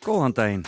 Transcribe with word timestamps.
Góðan 0.00 0.32
daginn. 0.32 0.62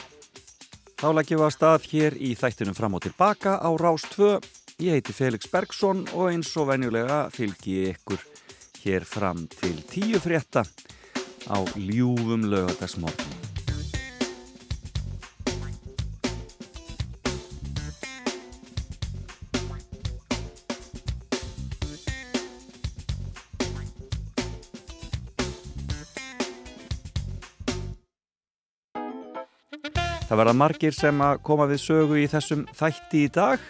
Þá 1.01 1.07
leggjum 1.17 1.41
við 1.41 1.47
að 1.47 1.55
stað 1.55 1.87
hér 1.91 2.17
í 2.21 2.33
þættunum 2.37 2.77
fram 2.77 2.99
og 2.99 3.03
tilbaka 3.07 3.57
á 3.65 3.71
Rás 3.81 4.05
2. 4.13 4.37
Ég 4.85 4.99
heiti 4.99 5.15
Felix 5.17 5.49
Bergsson 5.49 6.05
og 6.13 6.29
eins 6.29 6.53
og 6.61 6.69
venjulega 6.69 7.25
fylgi 7.33 7.79
ykkur 7.95 8.21
hér 8.83 9.07
fram 9.09 9.47
til 9.57 9.79
tíu 9.89 10.21
frétta 10.23 10.67
á 11.49 11.59
ljúfum 11.75 12.45
lögadagsmorgun. 12.53 13.42
Það 30.33 30.39
verða 30.41 30.53
margir 30.57 30.95
sem 30.97 31.19
að 31.21 31.43
koma 31.45 31.65
við 31.69 31.81
sögu 31.83 32.15
í 32.17 32.29
þessum 32.33 32.63
þætti 32.73 33.19
í 33.21 33.33
dag. 33.35 33.65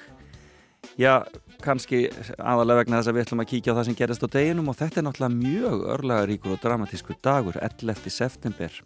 Já, 0.95 1.25
kannski 1.59 2.05
aðalega 2.38 2.85
vegna 2.85 3.01
þess 3.01 3.11
að 3.11 3.16
við 3.16 3.25
ætlum 3.25 3.43
að 3.43 3.48
kíkja 3.51 3.75
á 3.75 3.77
það 3.80 3.88
sem 3.88 3.97
gerist 3.98 4.23
á 4.23 4.35
deginum 4.37 4.71
og 4.71 4.77
þetta 4.79 5.01
er 5.01 5.07
náttúrulega 5.09 5.41
mjög 5.41 5.83
örlega 5.97 6.29
ríkur 6.30 6.55
og 6.55 6.61
dramatísku 6.62 7.16
dagur, 7.19 7.59
11. 7.59 8.12
september 8.15 8.79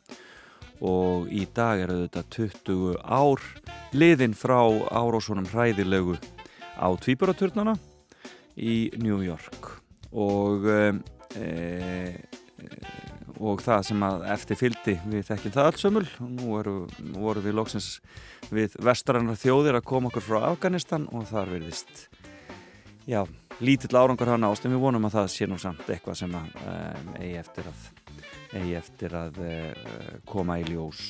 og 0.88 1.28
í 1.28 1.42
dag 1.52 1.82
er 1.84 1.92
þetta 2.06 2.22
20 2.38 2.96
ár 3.04 3.44
liðin 3.92 4.38
frá 4.40 4.56
árósunum 4.88 5.44
hræðilegu 5.52 6.16
á 6.80 6.88
Tvíburaturnana 6.96 7.76
í 8.56 8.88
New 9.04 9.20
York 9.20 9.68
og 10.16 10.64
e, 10.64 10.80
e, 11.36 11.52
og 13.40 13.62
það 13.64 13.82
sem 13.90 14.06
að 14.06 14.24
eftir 14.34 14.60
fyldi 14.60 14.94
við 15.06 15.26
þekkjum 15.30 15.56
það 15.56 15.70
alls 15.70 15.84
sömul. 15.84 16.04
Og 16.22 16.30
nú 16.36 16.54
eru, 16.60 16.76
voru 17.16 17.44
við 17.44 17.58
lóksins 17.58 17.90
við 18.54 18.76
vestrannar 18.84 19.40
þjóðir 19.40 19.80
að 19.80 19.88
koma 19.90 20.10
okkur 20.10 20.24
frá 20.24 20.38
Afganistan 20.52 21.08
og 21.12 21.28
þar 21.30 21.52
verðist 21.56 22.06
já, 23.06 23.22
lítill 23.60 23.96
árangur 23.96 24.32
hann 24.32 24.46
ást 24.48 24.66
en 24.66 24.74
við 24.74 24.82
vonum 24.82 25.06
að 25.08 25.18
það 25.20 25.30
sé 25.34 25.48
nú 25.48 25.58
samt 25.62 25.86
eitthvað 25.86 26.20
sem 26.22 26.34
að 26.36 26.58
um, 26.62 27.14
eigi 27.20 27.38
eftir 27.42 27.70
að 27.70 27.86
eigi 28.56 28.76
eftir 28.78 29.16
að 29.16 29.40
uh, 29.42 30.18
koma 30.28 30.58
í 30.60 30.66
ljós 30.68 31.02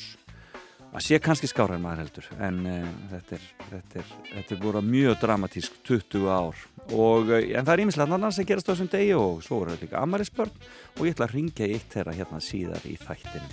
að 0.92 1.04
sé 1.04 1.18
kannski 1.22 1.48
skára 1.50 1.76
en 1.76 1.84
maður 1.84 2.04
heldur 2.04 2.28
en 2.46 2.62
uh, 2.70 2.86
þetta 3.12 3.36
er 3.36 3.44
þetta 3.66 4.00
er, 4.00 4.14
þetta 4.30 4.54
er 4.54 4.62
búin 4.62 4.88
mjög 4.90 5.18
dramatísk 5.20 5.80
20 5.86 6.28
ár. 6.30 6.62
Og 6.94 7.32
uh, 7.32 7.42
en 7.42 7.66
það 7.66 7.74
er 7.74 7.84
ímislega 7.84 8.16
annan 8.16 8.34
sem 8.34 8.48
gerast 8.48 8.70
á 8.70 8.72
þessum 8.72 8.90
degi 8.92 9.12
og 9.18 9.42
svo 9.44 9.62
eru 9.64 9.76
líka 9.80 10.00
Amarisbörn 10.00 10.54
og 10.96 11.04
ég 11.04 11.16
ætla 11.16 11.28
að 11.28 11.36
ringja 11.36 11.68
eitt 11.68 11.92
þeirra 11.92 12.16
hérna 12.16 12.42
síðar 12.44 12.88
í 12.88 12.96
þættinu 13.02 13.52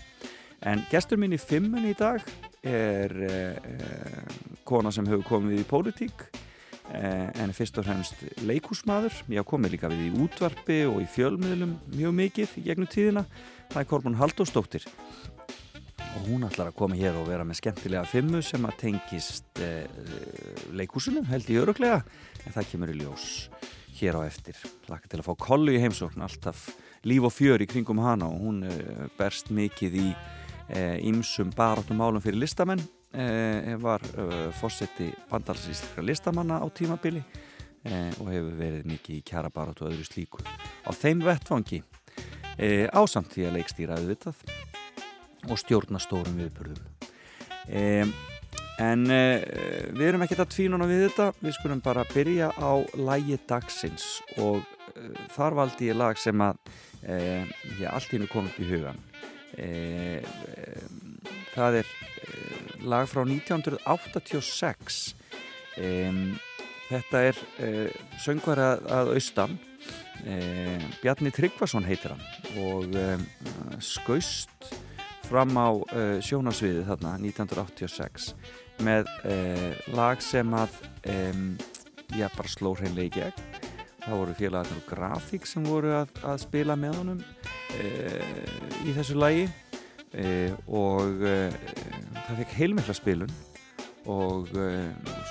en 0.64 0.86
gestur 0.88 1.20
minn 1.20 1.36
í 1.36 1.42
fimmun 1.42 1.90
í 1.90 1.96
dag 2.00 2.24
er 2.64 3.12
kona 4.64 4.94
sem 4.96 5.08
hefur 5.10 5.26
komið 5.28 5.60
í 5.60 5.66
pólitík 5.68 6.24
en 6.94 7.52
fyrst 7.56 7.82
og 7.82 7.88
fremst 7.88 8.22
leikúsmaður 8.48 9.18
ég 9.28 9.42
hafa 9.42 9.50
komið 9.50 9.76
líka 9.76 9.92
við 9.92 10.06
í 10.06 10.24
útvarpi 10.24 10.78
og 10.88 11.02
í 11.04 11.10
fjölmiðlum 11.12 11.76
mjög 11.98 12.16
mikið 12.22 12.56
gegnum 12.64 12.88
tíðina. 12.92 13.26
Það 13.74 13.82
er 13.82 13.90
Kormún 13.90 14.20
Haldósdóttir 14.20 14.88
og 16.14 16.28
hún 16.30 16.46
ætlar 16.48 16.72
að 16.72 16.78
koma 16.80 16.98
hér 16.98 17.18
og 17.20 17.28
vera 17.30 17.46
með 17.48 17.60
skemmtilega 17.62 18.06
fimmu 18.10 18.42
sem 18.46 18.66
að 18.70 18.80
tengist 18.84 19.62
eh, 19.64 19.86
leikúsunum 20.74 21.28
held 21.30 21.50
í 21.50 21.60
öruglega 21.62 22.02
en 22.46 22.56
það 22.56 22.70
kemur 22.72 22.94
í 22.94 22.98
ljós 23.02 23.28
hér 24.00 24.18
á 24.18 24.22
eftir. 24.26 24.58
Laka 24.90 25.10
til 25.10 25.22
að 25.22 25.28
fá 25.30 25.34
kollu 25.50 25.76
í 25.76 25.82
heimsókn. 25.84 26.24
Alltaf 26.26 26.70
líf 27.06 27.28
og 27.28 27.34
fjör 27.36 27.62
í 27.62 27.70
kringum 27.70 28.02
hana 28.04 28.32
og 28.32 28.42
hún 28.46 28.64
eh, 28.70 29.08
berst 29.20 29.54
mikið 29.54 30.02
í 30.02 30.10
ymsum 31.10 31.52
eh, 31.52 31.56
barátum 31.58 32.00
málum 32.00 32.24
fyrir 32.24 32.42
listamenn. 32.42 32.84
Eh, 33.14 33.76
var 33.78 34.02
eh, 34.18 34.52
fósetti 34.52 35.14
bandalsístra 35.30 36.02
listamanna 36.02 36.58
á 36.58 36.66
tímabili 36.74 37.22
eh, 37.86 38.10
og 38.18 38.32
hefur 38.34 38.56
verið 38.58 38.88
mikið 38.90 39.20
í 39.20 39.22
kjara 39.22 39.52
barátu 39.54 39.86
og 39.86 39.92
öðru 39.92 40.08
slíku 40.08 40.42
á 40.42 40.90
þeim 40.98 41.22
vettfangi 41.22 41.84
ásamt 42.90 43.30
því 43.36 43.46
að 43.46 43.56
leikstýra 43.60 44.00
auðvitað 44.02 44.42
og 45.50 45.60
stjórna 45.60 46.00
stórum 46.02 46.38
viðbörðum 46.40 47.12
um, 47.68 48.14
en 48.82 49.06
uh, 49.06 49.40
við 49.94 50.08
erum 50.08 50.24
ekkert 50.26 50.46
að 50.46 50.54
tvínuna 50.56 50.88
við 50.90 51.04
þetta. 51.08 51.28
Við 51.44 51.58
skulum 51.60 51.82
bara 51.84 52.06
byrja 52.14 52.50
á 52.58 52.74
lægi 52.98 53.38
dagsins 53.50 54.08
og 54.42 54.64
uh, 54.64 55.20
þar 55.36 55.60
valdi 55.62 55.92
ég 55.92 56.00
lag 56.00 56.20
sem 56.20 56.42
að 56.42 56.58
uh, 57.08 57.44
já, 57.80 57.90
allt 57.94 58.16
ín 58.16 58.26
er 58.26 58.32
komið 58.34 58.54
upp 58.54 58.64
í 58.64 58.72
hugan 58.72 59.04
það 61.54 61.76
er 61.84 61.90
lag 62.90 63.06
frá 63.06 63.20
1986 63.22 64.96
um, 65.78 66.24
þetta 66.88 67.22
er 67.28 67.42
söngvar 68.24 68.62
að, 68.64 68.88
að 68.98 69.12
austan. 69.14 69.54
Bjarni 71.04 71.30
Tryggvason 71.36 71.86
heitir 71.86 72.16
hann 72.16 72.26
og 72.64 72.98
skaust 73.84 74.74
fram 75.34 75.56
á 75.58 75.70
uh, 75.74 76.20
sjónasviðið 76.22 76.90
þarna 76.92 77.16
1986 77.18 78.34
með 78.86 79.08
uh, 79.26 79.72
lag 79.98 80.22
sem 80.22 80.52
að 80.54 80.76
um, 81.10 81.48
já 82.14 82.28
bara 82.36 82.52
sló 82.52 82.76
hreinlega 82.78 83.08
í 83.08 83.14
gegn. 83.16 83.48
Það 84.04 84.20
voru 84.20 84.36
félagarnir 84.38 84.82
og 84.84 84.92
grafík 84.92 85.48
sem 85.50 85.66
voru 85.66 85.96
að, 86.04 86.14
að 86.28 86.38
spila 86.44 86.76
með 86.78 87.00
honum 87.00 87.24
uh, 87.24 88.86
í 88.86 88.94
þessu 88.94 89.18
lagi 89.18 89.50
og 90.70 91.24
það 91.24 92.36
fekk 92.38 92.52
heilmikla 92.60 92.94
spilun 92.94 93.32
og 94.06 94.52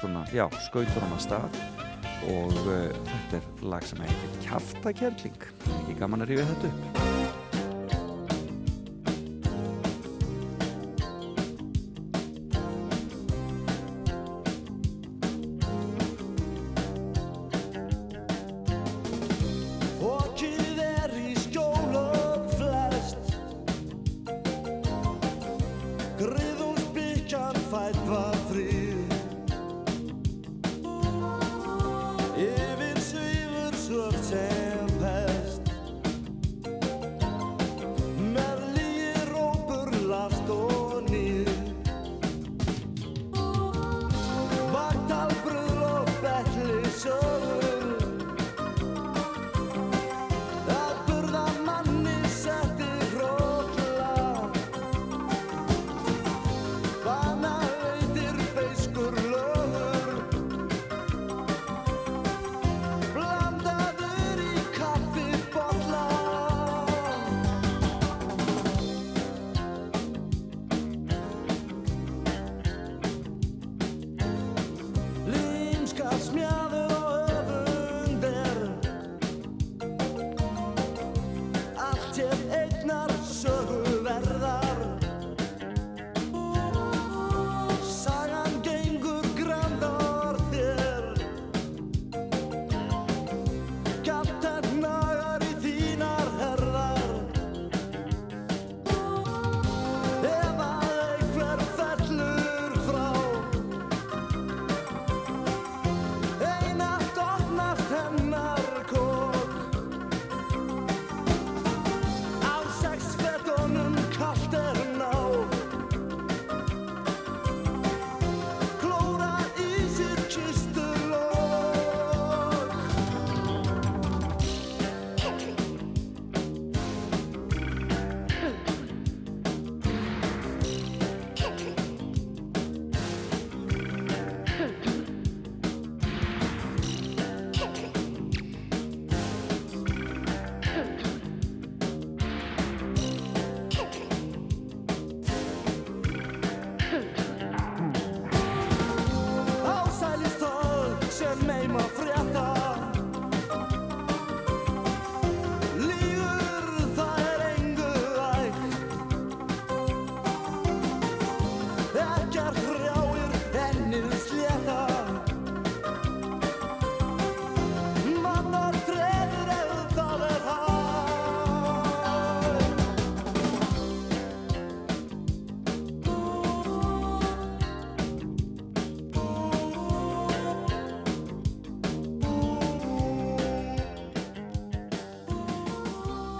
svona 0.01 0.25
já 0.35 0.49
skautur 0.67 1.05
hann 1.05 1.15
að 1.15 1.23
stað. 1.29 1.63
Og 2.33 2.59
þetta 2.59 3.39
er 3.39 3.49
lag 3.71 3.87
sem 3.87 4.03
heitir 4.03 4.37
Kjaftakerling. 4.49 5.51
Ekki 5.79 6.01
gaman 6.03 6.27
að 6.27 6.35
rífa 6.35 6.51
þetta 6.51 6.73
upp 6.73 7.22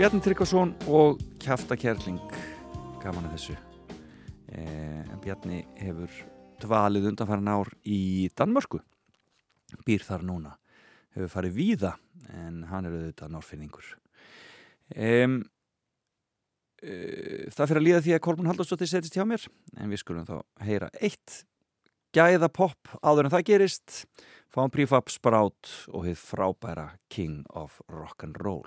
Bjarni 0.03 0.19
Tryggvason 0.19 0.73
og 0.91 1.21
Kjafta 1.39 1.77
Kjærling 1.79 2.17
gaman 3.05 3.29
að 3.29 3.37
þessu. 3.37 3.53
Eh, 4.51 5.05
en 5.07 5.21
Bjarni 5.23 5.61
hefur 5.79 6.17
dvalið 6.59 7.07
undanfæra 7.13 7.39
nár 7.39 7.69
í 7.87 8.27
Danmörku. 8.35 8.81
Býr 9.87 10.03
þar 10.03 10.25
núna. 10.27 10.57
Hefur 11.15 11.31
farið 11.31 11.55
víða 11.55 11.93
en 12.35 12.65
hann 12.73 12.89
er 12.89 12.97
auðvitað 12.97 13.31
nórfinningur 13.37 13.93
um, 14.97 15.37
uh, 16.83 17.47
það 17.55 17.71
fyrir 17.71 17.83
að 17.85 17.87
líða 17.87 18.03
því 18.03 18.17
að 18.17 18.23
Kolbjörn 18.27 18.51
Haldurstóttir 18.51 18.91
setist 18.91 19.15
hjá 19.15 19.23
mér 19.23 19.47
en 19.77 19.93
við 19.93 20.03
skulum 20.03 20.27
þá 20.27 20.41
heyra 20.67 20.89
eitt 20.99 21.45
gæða 22.11 22.51
pop 22.51 22.97
áður 23.07 23.29
en 23.29 23.37
það 23.37 23.47
gerist. 23.53 24.03
Fáum 24.51 24.75
prífab 24.75 25.15
sprát 25.15 25.77
og 25.95 26.09
hefð 26.11 26.27
frábæra 26.33 26.89
King 27.07 27.47
of 27.55 27.79
Rock'n'Roll 27.87 28.67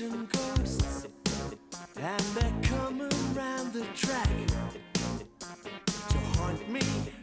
illusion 0.00 0.28
ghosts, 0.32 1.06
and 1.96 2.20
they're 2.34 2.62
coming 2.62 3.34
round 3.34 3.72
the 3.72 3.84
track 3.94 4.28
to 6.08 6.18
haunt 6.38 6.68
me. 6.68 7.13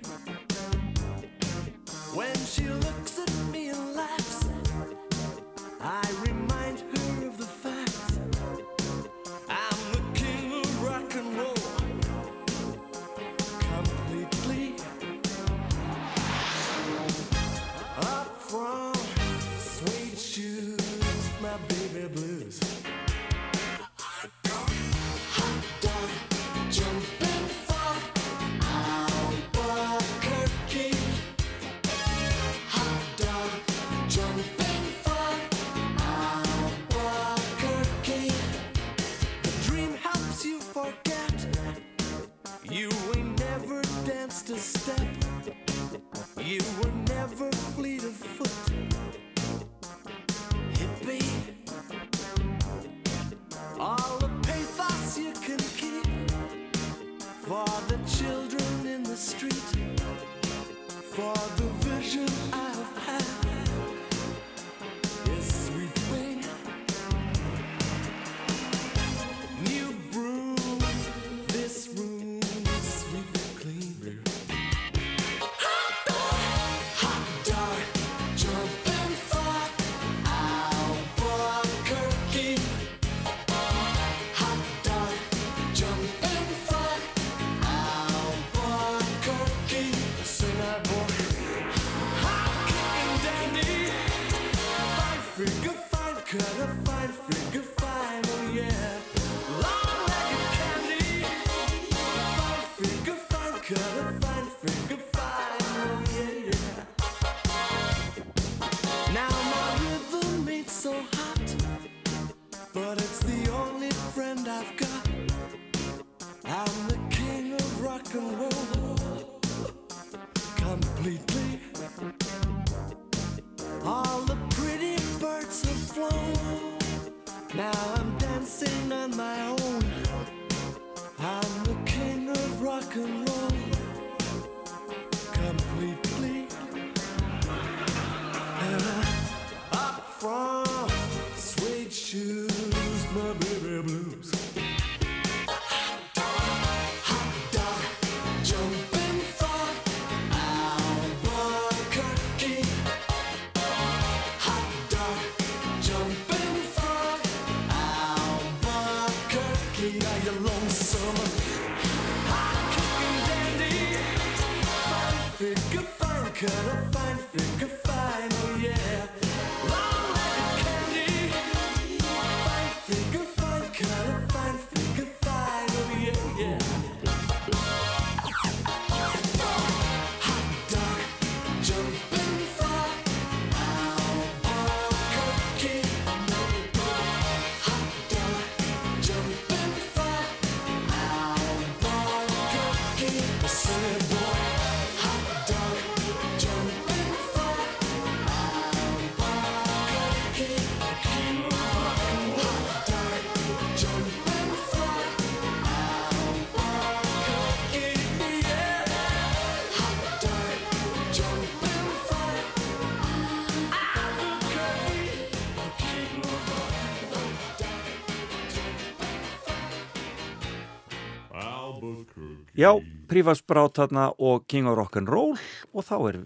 Já, 222.61 222.75
Prífasbrát 223.09 223.73
þarna 223.80 224.11
og 224.21 224.44
King 224.51 224.68
of 224.69 224.75
Rock'n'Roll 224.77 225.31
og 225.73 225.85
þá 225.87 225.95
er 226.11 226.18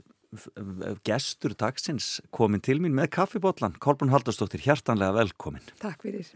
gestur 1.08 1.54
dagsins 1.56 2.18
komin 2.36 2.64
til 2.66 2.82
mín 2.84 2.98
með 2.98 3.14
kaffibotlan. 3.16 3.78
Kolbrún 3.80 4.12
Haldarsdóttir, 4.12 4.66
hjartanlega 4.66 5.16
velkomin. 5.16 5.64
Takk 5.80 6.04
fyrir. 6.04 6.28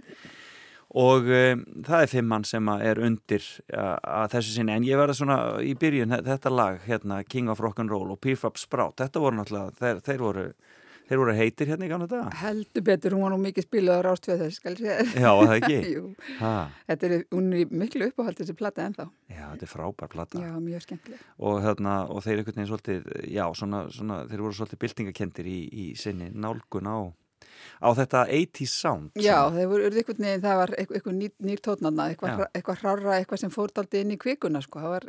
Og 0.96 1.28
um, 1.28 1.66
það 1.84 2.06
er 2.06 2.12
fimm 2.14 2.32
mann 2.32 2.48
sem 2.48 2.72
er 2.78 3.02
undir 3.04 3.44
að, 3.68 3.98
að 4.00 4.32
þessu 4.38 4.56
sinni, 4.56 4.78
en 4.78 4.88
ég 4.88 5.02
verða 5.02 5.18
svona 5.20 5.40
í 5.60 5.76
byrjun 5.82 6.16
þetta 6.30 6.54
lag, 6.54 6.80
hérna 6.88 7.20
King 7.28 7.52
of 7.52 7.60
Rock'n'Roll 7.60 8.16
og 8.16 8.56
Sprout, 8.56 9.02
þetta 9.04 9.20
voru 9.20 9.42
náttúrulega, 9.42 9.76
þeir, 9.82 10.04
þeir 10.08 10.24
voru 10.24 10.46
Þeir 11.10 11.22
voru 11.24 11.34
heitir 11.34 11.70
hérna 11.72 11.88
í 11.88 11.90
gamla 11.90 12.06
daga? 12.10 12.30
Heldur 12.38 12.84
betur, 12.86 13.16
hún 13.18 13.24
var 13.26 13.34
nú 13.34 13.40
mikið 13.42 13.66
spilaður 13.66 14.12
ástvið 14.12 14.44
þess, 14.44 14.60
skal 14.60 14.74
ég 14.76 14.82
segja. 14.84 15.06
Já, 15.24 15.30
það 15.40 15.54
ekki? 15.56 15.80
Jú, 15.96 16.04
ha. 16.38 16.52
þetta 16.92 17.08
er, 17.10 17.24
hún 17.34 17.48
er 17.58 17.72
miklu 17.82 18.10
uppáhald 18.12 18.38
þessi 18.38 18.56
platta 18.60 18.86
ennþá. 18.86 19.08
Já, 19.26 19.46
þetta 19.48 19.66
er 19.66 19.72
frábær 19.72 20.12
platta. 20.14 20.44
Já, 20.44 20.52
mjög 20.62 20.86
skemmtileg. 20.86 21.24
Og, 21.42 21.58
hérna, 21.66 21.96
og 22.14 22.22
þeir 22.28 22.44
svolítið, 22.46 23.10
já, 23.26 23.44
svona, 23.58 23.82
svona, 23.96 24.20
þeir 24.30 24.46
voru 24.46 24.60
svolítið 24.60 24.84
byltingakendir 24.86 25.50
í, 25.50 25.58
í 25.74 25.88
sinni 25.98 26.30
nálgun 26.30 26.94
á 26.94 26.98
á 27.80 27.90
þetta 27.96 28.24
80's 28.28 28.74
sound 28.84 29.20
Já, 29.20 29.38
það 29.54 29.70
voru 29.72 29.88
einhvern 29.90 30.26
veginn, 30.26 30.44
það 30.44 30.60
var 30.62 30.74
eitthvað 30.80 31.18
nýr, 31.20 31.62
tótnarna, 31.66 32.10
eitthvað, 32.14 32.84
hrára 32.84 33.16
eitthvað 33.20 33.44
sem 33.44 33.54
fórt 33.54 33.80
inn 34.00 34.14
í 34.16 34.20
kvikuna 34.20 34.62
sko. 34.64 34.84
Var, 34.96 35.08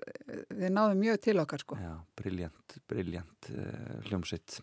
þeir 0.49 0.73
náðu 0.77 0.97
mjög 1.01 1.21
til 1.27 1.37
okkar 1.43 1.65
sko. 1.65 1.81
Já, 1.81 1.93
briljant, 2.21 2.79
briljant 2.91 3.51
uh, 3.55 3.99
hljómsitt 4.09 4.61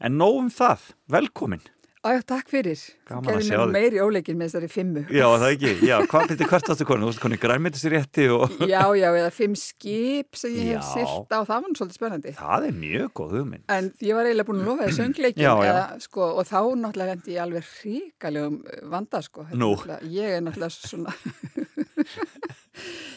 En 0.00 0.18
nógum 0.20 0.50
það, 0.52 0.90
velkomin 1.12 1.64
Æja, 2.02 2.18
takk 2.26 2.48
fyrir. 2.50 2.80
Gaman 3.06 3.36
að 3.36 3.44
sjá 3.46 3.60
þig. 3.60 3.72
meiri 3.76 4.00
óleikin 4.02 4.34
með 4.34 4.48
þessari 4.48 4.68
fimmu. 4.72 5.02
Já, 5.14 5.22
það 5.38 5.44
ekki. 5.52 5.74
Já, 5.86 5.92
hvað 6.10 6.24
byrti 6.32 6.48
hvert 6.50 6.70
ástu 6.74 6.86
konu? 6.88 7.04
Þú 7.04 7.10
veist, 7.12 7.20
konu 7.22 7.36
græmiðtis 7.44 7.84
í 7.86 7.92
rétti 7.92 8.24
og... 8.34 8.56
Já, 8.72 8.80
já, 8.98 9.06
eða 9.20 9.28
fimm 9.36 9.54
skip 9.60 10.38
sem 10.40 10.56
ég 10.58 10.72
hef 10.72 10.88
silt 10.88 11.30
á. 11.30 11.38
Það 11.46 11.52
var 11.52 11.76
svolítið 11.78 11.98
spennandi. 12.00 12.32
Það 12.40 12.66
er 12.66 12.74
mjög 12.80 13.12
góð 13.20 13.36
hugmynd. 13.36 13.66
En 13.70 13.92
ég 14.02 14.18
var 14.18 14.26
eiginlega 14.26 14.48
búin 14.50 14.64
að 14.64 14.70
lofa 14.72 14.88
það 14.88 14.98
söngleikin. 14.98 15.44
Já. 15.46 15.52
Eða, 15.68 15.84
sko, 16.02 16.26
og 16.42 16.50
þá 16.50 16.58
náttúrulega 16.82 17.14
hendi 17.14 17.36
ég 17.36 17.44
alveg 17.44 17.70
ríkalegum 17.84 18.58
vanda, 18.96 19.22
sko. 19.22 19.46
Nú. 19.54 19.70
Ég 20.10 20.40
er 20.40 20.42
náttúrulega 20.42 20.74
svona... 20.74 21.14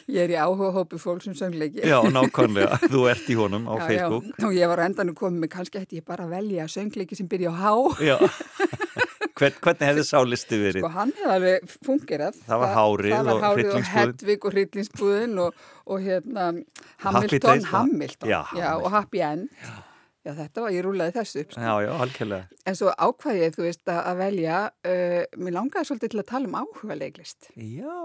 Ég 0.06 0.22
er 0.22 0.34
í 0.36 0.38
áhuga 0.38 0.70
hópi 0.76 1.00
fólk 1.02 1.24
sem 1.26 1.34
söngleiki. 1.38 1.82
Já, 1.82 1.98
nákvæmlega. 2.14 2.78
Þú 2.94 3.06
ert 3.10 3.30
í 3.32 3.38
honum 3.40 3.66
á 3.66 3.74
já, 3.80 3.86
Facebook. 3.90 4.28
Já, 4.30 4.46
og 4.46 4.54
ég 4.54 4.70
var 4.70 4.84
endan 4.86 5.12
að 5.14 5.18
koma 5.18 5.42
með 5.42 5.52
kannski 5.56 5.82
ætti 5.82 6.02
ég 6.02 6.06
bara 6.06 6.28
að 6.28 6.36
velja 6.36 6.68
söngleiki 6.70 7.18
sem 7.18 7.30
byrja 7.32 7.50
á 7.50 7.56
há. 7.58 7.74
Já. 8.06 8.18
Hvern, 9.36 9.58
hvernig 9.66 9.90
hefði 9.90 10.04
sálisti 10.08 10.60
verið? 10.62 10.84
Sko 10.86 10.92
hann 10.94 11.10
hefði 11.18 11.32
alveg 11.34 11.74
fungerað. 11.84 12.38
Það 12.46 12.62
var 12.62 12.76
hárið 12.78 13.16
og 13.18 13.42
hryllingsbúðin. 13.42 13.82
Og 13.82 13.90
Hedvig 13.96 14.46
og 14.46 14.56
hryllingsbúðin 14.56 15.42
og, 15.44 15.66
og 15.90 16.06
hérna 16.06 16.46
Hamilton, 17.04 17.66
Hamilton. 17.74 18.32
Já, 18.32 18.40
já, 18.56 18.70
og 18.78 18.88
Happy 18.94 19.26
End. 19.26 19.50
Já. 19.60 19.76
Já, 20.26 20.32
þetta 20.40 20.64
var, 20.64 20.72
ég 20.74 20.82
rúlaði 20.82 21.14
þessu 21.20 21.42
upp. 21.44 21.52
Sko. 21.54 21.62
Já, 21.62 21.74
já, 21.86 21.92
algjörlega. 22.02 22.62
En 22.66 22.78
svo 22.80 22.94
ákvæðið, 22.96 23.52
þú 23.54 23.66
veist, 23.68 23.84
að 23.94 24.16
velja, 24.24 24.62
uh, 24.90 25.20
mér 25.38 25.54
langaði 25.60 25.90
svolítið 25.92 26.14
til 26.16 26.22
að 26.24 26.30
tala 26.32 26.50
um 26.50 26.58
áhuga 26.64 26.98
leiklist. 26.98 27.52
Já. 27.54 28.00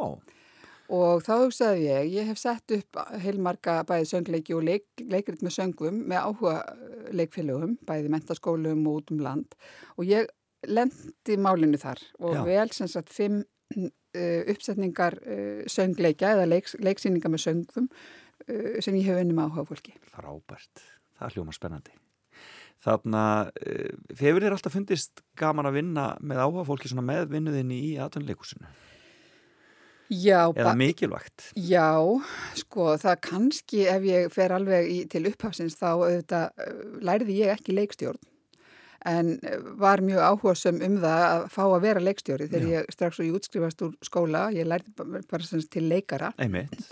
Og 0.91 1.23
þá 1.23 1.33
hugsaði 1.45 1.85
ég, 1.87 2.09
ég 2.17 2.27
hef 2.27 2.41
sett 2.41 2.73
upp 2.75 2.99
heilmarga 3.23 3.77
bæði 3.87 4.09
söngleiki 4.11 4.57
og 4.57 4.65
leik, 4.67 4.89
leikrit 4.99 5.45
með 5.47 5.55
söngum 5.55 6.01
með 6.11 6.25
áhuga 6.27 6.55
leikfélögum, 7.15 7.77
bæði 7.87 8.11
mentaskólum 8.11 8.83
og 8.91 8.99
út 8.99 9.13
um 9.15 9.23
land. 9.23 9.55
Og 9.97 10.11
ég 10.11 10.27
lendi 10.67 11.39
málinu 11.41 11.79
þar 11.81 12.03
og 12.19 12.35
Já. 12.35 12.43
vel 12.49 12.75
sem 12.75 12.91
sagt 12.91 13.15
fimm 13.15 13.45
uh, 13.77 14.43
uppsetningar 14.51 15.21
uh, 15.23 15.63
söngleika 15.71 16.35
eða 16.35 16.51
leik, 16.51 16.75
leiksýningar 16.83 17.33
með 17.33 17.45
söngum 17.47 17.87
uh, 17.87 18.77
sem 18.83 18.99
ég 18.99 19.07
hef 19.07 19.23
unni 19.23 19.37
með 19.37 19.47
áhuga 19.47 19.69
fólki. 19.71 19.95
Frábært, 20.11 20.87
það 21.21 21.39
hljóma 21.39 21.57
spennandi. 21.57 21.97
Þannig 22.81 23.17
að 23.21 23.49
hefur 24.17 24.43
þér 24.43 24.55
alltaf 24.57 24.73
fundist 24.73 25.21
gaman 25.37 25.69
að 25.69 25.83
vinna 25.83 26.05
með 26.25 26.47
áhuga 26.47 26.65
fólki 26.65 26.89
með 26.97 27.27
vinnuðinni 27.29 27.77
í 27.91 27.99
aðtunleikusinu? 28.01 28.71
Já, 30.11 30.51
eða 30.59 30.75
mikilvægt? 30.75 31.53
Já, 31.55 31.95
sko 32.59 32.97
það 32.99 33.21
kannski 33.29 33.85
ef 33.87 34.09
ég 34.09 34.33
fer 34.35 34.55
alveg 34.57 34.91
í, 34.91 34.99
til 35.11 35.29
upphafsins 35.31 35.79
þá 35.79 35.91
auðvitað, 35.93 36.67
læriði 37.07 37.39
ég 37.45 37.55
ekki 37.55 37.77
leikstjórn 37.79 38.19
en 39.09 39.39
var 39.81 40.03
mjög 40.05 40.21
áhugasum 40.21 40.81
um 40.85 40.99
það 41.01 41.23
að 41.27 41.45
fá 41.55 41.63
að 41.65 41.85
vera 41.87 42.03
leikstjóri 42.05 42.49
þegar 42.51 42.67
Já. 42.67 42.73
ég 42.75 42.91
strax 42.93 43.21
og 43.21 43.29
ég 43.29 43.39
útskrifast 43.39 43.85
úr 43.87 43.95
skóla, 44.05 44.43
ég 44.53 44.69
lærði 44.69 44.93
bara 45.31 45.63
til 45.73 45.87
leikara 45.89 46.33
Einmitt. 46.37 46.91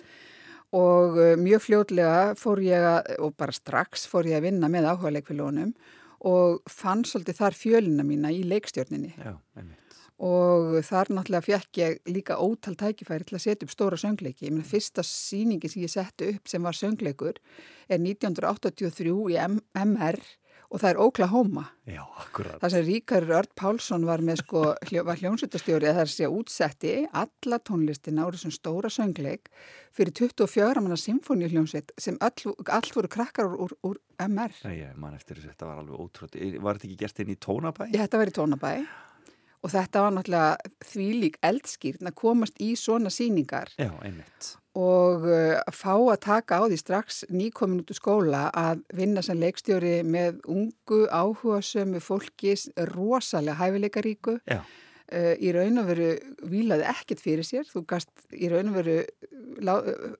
og 0.72 1.18
uh, 1.18 1.34
mjög 1.40 1.66
fljótlega 1.66 2.22
fór 2.40 2.62
ég 2.64 2.86
að, 2.94 3.12
og 3.24 3.36
bara 3.36 3.56
strax 3.56 4.06
fór 4.08 4.30
ég 4.30 4.40
að 4.40 4.48
vinna 4.48 4.72
með 4.72 4.88
áhuga 4.92 5.12
leikfélónum 5.18 5.74
og 6.28 6.62
fann 6.70 7.04
svolítið 7.06 7.42
þar 7.42 7.58
fjölina 7.58 8.06
mína 8.06 8.32
í 8.32 8.40
leikstjórninni 8.48 9.12
Já, 9.18 9.36
og 10.18 10.80
þar 10.82 11.12
náttúrulega 11.14 11.46
fekk 11.46 11.78
ég 11.78 12.00
líka 12.10 12.38
ótal 12.42 12.74
tækifæri 12.78 13.28
til 13.28 13.38
að 13.38 13.44
setja 13.44 13.68
upp 13.68 13.74
stóra 13.74 13.98
söngleiki. 14.00 14.48
Ég 14.48 14.54
meina 14.56 14.66
fyrsta 14.66 15.04
síningi 15.06 15.70
sem 15.70 15.84
ég 15.84 15.92
setti 15.92 16.32
upp 16.34 16.50
sem 16.50 16.66
var 16.66 16.74
söngleikur 16.74 17.38
er 17.88 18.02
1983 18.02 19.14
í 19.34 19.38
M 19.46 19.60
MR 19.78 20.18
og 20.68 20.82
það 20.82 20.90
er 20.90 20.98
Oklahoma. 21.00 21.62
Já, 21.88 22.02
akkurat. 22.20 22.58
Það 22.60 22.74
sem 22.74 22.84
Ríkar 22.84 23.26
Ört 23.38 23.54
Pálsson 23.56 24.04
var 24.04 24.20
með 24.24 24.42
sko, 24.42 24.64
var 25.06 25.22
hljómsutastjóri 25.22 25.88
að 25.88 25.96
það 25.96 26.02
er 26.02 26.12
sé 26.12 26.26
að 26.26 26.36
útsetti 26.36 26.92
alla 27.22 27.60
tónlistina 27.70 28.26
úr 28.28 28.36
þessum 28.36 28.52
stóra 28.52 28.92
söngleik 28.92 29.48
fyrir 29.96 30.12
24 30.18 30.84
manna 30.84 30.98
symfóni 31.00 31.48
hljómsveit 31.48 31.94
sem 31.96 32.18
all, 32.20 32.52
allt 32.66 32.94
voru 32.98 33.08
krakkar 33.08 33.48
úr, 33.48 33.64
úr, 33.64 33.76
úr 33.94 34.28
MR. 34.28 34.52
Já, 34.66 34.92
mann 34.98 35.16
eftir 35.16 35.38
þess 35.38 35.48
að 35.48 35.54
þetta 35.54 35.70
var 35.70 35.84
alveg 35.84 36.04
ótrútt. 36.04 36.36
Var 36.36 36.80
þetta 36.80 36.90
ekki 36.90 37.02
gert 37.06 37.22
inn 37.24 37.32
í 37.32 37.38
tónabæ? 37.48 37.92
Já, 37.94 38.02
þetta 38.04 38.20
var 38.20 38.32
í 38.34 38.40
tónabæ 38.42 38.72
og 39.62 39.72
þetta 39.72 40.04
var 40.04 40.14
náttúrulega 40.14 40.72
þvílík 40.92 41.38
eldskýrn 41.48 42.10
að 42.10 42.16
komast 42.20 42.58
í 42.62 42.72
svona 42.78 43.12
síningar. 43.12 43.72
Já, 43.80 43.90
og 44.78 45.24
uh, 45.26 45.56
fá 45.74 45.94
að 45.96 46.20
taka 46.22 46.60
á 46.60 46.64
því 46.68 46.78
strax 46.78 47.22
nýkomin 47.34 47.82
út 47.82 47.92
úr 47.92 47.98
skóla 47.98 48.42
að 48.54 48.84
vinna 48.94 49.24
sem 49.24 49.38
leikstjóri 49.40 50.02
með 50.06 50.42
ungu 50.46 51.06
áhugasömu 51.10 52.02
fólki 52.04 52.54
rosalega 52.92 53.58
hæfileikaríku. 53.58 54.38
Uh, 55.08 55.32
í 55.40 55.50
raun 55.56 55.80
og 55.80 55.88
veru 55.88 56.10
vilaði 56.52 56.84
ekkert 56.90 57.22
fyrir 57.24 57.46
sér, 57.46 57.64
þú 57.64 57.80
gast 57.88 58.10
í 58.36 58.50
raun 58.52 58.68
og 58.68 58.76
veru 58.76 58.98
lá, 59.64 59.78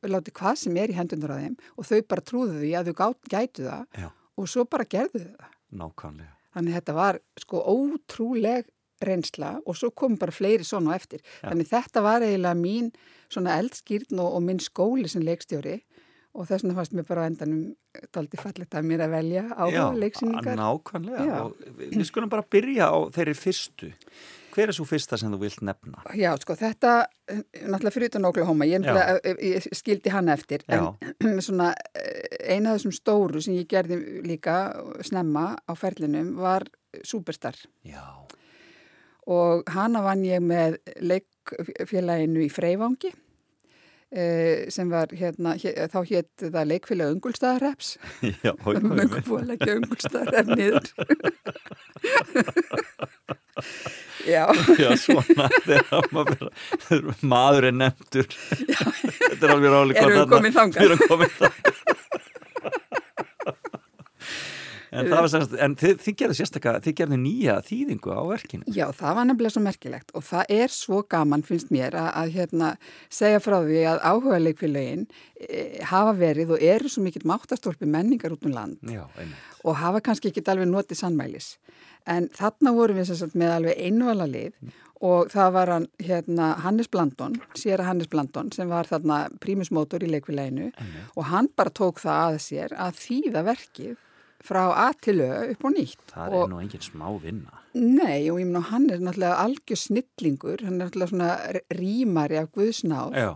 láti 0.09 0.33
hvað 0.33 0.63
sem 0.63 0.81
er 0.81 0.95
í 0.95 0.97
hendunar 0.97 1.37
á 1.37 1.43
þeim 1.45 1.59
og 1.77 1.89
þau 1.91 2.01
bara 2.09 2.25
trúðu 2.25 2.57
því 2.63 2.73
að 2.79 2.89
þau 2.89 2.97
gát, 3.03 3.31
gætu 3.35 3.67
það 3.69 4.01
Já. 4.01 4.09
og 4.41 4.49
svo 4.49 4.65
bara 4.65 4.89
gerðu 4.89 5.27
þau 5.27 5.35
það. 5.37 5.55
Nákvæmlega. 5.79 6.35
Þannig 6.57 6.79
þetta 6.79 6.95
var 6.97 7.21
sko 7.39 7.61
ótrúleg 7.69 8.71
reynsla 9.05 9.57
og 9.65 9.77
svo 9.79 9.91
kom 9.95 10.17
bara 10.21 10.35
fleiri 10.35 10.67
svona 10.67 10.95
á 10.95 10.99
eftir. 10.99 11.23
Ja. 11.43 11.51
Þannig 11.51 11.71
þetta 11.71 12.05
var 12.05 12.27
eiginlega 12.27 12.59
mín 12.59 12.91
svona 13.29 13.59
eldskýrn 13.61 14.19
og, 14.19 14.39
og 14.39 14.43
minn 14.47 14.63
skóli 14.63 15.09
sem 15.11 15.25
leikstjóri 15.27 15.79
og 16.39 16.47
þess 16.47 16.65
vegna 16.65 16.77
fannst 16.77 16.95
mér 16.95 17.07
bara 17.09 17.29
endanum 17.29 17.63
daldi 18.15 18.39
fallit 18.39 18.75
að 18.77 18.89
mér 18.89 19.05
að 19.07 19.15
velja 19.17 19.45
áhuga 19.55 19.87
leiksýningar. 19.99 20.53
Já, 20.55 20.59
nákvæmlega. 20.61 21.39
Og 21.45 21.79
við 21.81 22.05
skulum 22.07 22.31
bara 22.33 22.45
byrja 22.47 22.91
á 22.95 22.97
þeirri 23.15 23.35
fyrstu. 23.39 23.91
Hver 24.55 24.73
er 24.73 24.75
svo 24.75 24.87
fyrsta 24.89 25.19
sem 25.21 25.31
þú 25.31 25.39
vilt 25.43 25.61
nefna? 25.67 26.03
Já, 26.19 26.31
sko, 26.41 26.57
þetta, 26.59 26.93
náttúrulega 27.31 27.95
fyrir 27.95 28.11
utan 28.11 28.27
Oklahoma, 28.27 28.67
ég, 28.67 28.87
ég 29.45 29.69
skildi 29.77 30.11
hann 30.11 30.31
eftir, 30.33 30.65
Já. 30.67 30.81
en 31.23 31.39
svona 31.47 31.69
eina 32.43 32.73
af 32.73 32.81
þessum 32.81 32.97
stóru 32.97 33.43
sem 33.45 33.59
ég 33.59 33.69
gerði 33.71 34.01
líka 34.27 34.59
snemma 35.07 35.53
á 35.63 35.73
ferlinum 35.79 36.35
var 36.41 36.67
Superstar. 37.07 37.55
Já 37.87 38.03
og 39.29 39.69
hana 39.75 40.03
vann 40.05 40.25
ég 40.27 40.41
með 40.45 40.79
leikfélaginu 41.05 42.45
í 42.47 42.51
Freyvangi 42.53 43.11
eh, 44.11 44.69
sem 44.73 44.89
var 44.93 45.13
hérna, 45.13 45.55
hér, 45.61 45.89
þá 45.93 46.01
hétt 46.09 46.47
það 46.47 46.71
leikfélag 46.73 47.15
Ungulstaðarreps 47.17 47.95
Já, 48.45 48.55
hói, 48.65 48.75
hói 48.79 48.83
Möngu 48.89 49.23
búið 49.29 49.41
að 49.43 49.51
leggja 49.53 49.79
Ungulstaðarrep 49.83 50.49
niður. 50.57 50.87
Já. 54.29 54.45
Já, 54.79 54.91
svona 55.01 55.49
þegar 55.65 57.09
maður 57.27 57.69
er 57.71 57.75
nefndur. 57.75 58.29
Þetta 58.29 59.41
er 59.41 59.55
alveg 59.55 59.73
ráðilega 59.73 60.05
Erum 60.05 60.19
við 60.19 60.29
komið 60.35 60.55
þangað 60.59 61.59
Erum 64.99 65.09
við 65.09 65.15
komið 65.15 65.29
þangað 65.29 65.29
En, 65.29 65.33
semst, 65.35 65.57
en 65.65 65.77
þið, 65.79 65.95
þið 66.05 66.17
gerðu 66.23 66.37
sérstaklega, 66.39 66.83
þið 66.85 66.97
gerðu 67.01 67.19
nýja 67.23 67.57
þýðingu 67.67 68.15
á 68.15 68.23
verkinu. 68.29 68.75
Já, 68.75 68.85
það 68.97 69.19
var 69.19 69.29
nefnilega 69.29 69.55
svo 69.55 69.63
merkilegt 69.65 70.15
og 70.19 70.25
það 70.27 70.55
er 70.59 70.75
svo 70.75 71.03
gaman, 71.15 71.45
finnst 71.47 71.73
mér, 71.75 71.97
að, 71.99 72.09
að 72.23 72.35
hérna, 72.39 72.71
segja 73.21 73.43
frá 73.45 73.59
því 73.67 73.85
að 73.93 74.03
áhuga 74.11 74.41
leikfélagin 74.43 75.07
e, 75.39 75.63
hafa 75.91 76.17
verið 76.19 76.57
og 76.57 76.67
eru 76.75 76.93
svo 76.93 77.05
mikill 77.05 77.27
máttastólpi 77.29 77.89
menningar 77.89 78.35
út 78.35 78.49
um 78.49 78.57
land 78.57 78.93
Já, 78.95 79.05
og 79.65 79.79
hafa 79.79 80.03
kannski 80.05 80.33
ekki 80.33 80.45
allveg 80.49 80.71
notið 80.71 81.03
sannmælis. 81.03 81.55
En 82.09 82.29
þarna 82.35 82.75
vorum 82.77 82.99
við 82.99 83.11
sagt, 83.13 83.37
með 83.39 83.55
alveg 83.59 83.81
einvala 83.85 84.27
lið 84.31 84.53
mm. 84.55 84.75
og 85.05 85.31
það 85.33 85.55
var 85.59 85.73
hann, 85.75 85.87
hérna, 86.03 86.51
Hannes 86.65 86.89
Blandon, 86.91 87.39
sér 87.59 87.83
að 87.83 87.91
Hannes 87.93 88.11
Blandon 88.11 88.53
sem 88.55 88.71
var 88.71 88.89
þarna 88.89 89.27
prímusmótor 89.43 90.07
í 90.07 90.11
leikfélaginu 90.15 90.71
mm. 90.73 91.01
og 91.15 91.33
hann 91.33 91.51
bara 91.59 91.75
tók 91.75 92.01
það 92.03 92.39
að 92.39 92.45
sér 92.49 92.77
að 92.79 93.03
þýða 93.03 93.45
verkið 93.53 93.97
frá 94.45 94.65
A 94.71 94.93
til 95.03 95.21
Ö 95.21 95.31
upp 95.53 95.65
og 95.65 95.75
nýtt. 95.75 96.01
Það 96.13 96.35
og, 96.35 96.43
er 96.45 96.53
nú 96.53 96.61
engin 96.63 96.85
smá 96.85 97.07
vinna. 97.23 97.59
Nei, 97.75 98.31
og 98.31 98.41
ég 98.41 98.47
meina, 98.49 98.63
hann 98.71 98.89
er 98.91 99.03
náttúrulega 99.03 99.43
algjör 99.45 99.79
snillingur, 99.79 100.65
hann 100.65 100.81
er 100.81 100.89
náttúrulega 100.89 101.11
svona 101.13 101.31
rýmari 101.75 102.39
af 102.41 102.49
Guðsnáð 102.57 103.19
Já, 103.19 103.31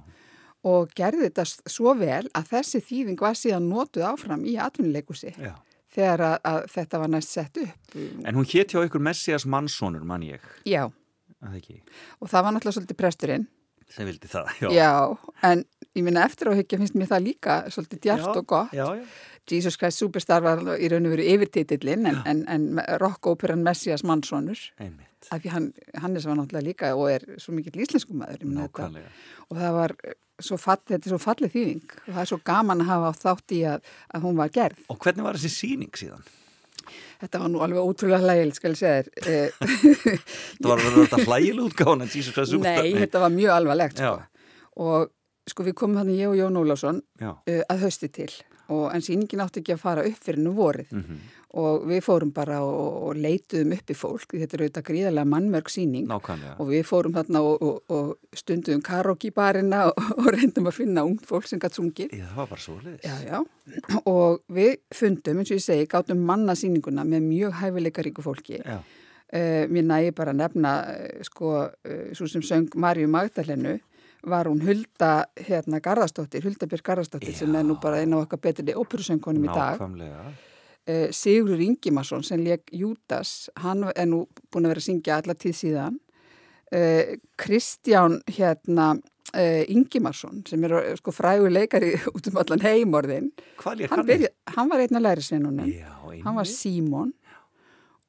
og 0.65 0.95
gerði 0.99 1.29
þetta 1.29 1.45
svo 1.71 1.95
vel 1.99 2.25
að 2.39 2.49
þessi 2.55 2.81
þýðing 2.87 3.21
var 3.23 3.37
síðan 3.39 3.69
notuð 3.71 4.07
áfram 4.13 4.45
í 4.47 4.57
atvinnuleikusi 4.63 5.35
þegar 5.93 6.25
að, 6.25 6.37
að 6.49 6.61
þetta 6.73 7.01
var 7.03 7.13
næst 7.13 7.35
sett 7.35 7.59
upp. 7.61 7.97
En 8.25 8.39
hún 8.39 8.49
hétt 8.49 8.73
hjá 8.73 8.81
ykkur 8.87 9.03
Messias 9.03 9.45
Manssonur, 9.45 10.07
mann 10.09 10.25
ég, 10.25 10.41
Já, 10.65 10.87
að 11.43 11.51
það 11.51 11.59
ekki, 11.59 11.83
og 12.21 12.33
það 12.33 12.47
var 12.47 12.57
náttúrulega 12.57 12.79
svolítið 12.79 13.01
presturinn. 13.03 13.49
sem 13.93 14.09
vildi 14.09 14.31
það. 14.33 14.55
Já, 14.63 14.69
Já, 14.73 14.93
en 15.51 15.65
ég 15.93 16.07
minna 16.07 16.25
eftir 16.25 16.49
á 16.49 16.57
hyggja 16.57 16.79
finnst 16.81 16.97
mér 16.97 17.11
það 17.11 17.27
líka 17.27 17.59
svolítið 17.69 18.01
djart 18.07 18.31
og 18.33 18.47
gott. 18.49 18.73
Já, 18.73 18.87
já. 18.97 19.05
Jesus 19.51 19.77
Christ 19.79 19.99
Superstar 20.03 20.43
var 20.45 20.61
í 20.79 20.89
raun 20.93 21.07
og 21.09 21.15
veru 21.17 21.25
yfirtitillin 21.35 22.07
en, 22.07 22.21
en, 22.27 22.43
en 22.49 22.83
rock-óperan 23.03 23.63
Messias 23.67 24.05
Manssonur 24.07 24.59
af 25.31 25.41
því 25.43 25.51
hann, 25.55 25.73
Hannes 26.03 26.27
var 26.27 26.37
náttúrulega 26.39 26.67
líka 26.67 26.93
og 26.99 27.09
er 27.13 27.25
svo 27.43 27.55
mikill 27.55 27.83
íslensku 27.85 28.15
maður 28.15 28.43
og 29.49 29.57
það 29.59 29.73
var 29.77 29.95
eh, 30.05 30.15
svo 30.43 30.59
fall, 30.59 30.81
þetta 30.89 31.07
er 31.09 31.15
svo 31.15 31.19
fallið 31.23 31.53
þýðing 31.57 31.97
og 31.97 32.13
það 32.13 32.21
er 32.25 32.31
svo 32.33 32.39
gaman 32.45 32.83
að 32.85 32.91
hafa 32.93 33.11
þátt 33.23 33.55
í 33.55 33.61
að, 33.71 33.91
að 34.15 34.25
hún 34.27 34.39
var 34.41 34.51
gerð. 34.55 34.81
Og 34.91 34.99
hvernig 35.03 35.27
var 35.27 35.39
þessi 35.39 35.53
síning 35.55 35.93
síðan? 35.99 36.25
Þetta 37.23 37.39
var 37.39 37.51
nú 37.53 37.61
alveg 37.63 37.87
ótrúlega 37.87 38.25
hlægileg, 38.27 38.57
skal 38.59 38.73
ég 38.75 38.81
segja 38.81 39.03
þér. 39.03 39.11
Eh, 39.33 40.23
Það 40.59 40.71
var 40.73 40.81
verið 40.83 41.05
þetta 41.05 41.27
hlægileg 41.29 41.69
útgáðan 41.69 42.03
en 42.03 42.11
Jesus 42.11 42.35
Christ 42.35 42.55
Superstar. 42.57 42.87
Nei, 42.89 43.03
þetta 43.05 43.23
var 43.23 43.35
mjög 43.35 43.53
alvarlegt 43.55 44.03
sko. 44.03 44.15
Og 44.83 45.13
sko 45.53 45.67
við 45.67 45.77
komum 45.79 46.01
þannig 46.01 46.19
ég 46.25 46.33
og 46.33 46.39
Jón 46.41 46.59
Ólásson 46.59 46.99
uh, 47.23 47.63
að 47.71 47.85
hausti 47.87 48.11
til 48.11 48.31
og 48.73 48.89
en 48.95 49.05
síningin 49.05 49.45
átti 49.45 49.63
ekki 49.63 49.77
að 49.77 49.85
fara 49.85 50.07
upp 50.09 50.27
fyrir 50.27 50.43
nú 50.43 50.57
vorið 50.57 50.93
Mm 50.93 51.23
og 51.59 51.85
við 51.89 52.01
fórum 52.05 52.31
bara 52.33 52.63
og, 52.65 53.09
og 53.09 53.19
leituðum 53.21 53.75
upp 53.77 53.93
í 53.93 53.97
fólk 53.97 54.35
þetta 54.41 54.57
er 54.57 54.65
auðvitað 54.65 54.87
gríðarlega 54.87 55.29
mannmörg 55.29 55.73
síning 55.73 56.07
Nákvæmlega. 56.09 56.55
og 56.57 56.71
við 56.71 56.87
fórum 56.89 57.17
þarna 57.17 57.43
og, 57.45 57.67
og, 57.67 57.93
og 57.93 58.39
stunduðum 58.41 58.85
karaoke 58.87 59.29
í 59.29 59.35
barina 59.37 59.85
og, 59.91 60.31
reyndum 60.33 60.71
að 60.71 60.79
finna 60.79 61.05
ung 61.09 61.19
fólk 61.29 61.51
sem 61.51 61.61
gætt 61.61 61.77
sungið 61.77 62.17
Já, 62.17 62.25
það 62.31 62.41
var 62.41 62.51
bara 62.55 62.65
svo 62.65 62.79
leiðis. 62.81 63.05
Já, 63.05 63.15
já, 63.29 64.01
og 64.09 64.41
við 64.57 64.73
fundum, 64.97 65.43
eins 65.43 65.53
og 65.53 65.61
ég 65.61 65.67
segi, 65.67 65.89
gátum 65.93 66.25
manna 66.29 66.57
síninguna 66.59 67.05
með 67.09 67.25
mjög 67.29 67.57
hæfileikaríku 67.61 68.25
fólki. 68.25 68.61
Já. 68.63 68.81
Uh, 69.33 69.65
mér 69.73 69.87
nægi 69.89 70.13
bara 70.17 70.35
að 70.35 70.43
nefna, 70.43 70.73
uh, 70.93 71.23
sko, 71.25 71.53
uh, 71.73 72.03
svo 72.17 72.29
sem 72.29 72.45
söng 72.45 72.75
Marju 72.81 73.09
Magdalenu, 73.09 73.79
var 74.23 74.47
hún 74.47 74.63
Hulda, 74.63 75.27
hérna, 75.49 75.81
Garðarsdóttir, 75.83 76.45
Huldabjörg 76.47 76.85
Garðarsdóttir, 76.87 77.35
sem 77.37 77.55
er 77.59 77.67
nú 77.67 77.79
bara 77.83 78.01
eina 78.03 78.21
af 78.21 78.27
okkar 78.29 78.41
betri 78.47 78.75
óperusöngkonum 78.75 79.47
í 79.49 79.53
dag. 79.53 79.83
Uh, 80.83 81.09
Sigurður 81.15 81.63
Ingimarsson, 81.63 82.25
sem 82.27 82.43
leik 82.43 82.71
Júdas, 82.75 83.51
hann 83.63 83.85
er 83.93 84.09
nú 84.11 84.25
búin 84.51 84.67
að 84.67 84.75
vera 84.75 84.83
að 84.83 84.89
syngja 84.89 85.19
alla 85.21 85.37
tíð 85.39 85.57
síðan. 85.61 85.99
Uh, 86.73 87.15
Kristján, 87.39 88.19
hérna, 88.35 88.89
uh, 89.31 89.63
Ingimarsson, 89.71 90.43
sem 90.49 90.67
er 90.67 90.77
sko 90.99 91.15
frægur 91.15 91.55
leikari 91.55 91.95
út 92.15 92.31
um 92.31 92.41
allan 92.43 92.67
heimorðin, 92.67 93.31
hann, 93.63 93.85
hann? 93.91 94.27
hann 94.57 94.73
var 94.73 94.83
einn 94.83 94.99
af 94.99 95.11
einmitt. 95.33 95.83
hann 96.25 96.39
var 96.39 96.51
Símon 96.51 97.13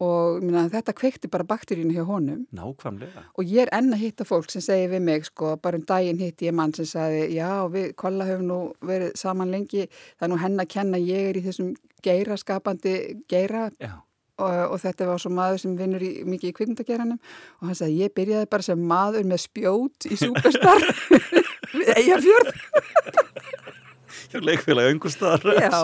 og 0.02 0.42
minna, 0.44 0.66
þetta 0.74 0.96
kveikti 0.98 1.30
bara 1.32 1.46
bakterínu 1.48 1.94
hjá 1.94 2.04
honum. 2.08 2.46
Nákvæmlega. 2.56 3.26
og 3.38 3.44
ég 3.46 3.68
er 3.68 3.70
enn 3.78 3.94
að 3.94 4.02
hitta 4.02 4.26
fólk 4.26 4.50
sem 4.52 4.62
segir 4.62 4.90
við 4.90 5.02
mig 5.06 5.26
sko, 5.26 5.56
bara 5.62 5.78
um 5.78 5.86
daginn 5.86 6.20
hitti 6.20 6.50
ég 6.50 6.56
mann 6.58 6.74
sem 6.74 6.86
sagði 6.86 7.28
já, 7.36 7.68
við 7.70 7.94
kolla 7.96 8.26
höfum 8.26 8.48
nú 8.48 8.60
verið 8.82 9.14
saman 9.20 9.52
lengi. 9.52 9.88
Það 10.18 10.28
er 10.28 10.34
nú 10.34 10.40
henn 10.42 10.60
að 10.60 10.72
kenna 10.74 10.98
ég 10.98 11.30
er 11.30 11.38
í 11.38 11.46
þessum 11.46 11.76
geira 12.04 12.38
skapandi 12.38 13.24
geira. 13.30 13.70
Já. 13.80 14.02
og, 14.42 14.72
og 14.74 14.80
þetta 14.82 15.06
var 15.08 15.20
svo 15.22 15.30
maður 15.30 15.60
sem 15.62 15.76
vinnur 15.78 16.02
mikið 16.02 16.50
í 16.50 16.54
kvikmyndageranum 16.58 17.20
og 17.62 17.68
hann 17.70 17.76
sagði 17.78 18.00
ég 18.02 18.16
byrjaði 18.18 18.50
bara 18.50 18.66
sem 18.66 18.82
maður 18.90 19.28
með 19.30 19.44
spjót 19.46 20.08
í 20.10 20.18
Superstar. 20.24 20.82
Við 21.74 21.94
Eyjafjörð 22.00 22.50
Hjá 24.32 24.42
leikfélagi 24.44 24.94
öngustadar. 24.94 25.60
Já, 25.64 25.80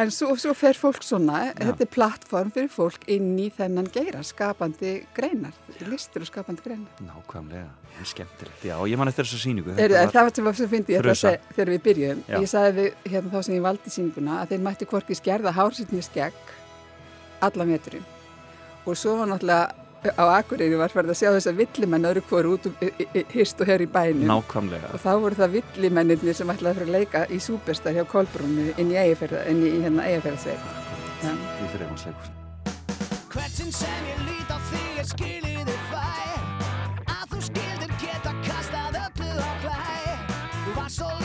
en 0.00 0.10
svo, 0.14 0.34
svo 0.40 0.54
fer 0.56 0.78
fólk 0.78 1.04
svona, 1.06 1.44
þetta 1.58 1.86
er 1.86 1.90
plattform 1.92 2.52
fyrir 2.54 2.70
fólk 2.72 3.06
inn 3.12 3.34
í 3.40 3.48
þennan 3.54 3.90
geira, 3.92 4.22
skapandi 4.26 4.94
greinar, 5.16 5.54
listur 5.90 6.24
og 6.26 6.30
skapandi 6.30 6.64
greinar. 6.64 7.02
Nákvæmlega. 7.06 7.68
Það 7.92 8.00
er 8.00 8.08
skemmtilegt. 8.08 8.64
Já, 8.64 8.74
ég 8.88 8.96
man 8.96 9.10
eftir 9.10 9.26
þessu 9.28 9.42
síningu. 9.42 9.74
Er, 9.76 9.92
Þetta 9.92 10.14
það 10.14 10.26
var 10.28 10.34
sem 10.38 10.46
var 10.48 10.56
svo 10.56 10.68
fyndið 10.72 10.96
ég 10.96 11.18
segja 11.20 11.42
þegar 11.52 11.72
við 11.74 11.82
byrjuðum. 11.86 12.22
Já. 12.30 12.38
Ég 12.40 12.48
sagði 12.48 12.72
við 12.78 13.10
hérna 13.12 13.32
þá 13.34 13.42
sem 13.46 13.56
ég 13.58 13.66
valdi 13.66 13.92
síninguna 13.92 14.38
að 14.40 14.54
þeir 14.54 14.64
mætti 14.64 14.88
hvorki 14.88 15.18
skerða 15.18 15.52
hársittni 15.58 16.00
skegg 16.06 16.54
alla 17.44 17.66
meturinn. 17.68 18.06
Og 18.88 18.96
svo 18.98 19.18
var 19.20 19.28
náttúrulega 19.30 19.81
á 20.10 20.24
Akureyri 20.38 20.78
var 20.78 20.90
fyrir 20.92 21.12
að 21.12 21.18
sjá 21.20 21.30
þess 21.30 21.50
að 21.50 21.60
villimenn 21.62 22.08
öðru 22.10 22.22
hvoru 22.28 22.54
út 22.56 22.68
um 22.70 22.74
hist 23.32 23.60
og 23.62 23.70
hér 23.70 23.84
í 23.84 23.88
bænum. 23.90 24.26
Nákvæmlega. 24.30 24.90
Og 24.94 25.02
þá 25.04 25.10
voru 25.22 25.38
það 25.38 25.56
villimennir 25.58 26.34
sem 26.34 26.50
ætlaði 26.50 26.72
að 26.72 26.78
fyrir 26.80 26.90
að 26.90 26.96
leika 26.98 27.24
í 27.30 27.40
Súbestar 27.42 27.96
hjá 27.96 28.04
Kolbrúnu 28.10 28.72
inn 28.76 28.90
í 28.90 28.98
Eyjafjörða, 28.98 29.46
inn 29.52 29.62
í, 29.62 29.72
í 29.78 29.82
hérna 29.86 30.06
Eyjafjörðasveit. 30.10 30.70
Já. 31.22 31.32
Við 31.32 31.74
fyrir 31.74 31.86
einhvern 31.86 32.02
segur. 32.02 32.38
Hversin 33.32 33.72
sem 33.72 34.08
ég 34.10 34.24
lít 34.26 34.50
á 34.50 34.58
þig 34.68 35.00
er 35.00 35.10
skilið 35.14 35.70
þig 35.70 35.86
fæ 35.88 36.04
Að 37.06 37.24
þú 37.30 37.44
skildir 37.48 37.96
geta 38.02 38.36
kastað 38.44 39.02
öllu 39.06 39.32
á 39.40 39.52
klæ 39.62 39.78
Þú 40.52 40.80
var 40.82 40.96
svo 40.98 41.21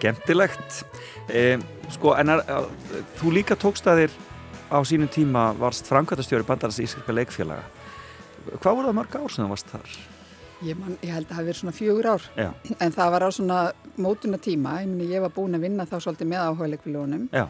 Skemmtilegt. 0.00 0.82
E, 1.28 1.58
sko, 1.92 2.14
en 2.16 2.32
er, 2.32 2.44
þú 3.20 3.34
líka 3.36 3.56
tókst 3.60 3.86
að 3.90 4.06
þér 4.06 4.16
á 4.72 4.78
sínum 4.88 5.10
tíma 5.12 5.50
varst 5.58 5.88
framkvæmtastjóri 5.90 6.46
bandarins 6.48 6.80
íslenska 6.80 7.14
leikfélaga. 7.14 7.66
Hvað 8.62 8.78
voru 8.78 8.88
það 8.88 8.96
mörg 8.96 9.20
ár 9.20 9.34
sem 9.34 9.44
þú 9.44 9.52
varst 9.52 9.70
þar? 9.74 10.00
Ég, 10.60 10.76
man, 10.76 10.96
ég 11.00 11.14
held 11.14 11.24
að 11.24 11.30
það 11.30 11.38
hafi 11.38 11.48
verið 11.48 11.58
svona 11.60 11.76
fjögur 11.76 12.06
ár 12.10 12.24
Já. 12.36 12.48
en 12.84 12.92
það 12.92 13.12
var 13.14 13.24
á 13.24 13.28
svona 13.32 13.58
mótuna 13.96 14.40
tíma 14.44 14.74
ég, 14.82 14.90
meni, 14.90 15.06
ég 15.08 15.22
var 15.24 15.32
búin 15.32 15.56
að 15.56 15.64
vinna 15.64 15.86
þá 15.88 15.94
svolítið 16.04 16.28
með 16.28 16.42
áhugalegfélónum 16.50 17.22
Já. 17.32 17.46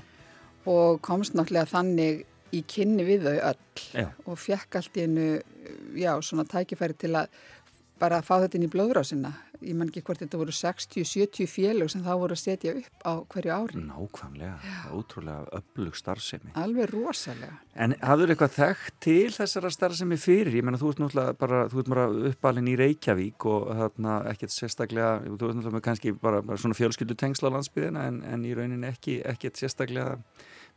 og 0.71 1.01
komst 1.03 1.35
náttúrulega 1.35 1.73
þannig 1.73 2.21
í 2.55 2.61
kynni 2.71 3.07
við 3.09 3.27
þau 3.27 3.35
öll 3.49 3.83
Já. 3.99 4.07
og 4.31 4.39
fekk 4.39 4.79
allt 4.79 5.01
í 5.01 5.07
einu 5.09 5.27
já, 5.99 6.13
svona 6.23 6.47
tækifæri 6.53 6.99
til 7.03 7.11
að 7.19 7.35
bara 7.99 8.23
fá 8.23 8.37
þetta 8.45 8.61
inn 8.61 8.69
í 8.69 8.73
blóðrásina 8.77 9.35
ég 9.63 9.77
man 9.77 9.89
ekki 9.91 10.03
hvort 10.07 10.21
þetta 10.23 10.39
voru 10.41 10.55
60-70 10.55 11.49
félög 11.51 11.91
sem 11.93 12.03
þá 12.05 12.11
voru 12.21 12.37
að 12.37 12.43
setja 12.43 12.75
upp 12.79 13.05
á 13.07 13.13
hverju 13.35 13.53
ári 13.55 13.81
Nákvæmlega. 13.85 14.59
Ótrúlega 14.97 15.47
öflug 15.61 15.97
starfsemi. 15.99 16.53
alveg 16.55 16.91
rosalega 16.93 17.59
En 17.75 17.95
hafður 18.03 18.33
eitthvað 18.35 18.55
þekkt 18.57 18.95
til 19.01 19.31
þessara 19.33 19.71
starfsemi 19.71 20.17
fyrir? 20.21 20.53
Ég 20.59 20.65
menna, 20.67 20.81
þú 20.81 20.91
ert 20.93 21.03
náttúrulega 21.05 21.37
bara, 21.39 21.61
þú 21.71 21.83
ert 21.85 21.91
bara 21.93 22.07
uppalinn 22.31 22.69
í 22.73 22.77
Reykjavík 22.81 23.47
og 23.47 23.69
þarna 23.79 24.17
ekkert 24.33 24.53
sérstaklega, 24.55 25.13
þú 25.27 25.35
ert 25.37 25.59
náttúrulega 25.61 25.77
með 25.79 25.85
kannski 25.87 26.13
bara, 26.19 26.41
bara 26.43 26.59
svona 26.61 26.77
fjölskyldu 26.79 27.17
tengsla 27.21 27.53
á 27.53 27.55
landsbyðina 27.57 28.07
en, 28.11 28.23
en 28.27 28.45
í 28.45 28.55
rauninni 28.59 28.91
ekki, 28.91 29.21
ekkert 29.31 29.61
sérstaklega 29.61 30.19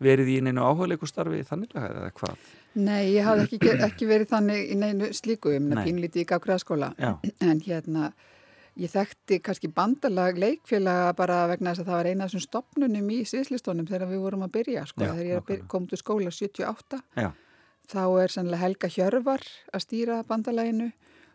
verið 0.03 0.29
í 0.33 0.37
neinu 0.45 0.63
áhugaleikustarfi 0.65 1.43
þannig 1.47 1.73
eða 1.77 2.11
hvað? 2.17 2.45
Nei, 2.81 3.13
ég 3.13 3.25
hafði 3.27 3.43
ekki, 3.57 3.73
ekki 3.87 4.07
verið 4.09 4.31
þannig 4.31 4.71
í 4.73 4.77
neinu 4.81 5.09
slíku, 5.13 5.51
ég 5.53 5.61
meina 5.61 5.81
Nei. 5.81 5.87
pínlítið 5.89 6.23
í 6.23 6.29
gafgræðaskóla 6.31 6.93
Já, 6.97 7.11
en 7.45 7.61
hérna 7.65 8.11
ég 8.79 8.91
þekkti 8.93 9.39
kannski 9.45 9.69
bandalag 9.73 10.39
leikfélaga 10.41 11.13
bara 11.17 11.43
vegna 11.51 11.73
þess 11.73 11.83
að 11.83 11.89
það 11.91 11.99
var 11.99 12.09
eina 12.09 12.25
af 12.25 12.31
þessum 12.31 12.45
stopnunum 12.47 13.09
í 13.13 13.19
síðslistónum 13.29 13.89
þegar 13.89 14.09
við 14.09 14.23
vorum 14.25 14.45
að 14.47 14.53
byrja 14.57 14.85
sko, 14.89 15.03
Já, 15.03 15.11
þegar 15.13 15.29
ég 15.29 15.41
nákvæmlega. 15.41 15.67
kom 15.73 15.87
til 15.91 16.01
skóla 16.01 16.33
78 16.33 17.01
já, 17.21 17.29
þá 17.93 18.03
er 18.23 18.33
sannlega 18.33 18.63
Helga 18.63 18.91
Hjörvar 18.95 19.47
að 19.73 19.85
stýra 19.85 20.21
bandalaginu 20.27 20.91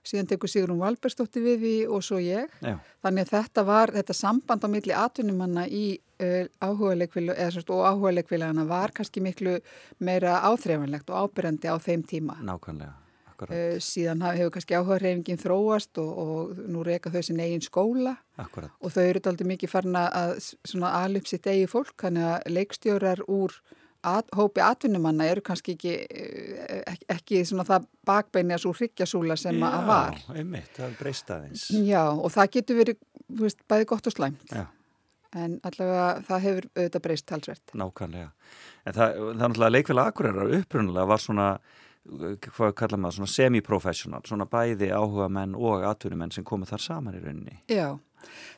síðan 0.09 0.29
tekur 0.31 0.51
Sigrun 0.51 0.81
Valbergsdóttir 0.81 1.44
við 1.44 1.59
því 1.62 1.72
og 1.92 2.05
svo 2.07 2.20
ég. 2.22 2.53
Já, 2.64 2.77
þannig 3.05 3.27
að 3.27 3.33
þetta 3.35 3.64
var, 3.68 3.92
þetta 3.96 4.16
samband 4.16 4.64
á 4.64 4.68
milli 4.72 4.94
atvinnumanna 4.96 5.66
í 5.68 5.85
uh, 6.22 6.46
og 6.59 7.83
áhugalegfélagana 7.90 8.66
var 8.68 8.94
kannski 8.96 9.22
miklu 9.24 9.59
meira 10.05 10.40
áþreifanlegt 10.48 11.11
og 11.12 11.29
ábyrjandi 11.29 11.70
á 11.70 11.77
þeim 11.83 12.07
tíma. 12.09 12.38
Nákvæmlega, 12.46 12.94
akkurat, 13.38 13.55
Uh, 13.55 13.79
síðan 13.79 14.22
hefur 14.27 14.51
kannski 14.57 14.74
áhugareifingin 14.74 15.38
þróast 15.38 15.98
og, 16.03 16.11
og 16.18 16.62
nú 16.66 16.83
reyka 16.83 17.12
þau 17.14 17.22
sin 17.22 17.38
eigin 17.40 17.62
skóla 17.62 18.16
akkurat. 18.37 18.70
og 18.83 18.90
þau 18.90 19.05
eru 19.07 19.22
aldrei 19.31 19.46
mikið 19.55 19.70
farin 19.70 19.94
að 19.94 20.40
alip 20.90 21.27
sitt 21.31 21.46
eigi 21.46 21.68
fólk, 21.70 21.94
þannig 22.03 22.27
að 22.33 22.51
leikstjórar 22.59 23.22
úr 23.31 23.55
at, 24.03 24.29
hópi 24.35 24.62
atvinnumanna 24.62 25.27
eru 25.27 25.42
kannski 25.42 25.74
ekki, 25.74 25.94
eh, 26.11 26.83
ekki, 26.87 27.07
ekki 27.14 27.44
svona 27.44 27.64
það 27.66 27.87
bakbeini 28.07 28.55
að 28.55 28.62
svo 28.62 28.72
hryggjasúla 28.79 29.37
sem 29.38 29.59
að 29.62 29.87
var. 29.87 30.18
Já, 30.18 30.35
einmitt, 30.38 30.70
það 30.77 30.87
er 30.90 30.98
breyst 31.01 31.31
aðeins. 31.35 31.64
Já, 31.87 32.03
og 32.14 32.31
það 32.35 32.51
getur 32.59 32.79
verið 32.79 33.01
veist, 33.42 33.59
bæði 33.68 33.88
gott 33.90 34.07
og 34.07 34.14
slæmt, 34.14 34.53
Já, 34.55 34.66
en 35.35 35.59
allavega 35.66 36.07
það 36.29 36.44
hefur 36.46 36.68
auðvitað 36.77 37.03
breyst 37.09 37.27
talsvert. 37.27 37.74
nákvæmlega. 37.74 38.31
En 38.87 38.94
það, 38.94 39.18
það 39.18 39.29
er 39.35 39.40
náttúrulega 39.42 39.74
leikfélag 39.74 40.07
Akureyrar 40.12 40.55
upprunalega 40.62 41.07
var 41.11 41.18
svona, 41.27 41.48
hvað 42.09 42.75
kallar 42.79 43.01
maður, 43.01 43.21
svona 43.21 43.33
semi-professional, 43.35 44.25
svona 44.27 44.49
bæði 44.51 44.90
áhuga 44.94 45.29
menn 45.33 45.57
og 45.59 45.87
atvinnumenn 45.88 46.35
sem 46.35 46.47
komu 46.47 46.68
þar 46.68 46.85
saman 46.85 47.18
í 47.18 47.23
rauninni. 47.23 47.59
Já, 47.71 47.99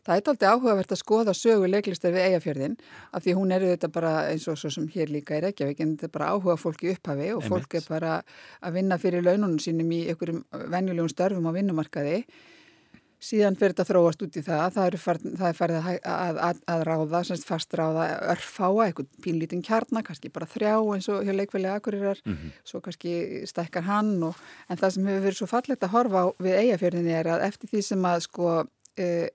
það 0.07 0.15
er 0.15 0.31
aldrei 0.33 0.51
áhugavert 0.51 0.95
að 0.95 1.01
skoða 1.01 1.35
sögu 1.37 1.71
leiklistar 1.71 2.15
við 2.15 2.29
eigafjörðin 2.29 2.77
af 3.13 3.25
því 3.25 3.35
hún 3.39 3.55
er 3.55 3.67
auðvitað 3.67 3.95
bara 3.97 4.15
eins 4.31 4.47
og 4.51 4.61
svo 4.61 4.73
sem 4.75 4.87
hér 4.95 5.13
líka 5.13 5.39
í 5.39 5.43
Reykjavík 5.45 5.83
en 5.85 5.97
þetta 5.97 6.09
er 6.09 6.15
bara 6.17 6.31
áhuga 6.35 6.57
fólk 6.61 6.87
í 6.87 6.95
upphafi 6.95 7.33
og 7.35 7.45
fólk 7.47 7.75
Einmitt. 7.75 7.83
er 7.83 7.93
bara 7.97 8.15
að 8.61 8.79
vinna 8.79 9.01
fyrir 9.03 9.27
laununum 9.27 9.61
sínum 9.63 9.93
í 9.97 10.07
einhverjum 10.13 10.45
venjulegum 10.73 11.13
störfum 11.13 11.51
á 11.51 11.53
vinnumarkaði. 11.59 12.25
Síðan 13.21 13.57
fyrir 13.61 13.75
þetta 13.75 13.85
þróast 13.91 14.23
út 14.25 14.37
í 14.41 14.43
það, 14.45 14.63
það, 14.77 14.95
farið, 15.03 15.33
það 15.37 15.49
er 15.51 15.57
farið 15.59 15.79
að, 15.81 15.99
að, 16.49 16.61
að, 16.73 16.85
ráða, 16.89 17.23
semst 17.29 17.49
fast 17.49 17.75
ráða 17.77 18.07
örfáa, 18.33 18.87
einhvern 18.87 19.11
pínlítinn 19.25 19.65
kjarnar, 19.67 20.05
kannski 20.07 20.33
bara 20.33 20.49
þrjá 20.49 20.73
eins 20.95 21.09
og 21.13 21.27
hjá 21.29 21.35
leikvelið 21.37 21.75
akkurirar, 21.75 22.23
svo 22.65 22.81
kannski 22.85 23.45
stækkar 23.51 23.85
hann 23.91 24.15
og, 24.31 24.41
en 24.69 24.81
það 24.81 24.95
sem 24.97 25.11
hefur 25.11 25.27
verið 25.27 25.41
svo 25.43 25.51
fallegt 25.51 25.85
að 25.85 25.95
horfa 25.99 26.25
á 26.25 26.27
við 26.41 26.59
eigafjörðinni 26.65 27.17
er 27.19 27.33
að 27.35 27.45
eftir 27.51 27.75
því 27.75 27.85
sem 27.91 28.09
að 28.09 28.25
sko 28.25 28.49
uh, 28.57 29.29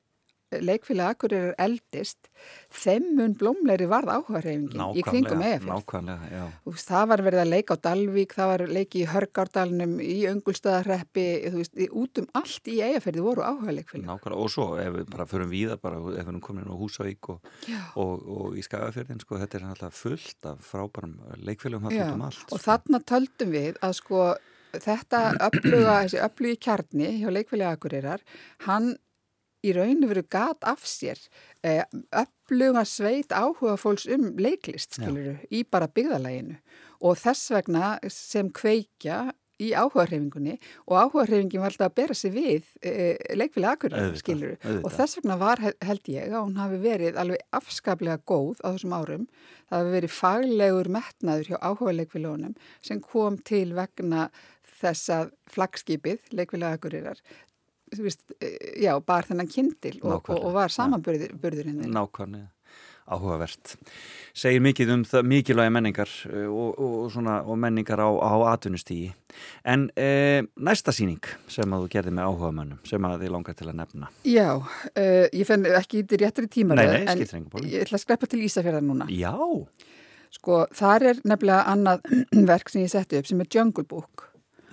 leikfélagi 0.63 1.15
akkurirar 1.15 1.55
eldist, 1.65 2.29
þeim 2.73 3.07
mun 3.17 3.35
blómleiri 3.39 3.87
varð 3.89 4.11
áhugareyfingin 4.15 4.83
í 4.95 5.03
kringum. 5.05 5.43
Þú 5.65 6.73
veist, 6.73 6.89
það 6.89 7.07
var 7.11 7.23
verið 7.25 7.43
að 7.43 7.51
leika 7.51 7.77
á 7.77 7.83
Dalvík, 7.87 8.35
það 8.37 8.51
var 8.51 8.63
leiki 8.77 9.01
í 9.03 9.09
Hörgárdalnum, 9.11 9.97
í 10.03 10.17
Öngulstaðarreppi, 10.31 11.27
þú 11.49 11.61
veist, 11.61 11.83
út 12.03 12.23
um 12.23 12.29
allt 12.41 12.71
í 12.71 12.79
eigafjörði 12.85 13.25
voru 13.25 13.45
áhuga 13.45 13.77
leikfélag. 13.79 14.07
Nákvæmlega, 14.09 14.41
og 14.41 14.51
svo 14.53 14.67
ef 14.81 14.97
við 14.99 15.13
bara 15.13 15.29
förum 15.29 15.53
víða, 15.53 15.79
bara 15.81 16.01
ef 16.01 16.09
við 16.09 16.19
erum 16.25 16.41
komin 16.43 16.65
inn 16.65 16.73
á 16.73 16.81
Húsavík 16.81 17.31
og, 17.35 17.53
og, 17.95 18.27
og 18.39 18.57
í 18.59 18.65
Skagafjörðin, 18.65 19.23
sko, 19.23 19.39
þetta 19.43 19.59
er 19.59 19.69
alltaf 19.71 20.03
fullt 20.05 20.51
af 20.51 20.67
frábærum 20.71 21.15
leikfélagum 21.45 21.93
Já, 21.93 22.05
alltaf 22.05 22.19
um 22.19 22.27
allt. 22.29 22.51
og 22.51 22.61
þarna 22.63 23.01
töldum 23.13 23.55
við 23.55 23.79
að 23.85 23.97
sko 24.01 24.25
þetta 24.83 25.21
öfluga, 25.47 25.97
þessi 26.03 26.21
öflugi 26.25 26.59
kjarni 26.67 27.11
hjá 27.21 27.29
leikfélagi 27.31 27.77
Akureyrar, 27.77 28.23
hann 28.65 28.95
í 29.65 29.73
rauninu 29.75 30.09
verið 30.11 30.27
gat 30.35 30.67
af 30.69 30.83
sér 30.87 31.19
eh, 31.65 31.83
öfluga 32.13 32.83
sveit 32.87 33.33
áhuga 33.35 33.77
fólks 33.81 34.05
um 34.13 34.31
leiklist, 34.41 34.97
skiluru, 34.99 35.37
í 35.51 35.63
bara 35.65 35.87
byggðalæginu 35.89 36.59
og 37.05 37.17
þess 37.21 37.49
vegna 37.55 37.95
sem 38.13 38.51
kveikja 38.55 39.25
í 39.63 39.69
áhugahreyfingunni 39.71 40.57
og 40.83 40.97
áhugahreyfingin 40.99 41.61
var 41.63 41.71
alltaf 41.71 41.87
að 41.87 41.93
bera 41.95 42.15
sig 42.19 42.33
við 42.35 42.65
e, 42.83 42.91
leikfélagi 43.39 43.71
Akureyrar, 43.77 44.01
Auðvitað, 44.09 44.19
skiluru, 44.19 44.57
og 44.83 44.91
þess 44.97 45.15
vegna 45.21 45.37
var 45.39 45.61
hel- 45.63 45.77
held 45.87 46.09
ég 46.11 46.33
að 46.35 46.41
hún 46.43 46.57
hafi 46.59 46.79
verið 46.83 47.19
alveg 47.21 47.45
afskaplega 47.55 48.19
góð 48.27 48.59
á 48.59 48.67
þessum 48.75 48.95
árum. 48.97 49.23
Það 49.69 49.79
hafi 49.79 49.93
verið 49.95 50.13
faglegur 50.17 50.89
metnaður 50.97 51.47
hjá 51.53 51.57
áhuga 51.69 51.93
leikfélagunum 52.01 52.57
sem 52.83 52.99
kom 52.99 53.37
til 53.47 53.71
vegna 53.79 54.27
þess 54.75 55.07
að 55.15 55.31
flaggskipið, 55.55 56.19
leikfélaga 56.35 56.75
Akureyrar, 56.75 57.23
veist, 58.03 58.25
eh, 58.39 58.57
já, 58.85 58.93
bar 59.03 59.27
þennan 59.27 59.49
kindil 59.51 59.97
og, 60.03 60.29
og, 60.33 60.51
var 60.55 60.73
samanburðurinn 60.73 61.81
þeirra. 61.81 61.93
Nákvæmlega, 61.95 62.49
áhugavert. 63.15 63.75
Segir 64.35 64.63
mikið 64.65 64.93
um 64.95 65.05
það 65.07 65.27
mikilvægi 65.31 65.73
menningar 65.77 66.13
uh, 66.31 66.45
og, 66.49 66.69
og, 66.73 66.93
og, 67.05 67.09
svona, 67.13 67.39
og 67.45 67.59
menningar 67.61 68.03
á, 68.03 68.09
á 68.09 68.33
atvinnustígi. 68.55 69.13
En 69.67 69.89
e, 69.99 70.45
næsta 70.63 70.93
síning 70.95 71.23
sem 71.51 71.73
að 71.75 71.85
þú 71.85 71.91
gerði 71.95 72.13
með 72.15 72.29
áhugamönnum, 72.29 72.83
sem 72.87 73.07
að 73.07 73.25
þið 73.25 73.33
langar 73.35 73.57
til 73.59 73.67
að 73.69 73.79
nefna. 73.81 74.11
Já, 74.27 74.49
uh, 74.59 75.25
ég 75.31 75.47
fenn 75.47 75.67
ekki 75.75 76.03
í 76.03 76.21
réttri 76.23 76.47
tíma 76.51 76.79
Nei, 76.79 76.87
nei, 76.87 77.03
en 77.03 77.25
ég 77.67 77.83
ætla 77.83 77.99
að 77.99 78.05
skreppa 78.07 78.31
til 78.31 78.43
Ísafjörðar 78.47 78.85
núna. 78.87 79.09
Já, 79.11 79.35
Sko, 80.35 80.65
þar 80.75 81.11
er 81.11 81.19
nefnilega 81.27 81.63
annað 81.71 82.07
verk 82.51 82.71
sem 82.71 82.83
ég 82.83 82.91
setti 82.91 83.19
upp 83.19 83.29
sem 83.29 83.41
er 83.43 83.51
Jungle 83.51 83.85
Book 83.87 84.27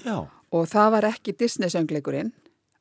já, 0.05 0.25
og 0.27 0.69
það 0.71 0.95
var 0.97 1.09
ekki 1.13 1.37
Disney-söngleikurinn, 1.39 2.33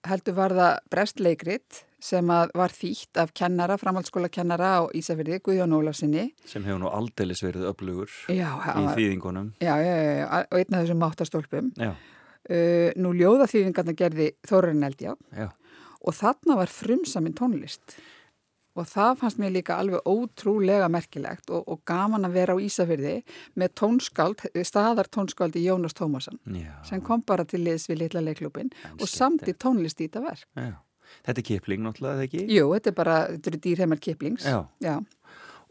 heldur 0.07 0.33
var 0.37 0.53
það 0.57 0.77
brestleikrit 0.93 1.83
sem 2.01 2.25
var 2.27 2.73
þýtt 2.73 3.19
af 3.21 3.29
kennara, 3.37 3.75
framhaldsskóla 3.77 4.29
kennara 4.33 4.71
á 4.81 4.89
Ísafjörði, 4.97 5.37
Guðjón 5.45 5.75
Ólafsinni. 5.77 6.31
sem 6.45 6.63
hefur 6.65 6.79
nú 6.81 6.89
aldeilis 6.89 7.43
verið 7.45 7.67
öflugur 7.69 8.09
Já, 8.33 8.49
í 8.73 8.85
þýðingunum. 8.97 9.51
já, 9.61 9.75
já, 9.77 9.93
já, 10.01 10.25
og 10.49 10.57
einn 10.57 10.73
af 10.73 10.81
þessum 10.87 11.01
máttastólpum. 11.03 11.71
Uh, 12.49 12.89
nú 12.97 13.11
ljóðaþýðingarna 13.13 13.93
gerði 13.93 14.31
Þórarinn 14.49 14.87
Eldjá 14.87 15.13
já, 15.37 15.51
og 16.01 16.15
þarna 16.17 16.55
var 16.57 16.71
frumsamin 16.73 17.35
tónlist 17.37 17.99
og 18.77 18.87
það 18.87 19.17
fannst 19.21 19.41
mér 19.41 19.55
líka 19.55 19.77
alveg 19.81 20.05
ótrúlega 20.07 20.87
merkilegt 20.91 21.51
og, 21.51 21.65
og 21.67 21.81
gaman 21.87 22.27
að 22.27 22.37
vera 22.37 22.55
á 22.55 22.63
Ísafyrði 22.63 23.17
með 23.59 23.73
tónskáld, 23.81 24.45
staðar 24.67 25.09
tónskáldi 25.11 25.63
Jónas 25.65 25.97
Tómasson 25.97 26.39
já. 26.45 26.71
sem 26.87 27.03
kom 27.03 27.23
bara 27.27 27.45
til 27.47 27.63
liðs 27.65 27.89
við 27.91 28.05
litla 28.05 28.23
leiklúpin 28.23 28.71
og 28.97 29.07
samti 29.09 29.55
tónlist 29.57 29.99
í 29.99 30.07
þetta 30.07 30.25
verk. 30.29 30.47
já. 30.55 30.73
Þetta 31.25 31.41
er 31.41 31.47
kipling 31.47 31.81
náttúrulega, 31.85 32.17
eða 32.17 32.27
ekki? 32.29 32.43
Jú, 32.55 32.67
þetta 32.75 32.91
er 32.91 32.97
bara, 32.97 33.15
þetta 33.33 33.51
eru 33.51 33.61
dýrheimar 33.65 33.99
kiplings. 33.99 34.45
Já. 34.47 34.61
Já. 34.83 34.93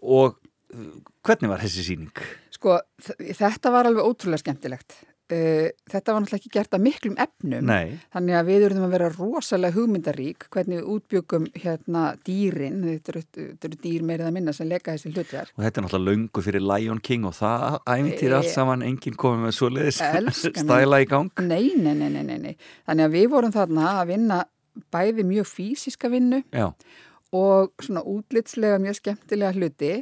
Og 0.00 0.36
uh, 0.36 0.90
hvernig 1.26 1.52
var 1.52 1.64
þessi 1.64 1.86
síning? 1.86 2.24
Sko, 2.54 2.76
þetta 3.00 3.72
var 3.72 3.88
alveg 3.88 4.04
ótrúlega 4.04 4.44
skemmtilegt. 4.44 4.98
Uh, 5.30 5.68
þetta 5.92 6.12
var 6.16 6.24
náttúrulega 6.24 6.40
ekki 6.40 6.50
gert 6.56 6.72
af 6.74 6.80
miklum 6.82 7.14
efnum. 7.22 7.66
Nei, 7.68 7.98
Þannig 8.14 8.34
að 8.40 8.48
við 8.50 8.64
erum 8.66 8.84
að 8.86 8.94
vera 8.96 9.10
rosalega 9.14 9.76
hugmyndarík 9.76 10.46
hvernig 10.50 10.80
við 10.80 10.88
útbyggum 10.94 11.44
hérna 11.62 12.04
dýrin, 12.26 12.80
þetta 12.86 13.12
eru, 13.14 13.22
þetta 13.36 13.68
eru 13.70 13.78
dýr 13.84 14.06
meirið 14.08 14.26
að 14.26 14.34
minna 14.38 14.54
sem 14.56 14.68
leika 14.70 14.96
þessi 14.96 15.12
hlutverk. 15.14 15.52
og 15.56 15.62
þetta 15.64 15.80
er 15.80 15.86
náttúrulega 15.86 16.10
löngu 16.10 16.42
fyrir 16.48 16.64
Lion 16.66 17.00
King 17.00 17.28
og 17.30 17.36
það 17.38 17.78
æmyndir 17.94 18.34
allt 18.40 18.50
E- 18.50 18.54
saman, 18.56 18.82
enginn 18.82 19.14
komið 19.22 19.44
með 19.46 19.54
svoleiðis 19.60 20.00
Elskan 20.08 20.52
mín. 20.56 20.64
stæla 20.66 21.00
í 21.04 21.06
gang. 21.14 21.30
Nei, 21.46 21.70
nei, 21.76 21.94
nei, 21.94 22.08
nei, 22.10 22.38
nei. 22.48 22.56
Þannig 22.88 23.06
að 23.06 23.14
við 23.20 23.28
vorum 23.36 23.54
þarna 23.54 23.86
að 24.00 24.10
vinna 24.14 24.40
bæði 24.94 25.24
mjög 25.30 25.46
fysiska 25.50 26.10
vinnu 26.10 26.42
Já, 26.50 26.72
og 27.36 27.70
svona 27.82 28.02
útlitslega 28.02 28.80
mjög 28.82 28.98
skemmtilega 28.98 29.52
hluti. 29.54 29.92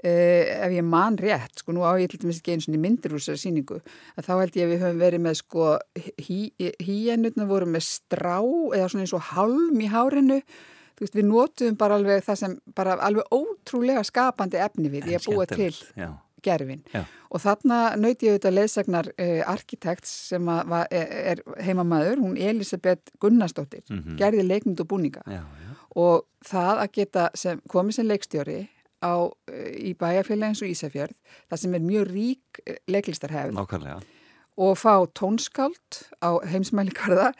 Uh, 0.00 0.64
ef 0.64 0.72
ég 0.72 0.84
man 0.88 1.18
rétt, 1.20 1.58
sko 1.60 1.74
nú 1.76 1.82
á 1.84 1.92
ég 2.00 2.08
til 2.08 2.22
dæmis 2.22 2.38
ekki 2.40 2.54
einu 2.54 2.64
svona 2.64 2.78
myndir 2.80 3.12
úr 3.12 3.20
þessari 3.20 3.42
síningu, 3.42 3.82
að 4.16 4.24
þá 4.24 4.32
held 4.40 4.54
ég 4.56 4.64
að 4.64 4.70
við 4.72 4.80
höfum 4.86 5.02
verið 5.02 5.20
með 5.26 5.34
sko 5.42 5.66
híennutna 6.80 7.46
voru 7.50 7.68
með 7.68 7.84
strá 7.86 8.38
eða 8.40 8.88
svona 8.88 9.04
eins 9.04 9.14
og 9.16 9.26
hálm 9.34 9.80
í 9.84 9.90
hárinu 9.92 10.40
þú 10.40 11.04
veist, 11.04 11.16
við 11.16 11.28
notuðum 11.28 11.76
bara 11.80 11.98
alveg 12.00 12.24
það 12.26 12.40
sem 12.42 12.56
bara 12.76 12.96
alveg 13.04 13.28
ótrúlega 13.32 14.02
skapandi 14.04 14.60
efni 14.60 14.90
við, 14.92 15.10
ég 15.14 15.20
að 15.22 15.30
búa 15.34 15.46
til. 15.48 15.70
Já, 15.96 16.10
gerfin 16.44 16.82
Já. 16.94 17.04
og 17.30 17.44
þarna 17.44 17.78
nöyti 18.00 18.28
ég 18.28 18.34
auðvitað 18.38 18.56
leðsagnar 18.56 19.08
uh, 19.12 19.40
arkitekts 19.52 20.12
sem 20.32 20.48
að, 20.52 20.62
var, 20.72 20.88
er, 20.90 21.14
er 21.34 21.44
heimamaður, 21.66 22.20
hún 22.24 22.36
Elisabeth 22.40 23.12
Gunnarsdóttir, 23.20 23.84
Mhm. 23.90 24.16
gerði 24.20 24.44
leikmynd 24.48 24.80
og 24.80 24.88
búninga 24.92 25.24
já. 25.28 25.42
og 25.96 26.24
það 26.44 26.84
að 26.84 26.92
geta 26.96 27.30
sem, 27.34 27.60
komið 27.68 28.00
sem 28.00 28.08
leikstjóri 28.08 28.60
á, 29.00 29.14
uh, 29.26 29.70
í 29.80 29.92
bæjarfélagi 29.98 30.52
eins 30.52 30.62
og 30.64 30.72
Ísafjörð, 30.72 31.16
það 31.50 31.62
sem 31.64 31.76
er 31.76 31.84
mjög 31.84 32.08
rík 32.12 32.62
uh, 32.64 32.78
leiklistarhefð 32.90 33.56
nákvæmlega. 33.56 34.00
Og 34.60 34.74
fá 34.76 34.92
tónskáld 35.16 36.02
á 36.20 36.36
heimsmælikarða, 36.52 37.30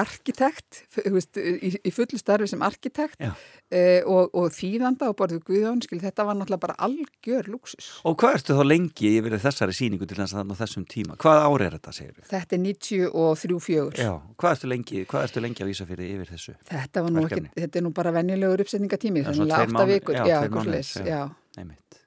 arkitekt, 0.00 0.78
í, 1.04 1.68
í 1.84 1.90
fullu 1.92 2.16
starfi 2.16 2.46
sem 2.48 2.62
arkitekt 2.64 3.20
Já. 3.20 3.32
uh, 3.34 4.00
og, 4.08 4.30
og 4.40 4.46
þýðanda 4.56 5.10
og 5.12 5.16
borðið 5.18 5.42
Guðjón, 5.50 5.82
skil, 5.84 5.98
þetta 6.00 6.24
var 6.24 6.38
náttúrulega 6.38 6.62
bara 6.64 6.76
algjör 6.86 7.50
lúksus. 7.52 7.90
Og 8.08 8.16
hvað 8.22 8.38
ertu 8.38 8.56
þá 8.56 8.62
lengi 8.70 9.10
yfir 9.18 9.36
þessari 9.42 9.76
síningu 9.76 10.08
til 10.08 10.16
að 10.24 10.32
þannig 10.32 10.60
þessum 10.62 10.86
tíma? 10.88 11.18
Hvað 11.20 11.40
ári 11.44 11.68
er 11.68 11.76
þetta, 11.76 11.94
segir 11.98 12.14
við? 12.16 12.26
Þetta 12.32 12.56
er 12.56 12.64
93-4. 12.64 14.00
Já, 14.00 14.12
hvað 14.40 14.56
ertu 14.56 14.72
lengi, 14.72 15.04
hvað 15.12 15.26
ertu 15.28 15.44
lengi 15.44 15.66
að 15.66 15.72
vísa 15.74 15.88
fyrir 15.92 16.14
yfir 16.16 16.32
þessu? 16.32 16.56
Þetta 16.72 17.04
var 17.04 17.16
nú 17.16 17.26
ekki, 17.26 17.42
þetta 17.58 17.82
er 17.82 17.86
nú 17.88 17.92
bara 18.00 18.14
venjulegur 18.16 18.64
uppsetningatími, 18.64 19.26
tveir 19.28 19.44
átta 19.58 19.68
mánuðir, 19.76 19.98
vikur. 20.00 20.16
já, 20.16 20.24
Já, 20.32 20.40
já. 20.48 21.04
já, 21.12 21.22
Einmitt. 21.60 22.00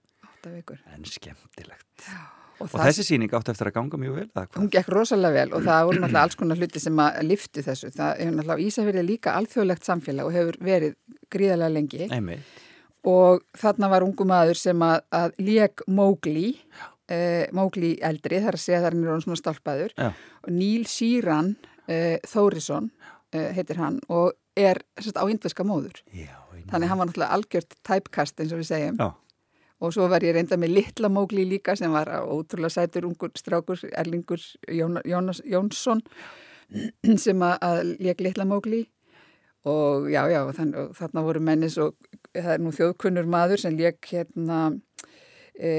En 0.96 1.06
skemmtilegt. 1.06 2.10
Og, 2.56 2.70
Og 2.70 2.80
þessi 2.80 3.04
síning 3.04 3.34
átti 3.36 3.52
eftir 3.52 3.68
að 3.68 3.76
ganga 3.76 4.00
mjög 4.00 4.18
vel, 4.22 4.46
hún 4.56 4.70
gekk 4.72 4.92
rosalega 4.94 5.42
vel 5.42 5.56
og 5.58 5.66
það 5.66 5.88
voru 5.90 6.00
náttúrulega 6.04 6.24
alls 6.24 6.40
konar 6.40 6.62
hluti 6.62 6.82
sem 6.84 7.02
að 7.04 7.22
liftu 7.28 7.64
þessu. 7.66 7.92
Það 7.96 8.22
er 8.24 8.32
náttúrulega 8.32 8.68
Ísafjörði 8.70 9.06
líka 9.10 9.36
alþjóðlegt 9.42 9.90
samfélag 9.90 10.30
og 10.30 10.36
hefur 10.38 10.60
verið 10.64 10.96
gríðarlega 11.36 11.76
lengi. 11.76 12.08
Einmitt. 12.10 12.62
og 13.06 13.44
þarna 13.60 13.90
var 13.92 14.06
ungu 14.08 14.26
maður 14.26 14.58
sem 14.58 14.82
að, 14.82 15.04
að 15.14 15.36
lék 15.46 15.84
Mowgli 15.88 16.48
uh, 17.12 17.46
Mógli 17.56 17.96
eldri, 18.06 18.40
þar 18.44 18.58
að 18.58 18.64
segja 18.64 18.82
þar 18.86 18.96
hann 18.96 19.06
er 19.06 19.26
svona 19.26 19.42
stálpaður. 19.42 19.94
Já. 19.98 20.10
og 20.46 20.56
Níl 20.56 20.88
Síran 20.90 21.54
uh, 21.60 22.16
Þórisson 22.30 22.90
uh, 22.90 23.50
heitir 23.56 23.82
hann 23.82 24.00
og 24.10 24.34
er 24.56 24.82
sérst, 25.00 25.20
á 25.20 25.26
indveska 25.28 25.66
móður. 25.68 26.00
Já, 26.16 26.32
þannig 26.72 26.92
hann 26.92 27.02
var 27.02 27.10
náttúrulega 27.10 27.38
algjört 27.38 27.78
typecast 27.84 28.40
eins 28.40 28.56
og 28.56 28.62
við 28.62 28.70
segjum. 28.72 29.00
Já, 29.02 29.10
og 29.84 29.94
svo 29.94 30.08
var 30.12 30.24
ég 30.24 30.36
reynda 30.36 30.58
með 30.60 30.76
litla 30.78 31.12
Mógli 31.12 31.46
líka 31.48 31.76
sem 31.76 31.92
var 31.94 32.10
ótrúlega 32.24 32.74
sætur 32.78 33.10
ungur 33.10 33.34
strákur 33.36 33.82
Erlingur 33.92 34.42
Jón, 34.72 35.02
Jónas, 35.06 35.42
Jónsson 35.46 36.04
sem 37.26 37.42
að, 37.44 37.96
leik 38.00 38.24
litla 38.24 38.48
Mógli 38.48 38.86
og 39.66 40.10
já, 40.14 40.24
já, 40.30 40.42
þann, 40.54 40.74
þarna 40.96 41.26
voru 41.26 41.42
mennis 41.44 41.78
og 41.82 41.96
það 42.36 42.52
er 42.56 42.64
nú 42.64 42.74
þjóðkunnur 42.76 43.30
maður 43.30 43.64
sem 43.64 43.78
leik 43.78 44.12
hérna 44.12 44.60
e, 45.58 45.72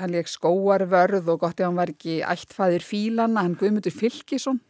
hann 0.00 0.14
leik 0.14 0.30
skóarvörð 0.32 1.28
og 1.34 1.42
gott 1.44 1.60
ef 1.60 1.68
hann 1.68 1.76
var 1.76 1.92
ekki 1.92 2.20
ættfæðir 2.24 2.86
fílana, 2.86 3.44
hann 3.44 3.58
Guðmundur 3.60 3.94
Fylkisson 3.94 4.62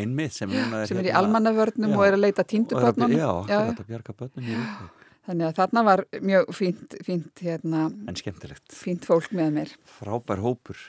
einmitt 0.00 0.38
sem, 0.38 0.54
er 0.54 0.88
í 0.88 1.10
hérna- 1.10 1.18
almannavörnum 1.20 1.98
og 1.98 2.06
er 2.06 2.16
að 2.16 2.24
leita 2.24 2.46
er 2.46 2.50
tíndubötnunum 2.54 3.18
Já, 3.20 3.28
akkurat 3.44 3.84
að 3.84 3.92
bjarga 3.92 4.16
börnum 4.22 4.48
í 4.48 4.56
Reykjavík. 4.56 4.97
Þannig 5.28 5.46
að 5.50 5.56
þarna 5.60 5.84
var 5.86 6.04
mjög 6.24 6.50
fínt, 6.56 6.98
fínt, 7.06 7.44
hérna, 7.44 7.86
fínt 8.74 9.08
fólk 9.08 9.30
með 9.36 9.54
mér. 9.60 9.72
Frábær 9.98 10.42
hópur. 10.44 10.80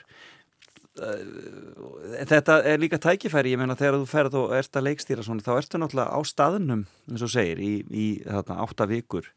Eh, 1.00 2.24
Þetta 2.26 2.58
er 2.66 2.80
líka 2.82 2.98
tækifæri, 3.00 3.52
ég 3.54 3.60
meina 3.60 3.76
þegar 3.78 4.00
þú 4.00 4.08
ferð 4.10 4.38
og 4.40 4.54
ert 4.58 4.76
að 4.76 4.88
leikstýra 4.88 5.24
svona, 5.24 5.44
þá 5.44 5.52
ertu 5.60 5.80
náttúrulega 5.80 6.12
á 6.12 6.20
staðnum, 6.26 6.82
eins 7.08 7.24
og 7.24 7.32
segir, 7.32 7.60
í, 7.62 7.72
í 7.88 8.06
þarna, 8.26 8.58
átta 8.66 8.88
vikur 8.90 9.28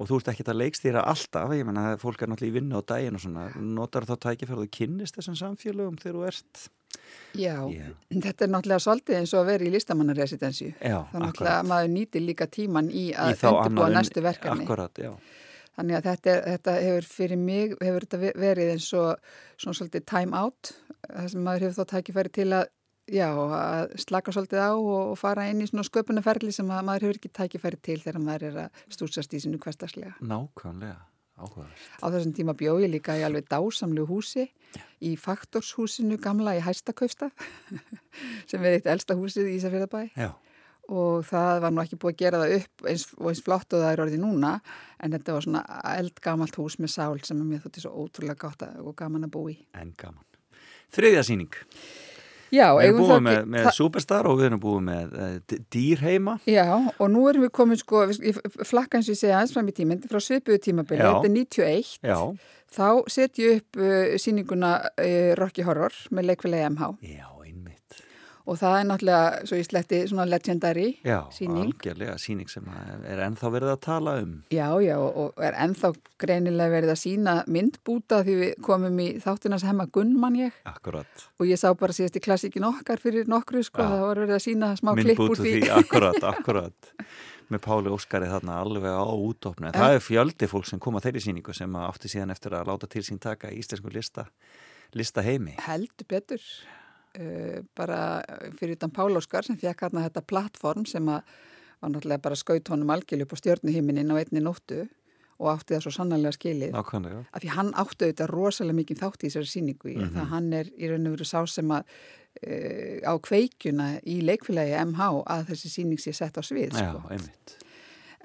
og 0.00 0.08
þú 0.08 0.18
ert 0.20 0.30
ekkert 0.32 0.50
að 0.54 0.60
leikstýra 0.62 1.04
alltaf, 1.12 1.52
ég 1.52 1.66
meina 1.68 1.94
fólk 2.00 2.22
er 2.24 2.30
náttúrulega 2.32 2.50
í 2.54 2.56
vinnu 2.56 2.80
á 2.80 2.82
daginn 2.88 3.18
og 3.18 3.24
svona, 3.24 3.48
notar 3.60 4.06
þá 4.08 4.14
þú 4.16 4.68
kynnist 4.72 5.18
þessum 5.18 5.36
samfélögum 5.36 5.98
þegar 6.00 6.16
þú 6.16 6.28
ert? 6.30 6.62
Já, 7.36 7.54
Já. 7.70 7.86
þetta 8.10 8.46
er 8.46 8.50
náttúrulega 8.54 8.82
svolítið 8.86 9.18
eins 9.20 9.34
og 9.36 9.42
að 9.44 9.50
vera 9.52 9.66
í 9.68 9.72
listamannaresidensi 9.74 10.70
Já, 10.72 10.96
þannig 11.12 11.26
náttúrulega 11.26 11.58
að 11.60 11.68
maður 11.70 11.92
nýtir 11.94 12.24
líka 12.24 12.48
tíman 12.50 12.90
í 12.90 13.04
Í 13.10 13.14
að 13.14 13.36
þá 13.38 13.46
undirbúa 13.50 13.90
næstu 13.94 14.24
verkefni. 14.24 14.66
Akkurat, 14.66 15.00
já, 15.04 15.12
þannig 15.76 15.98
að 16.00 16.08
þetta, 16.10 16.32
er, 16.34 16.42
þetta 16.54 16.74
hefur 16.86 17.08
fyrir 17.14 17.42
mig 17.44 17.76
hefur 17.78 18.06
þetta 18.06 18.22
ve- 18.24 18.34
verið 18.40 18.72
eins 18.74 18.88
og 18.98 19.32
svona 19.60 19.78
svolítið 19.78 20.06
time 20.10 20.42
out 20.42 20.72
það 21.06 21.28
sem 21.34 21.46
maður 21.46 21.66
hefur 21.68 21.78
þá 21.84 21.94
tækifæri 21.94 22.34
til 22.40 22.48
að 22.58 22.66
já, 23.08 23.28
að 23.32 23.94
slaka 24.04 24.34
svolítið 24.34 24.64
á 24.64 24.72
og, 24.74 25.14
fara 25.20 25.46
inn 25.50 25.62
í 25.62 25.68
svona 25.70 25.86
sköpunarferli 25.86 26.52
sem 26.54 26.68
að 26.70 26.82
maður 26.88 27.06
hefur 27.08 27.20
ekki 27.20 27.32
tækifæri 27.38 27.80
til 27.82 28.00
þegar 28.02 28.24
maður 28.24 28.48
er 28.50 28.58
að 28.66 28.82
stúsast 28.96 29.34
í 29.36 29.40
sinu 29.42 29.60
hversdagslega 29.62 30.18
nákvæmlega 30.20 30.98
áhugavert. 31.40 31.88
Á 32.04 32.06
þessum 32.12 32.34
tíma 32.36 32.54
bjó 32.58 32.76
ég 32.82 32.92
líka 32.92 33.16
í 33.16 33.24
alveg 33.24 33.48
dásamlu 33.48 34.04
húsi 34.08 34.50
í 35.00 35.14
Faktorshúsinu 35.16 36.20
gamla 36.20 36.58
í 36.58 36.62
Hæstakaufstaf 36.64 37.32
sem 38.50 38.60
er 38.60 38.76
eitt 38.76 38.90
elsta 38.90 39.16
húsið 39.16 39.48
í 39.48 39.56
Ísafjörðabæ 39.56 40.02
Já, 40.20 40.34
og 40.90 41.24
það 41.28 41.62
var 41.64 41.74
nú 41.74 41.82
ekki 41.84 41.98
búið 42.00 42.14
að 42.14 42.22
gera 42.24 42.42
það 42.42 42.54
upp 42.58 42.86
eins, 42.92 43.06
og 43.16 43.30
eins 43.30 43.42
flott 43.46 43.76
og 43.76 43.84
það 43.84 43.92
er 43.94 44.04
orðið 44.04 44.24
núna 44.24 44.52
en 45.00 45.16
þetta 45.16 45.36
var 45.36 45.46
svona 45.46 45.64
eldgamalt 45.94 46.60
hús 46.60 46.78
með 46.82 46.94
sál 46.96 47.20
sem 47.24 47.40
mér 47.40 47.62
þótti 47.64 47.84
svo 47.84 47.94
ótrúlega 48.04 48.46
gátt 48.46 48.66
að, 48.66 48.80
og 48.84 48.96
gaman 48.98 49.28
að 49.28 49.34
bú 49.36 49.46
í. 49.52 49.56
en 49.74 49.94
gaman. 49.98 50.26
Þriðja 50.90 51.22
sýning. 51.28 51.60
Já, 52.50 52.66
Við 52.76 52.86
erum 52.88 53.00
búið 53.04 53.20
með, 53.26 53.40
með 53.54 53.68
Superstar 53.76 54.26
og 54.30 54.38
við 54.40 54.48
erum 54.50 54.60
búið 54.62 54.80
með 54.90 55.12
uh, 55.14 55.58
dýr 55.74 56.00
heima. 56.02 56.36
Já, 56.50 56.66
og 56.74 57.10
nú 57.14 57.24
erum 57.30 57.44
við 57.46 57.52
komin 57.60 57.78
sko, 57.80 58.04
við- 58.10 58.40
flakka 58.66 58.98
eins 58.98 59.08
og 59.10 59.14
ég 59.14 59.20
segja 59.22 59.36
aðeins 59.38 59.54
fram 59.56 59.70
í 59.70 59.76
tíminn, 59.76 60.02
frá 60.10 60.18
svipuðu 60.24 60.58
tímabili, 60.66 61.00
þetta 61.02 61.30
er 61.30 61.34
91, 61.36 61.92
Já, 62.10 62.18
þá 62.76 62.88
set 63.10 63.38
ég 63.42 63.60
upp 63.62 63.80
uh, 63.82 64.16
sýninguna 64.22 64.72
uh, 64.90 65.34
Rocky 65.38 65.62
Horror 65.66 65.94
með 66.10 66.32
leikfélagi 66.32 66.68
MH 66.74 66.90
já. 67.14 67.26
Og 68.50 68.58
það 68.58 68.76
er 68.80 68.86
náttúrulega, 68.88 69.42
svo 69.46 69.58
ég 69.60 69.66
sletti, 69.68 69.98
svona 70.10 70.24
legendary 70.26 70.86
Já, 71.06 71.20
sýning. 71.30 71.60
algjörlega 71.68 72.16
sýning 72.18 72.50
sem 72.50 72.66
er 73.06 73.22
ennþá 73.28 73.50
verið 73.54 73.72
að 73.76 73.80
tala 73.86 74.14
um. 74.24 74.32
Já, 74.50 74.66
já, 74.82 74.96
og 74.98 75.38
er 75.46 75.54
ennþá 75.64 75.92
greinilega 76.18 76.74
verið 76.74 76.92
að 76.96 77.00
sína 77.04 77.34
myndbúta 77.46 78.22
því 78.26 78.36
við 78.40 78.54
komum 78.66 78.98
í 79.04 79.08
þáttunars 79.22 79.66
hemma 79.68 79.86
Gunnmann 79.94 80.38
ég 80.40 80.56
Akkurat. 80.66 81.26
og 81.38 81.46
ég 81.46 81.60
sá 81.62 81.70
bara 81.78 81.94
síðast 81.94 82.18
í 82.18 82.24
klassíkin 82.24 82.66
okkar 82.66 82.98
fyrir 83.02 83.30
nokkru 83.30 83.62
sko, 83.62 83.82
Já. 83.84 83.90
það 83.94 84.06
var 84.08 84.22
verið 84.24 84.36
að 84.40 84.44
sína 84.48 84.72
smá 84.80 84.94
klipp 84.98 85.18
úr 85.20 85.28
Myndbútu 85.30 85.46
því. 85.46 85.54
því, 85.60 85.70
akkurat, 85.78 86.22
akkurat. 86.34 86.92
Með 87.50 87.62
Páli 87.64 87.90
Óskari 87.90 88.28
þarna 88.30 88.60
alveg 88.62 88.92
á 88.94 89.02
útofnu. 89.10 89.72
Það 89.74 89.94
er 89.96 90.04
fjöldi 90.04 90.46
fólk 90.46 90.66
sem 90.70 90.78
kom 90.78 90.94
að 90.94 91.08
þeirri 91.08 91.22
sýningu 91.24 91.54
sem 91.54 91.72
átti 91.82 92.06
síðan 92.12 92.30
eftir 92.30 92.54
að 92.54 92.68
láta 92.70 92.86
til 92.86 93.02
sín 93.02 93.18
taka 93.18 93.50
í 93.50 93.58
íslensku 93.58 93.90
uh, 97.18 97.60
bara 97.76 98.22
fyrir 98.58 98.76
utan 98.78 98.90
Pál 98.90 99.16
Óskar 99.16 99.42
sem 99.44 99.56
fekk 99.56 99.80
hérna 99.86 100.06
þetta 100.08 100.22
plattform 100.26 100.84
sem 100.86 101.06
að 101.08 101.22
var 101.80 101.90
náttúrulega 101.94 102.20
bara 102.22 102.36
skaut 102.36 102.68
honum 102.68 102.90
algjörlu 102.92 103.24
upp 103.24 103.32
á 103.32 103.40
stjörnuhiminin 103.40 104.10
á 104.12 104.16
einni 104.20 104.40
nóttu 104.44 104.82
og 105.40 105.48
átti 105.54 105.72
það 105.72 105.80
svo 105.86 105.90
sannanlega 105.96 106.36
skilið. 106.36 106.72
Nákvæmlega. 106.76 107.20
af 107.32 107.40
því 107.40 107.48
hann 107.56 107.70
áttu 107.72 108.04
auðvitað 108.04 108.28
rosalega 108.28 108.76
mikið 108.76 108.98
þátt 109.00 109.22
í 109.24 109.28
þessari 109.30 109.48
síningu 109.48 109.88
mm 109.94 110.02
Mhm. 110.02 110.14
það 110.18 110.26
hann 110.34 110.52
er 110.52 110.66
í 110.76 110.90
raun 110.90 111.06
og 111.08 111.14
veru 111.16 111.24
sá 111.24 111.40
sem 111.48 111.68
að 111.72 111.82
uh, 112.44 112.98
á 113.08 113.12
kveikjuna 113.24 113.86
í 114.04 114.20
leikfélagi 114.20 114.76
MH 114.84 115.08
að 115.26 115.46
þessi 115.48 115.68
síning 115.72 115.98
sé 115.98 116.12
sett 116.12 116.36
á 116.36 116.42
svið 116.44 116.76
Já, 116.76 116.92
sko. 116.92 117.00
einmitt. 117.08 117.56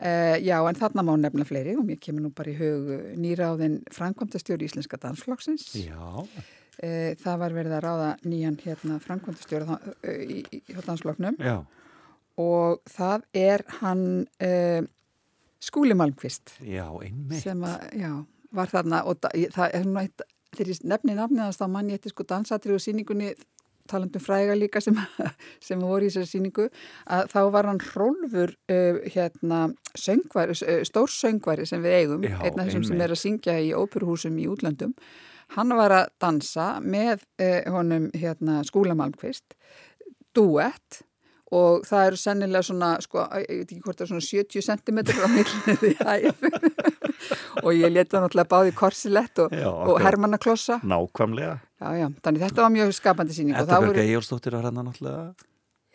uh, 0.04 0.36
já 0.44 0.60
en 0.70 0.76
þarna 0.76 1.04
má 1.08 1.16
nefna 1.18 1.46
fleiri 1.48 1.78
og 1.80 1.86
mér 1.88 2.00
kemur 2.04 2.22
nú 2.28 2.34
bara 2.36 2.52
í 2.52 2.58
hug 2.60 3.16
nýráðin 3.16 3.80
framkvæmdastjóri 3.96 4.68
Íslenska 4.68 4.98
dansflokksins 5.00 5.72
Já, 5.80 6.28
það 6.80 7.40
var 7.42 7.56
verið 7.56 7.78
að 7.78 7.84
ráða 7.86 8.10
nýjan 8.26 8.60
hérna 8.64 9.00
framkvæmdastjóri 9.04 9.66
uh, 9.66 9.80
í, 10.12 10.42
í, 10.52 10.62
í 10.62 10.76
já, 10.76 11.56
og 12.42 12.82
það 12.92 13.26
er 13.34 13.64
hann 13.80 14.06
uh, 14.44 14.84
Skúli 15.66 15.96
Malmqvist. 15.98 16.58
Já, 16.62 16.86
einmitt. 17.02 17.42
sem 17.42 17.64
að, 17.66 17.90
já, 17.98 18.12
var 18.54 18.70
þarna 18.70 19.02
og 19.10 19.20
da, 19.24 19.32
það 19.56 19.74
er 19.74 19.86
svona 19.88 20.06
eitt, 20.06 20.26
ég 20.60 20.82
nefni 20.86 21.16
nafniðast 21.18 21.64
á 21.64 21.68
manni 21.72 21.96
eftir 21.96 22.14
sko 22.14 22.26
dansatri 22.28 22.76
og 22.76 22.84
síningunni 22.84 23.34
talandum 23.90 24.22
fræga 24.22 24.56
líka 24.58 24.82
sem, 24.82 24.98
sem 25.68 25.82
voru 25.82 26.08
í 26.08 26.10
þessari 26.10 26.30
síningu, 26.30 26.68
að 27.06 27.30
þá 27.34 27.40
var 27.54 27.70
hann 27.70 27.82
Rólfur 27.86 28.56
uh, 28.74 29.02
hérna 29.14 29.62
söngvari, 29.94 30.58
uh, 30.66 30.82
stór 30.88 31.12
söngvari 31.14 31.68
sem 31.70 31.84
við 31.86 32.00
eigum, 32.00 32.26
Já, 32.26 32.38
einn 32.42 32.60
af 32.60 32.70
þessum 32.70 32.88
sem 32.90 33.06
er 33.06 33.14
að 33.14 33.22
syngja 33.22 33.58
í 33.62 33.72
óperuhúsum 33.78 34.38
í 34.42 34.50
útlöndum 34.52 34.96
hann 35.56 35.70
var 35.78 35.92
að 35.92 36.06
dansa 36.22 36.80
með 36.82 37.22
uh, 37.42 37.62
honum 37.76 38.10
hérna 38.14 38.64
Skúla 38.68 38.96
Malmqvist 38.98 39.54
duett 40.36 41.04
og 41.56 41.84
það 41.86 42.08
eru 42.10 42.18
sennilega 42.20 42.66
svona, 42.66 42.88
sko, 43.06 43.22
ég 43.38 43.60
veit 43.62 43.70
ekki 43.72 43.82
hvort 43.86 44.00
það 44.00 44.06
er 44.06 44.10
svona 44.12 44.26
70 44.26 44.66
cm 44.66 45.00
á 45.14 45.28
hæf 46.10 46.42
og 47.66 47.70
ég 47.78 47.94
leta 47.94 48.20
náttúrulega 48.24 48.50
báði 48.50 48.74
korsilett 48.76 49.40
og, 49.44 49.54
og 49.54 50.00
hermannaklossa 50.04 50.80
Nákvæmlega. 50.84 51.60
já, 51.80 51.90
já, 52.02 52.08
þannig 52.26 52.46
þetta 52.48 52.66
var 52.66 52.74
mjög 52.74 52.96
skapandi 52.98 53.38
síning 53.38 53.56
það 53.56 53.70
Björg 53.76 53.92
voru, 53.92 54.04
Egilsdóttir 54.08 54.58
var 54.58 54.66
hérna 54.68 54.84
náttúrulega. 54.90 55.24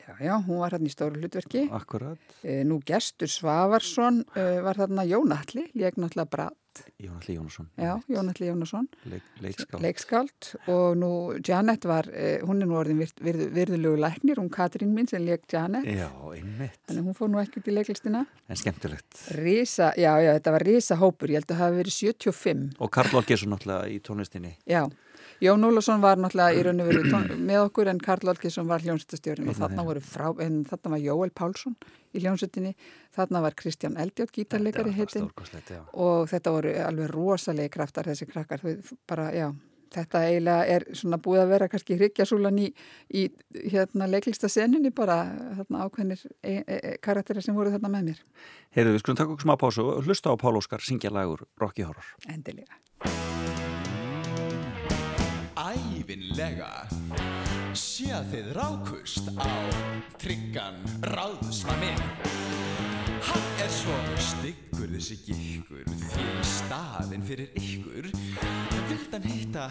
já, 0.07 0.13
já, 0.29 0.35
hún 0.47 0.63
var 0.63 0.77
hérna 0.77 0.87
í 0.89 0.95
stóru 0.95 1.21
hlutverki 1.21 1.67
Akkurat. 1.77 2.19
e, 2.47 2.63
nú 2.65 2.79
gestur 2.87 3.29
Svavarsson 3.35 4.23
e, 4.39 4.47
var 4.65 4.79
þarna 4.81 5.05
Jónatli, 5.11 5.67
lék 5.75 5.99
náttúrulega 5.99 6.31
Jónatli 7.01 7.35
Jónasson. 7.35 7.69
já, 7.77 8.01
Jónatli 8.09 8.47
Jónasson. 8.47 8.89
Leik, 9.05 9.23
leikskáld. 9.41 9.83
leikskáld. 9.83 10.55
Og 10.69 10.97
nú 10.97 11.11
Janet 11.49 11.85
var, 11.85 12.09
e, 12.13 12.41
hún 12.43 12.63
er 12.63 12.69
nú 12.69 12.79
orðin 12.79 12.99
virð, 13.03 13.15
virð, 13.21 13.45
virðulegu 13.57 13.97
læknir, 14.01 14.39
hún 14.39 14.51
Katrín 14.51 14.95
minn 14.95 15.09
sem 15.09 15.23
lék 15.25 15.47
Janet, 15.53 15.85
Já, 15.85 16.09
einmitt. 16.35 16.79
þannig 16.89 17.05
hún 17.05 17.17
fór 17.17 17.29
nú 17.31 17.41
ekki 17.43 17.61
út 17.61 17.69
í 17.69 17.75
leiklistina. 17.75 18.27
En 18.49 18.57
skemmtilegt. 18.57 19.23
Rísa, 19.37 19.93
já, 19.97 20.13
já, 20.23 20.33
þetta 20.39 20.53
var 20.53 20.67
rísa 20.67 20.97
hópur, 20.97 21.29
ég 21.29 21.41
held 21.41 21.51
að 21.51 21.57
það 21.57 21.65
hafi 21.67 21.77
verið 21.83 21.97
75 21.99 22.75
Og 22.81 22.91
Karl 22.91 23.17
Olgesson 23.17 23.51
náttúrulega 23.55 23.89
í 23.91 24.01
tónlistinni. 24.01 24.57
Já, 24.67 24.87
Jón 25.41 25.65
Ólafsson 25.65 26.03
var 26.03 26.19
náttúrulega 26.21 26.53
í 26.53 26.63
raun 26.67 26.81
og 26.83 26.89
veru 26.91 27.39
með 27.41 27.63
okkur 27.65 27.89
en 27.89 27.99
Karl 28.05 28.29
Olgesson 28.29 28.69
var 28.69 28.83
hljómsveitastjórin 28.85 29.49
og 29.49 29.57
þarna 29.57 29.85
voru 29.87 30.01
frá, 30.05 30.29
en 30.45 30.65
þarna 30.69 30.91
var 30.91 31.01
Jóel 31.01 31.31
Pálsson 31.33 31.77
í 32.15 32.23
hljómsveitinni, 32.25 32.75
þarna 33.15 33.43
var 33.45 33.57
Kristján 33.59 33.99
Eldjátt 34.01 34.35
gítarleikari 34.35 34.95
heitin 34.97 35.29
og 35.93 36.31
þetta 36.31 36.55
voru 36.55 36.77
alveg 36.85 37.11
rosalegi 37.15 37.73
kraftar 37.75 38.11
þessi 38.11 38.29
krakkar, 38.31 38.63
þau 38.63 38.97
bara, 39.09 39.29
já, 39.35 39.49
þetta 39.95 40.23
eiginlega 40.27 40.67
er 40.75 40.87
svona 40.97 41.19
búið 41.23 41.45
að 41.45 41.53
vera 41.55 41.69
kannski 41.71 41.99
hryggjasúlan 41.99 42.61
í, 42.63 42.69
í 43.15 43.27
hérna 43.73 44.09
leiklista 44.11 44.51
seninni 44.51 44.93
bara 44.95 45.23
þarna 45.61 45.87
ákveðnir 45.87 46.25
e, 46.43 46.55
e, 46.61 46.77
e, 46.77 46.95
karakterir 47.03 47.45
sem 47.45 47.57
voru 47.57 47.73
þarna 47.75 47.93
með 47.97 48.11
mér, 48.11 48.23
Heyrðu, 48.77 48.95
við 48.95 49.05
skulum 49.05 49.21
taka 49.23 49.35
okkur 49.35 49.47
smá 49.49 49.57
pásu 49.61 49.87
og 49.87 50.07
hlusta 50.07 50.35
á 50.35 50.37
Pál 50.41 50.57
Óskar 50.61 50.85
syngja 50.85 51.13
lagur 51.15 51.47
Rocky 51.61 51.87
Horror. 51.87 52.15
endilega. 52.31 52.79
Ævinlega 55.61 56.71
sé 57.79 58.09
að 58.15 58.33
þið 58.35 58.51
rákust 58.57 59.31
á 59.37 59.51
tryggan 60.21 60.81
ráðsmann 61.13 61.83
minn. 61.83 62.03
Hann 63.31 63.51
er 63.61 63.71
svo 63.75 63.99
styggur 64.31 64.91
þessi 64.95 65.21
gikkur 65.27 65.85
því 65.91 66.25
í 66.25 66.49
staðin 66.57 67.27
fyrir 67.29 67.53
ykkur 67.61 68.11
vildi 68.11 69.01
sjaldan 69.11 69.23
hitta 69.27 69.65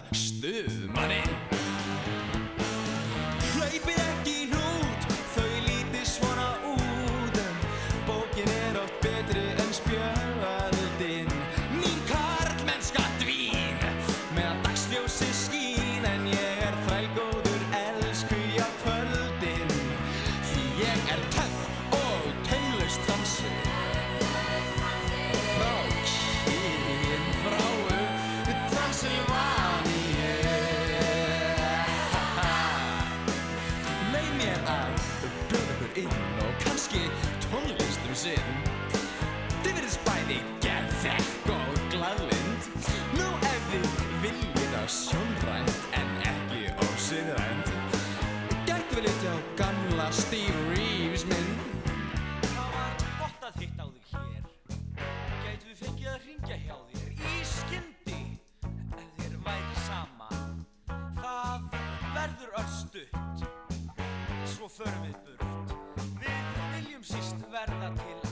förum 64.79 65.01
við 65.03 65.15
burt. 65.25 65.73
Við 66.21 66.59
viljum 66.75 67.03
síst 67.03 67.47
verða 67.51 67.91
til 67.99 68.28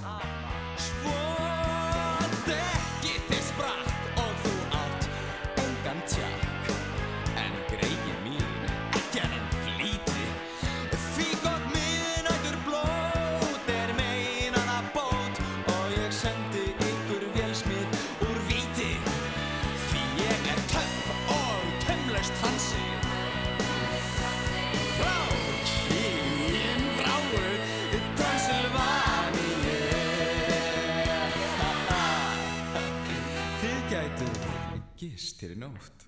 gist 35.37 35.45
hér 35.45 35.53
í 35.53 35.59
nótt. 35.61 36.05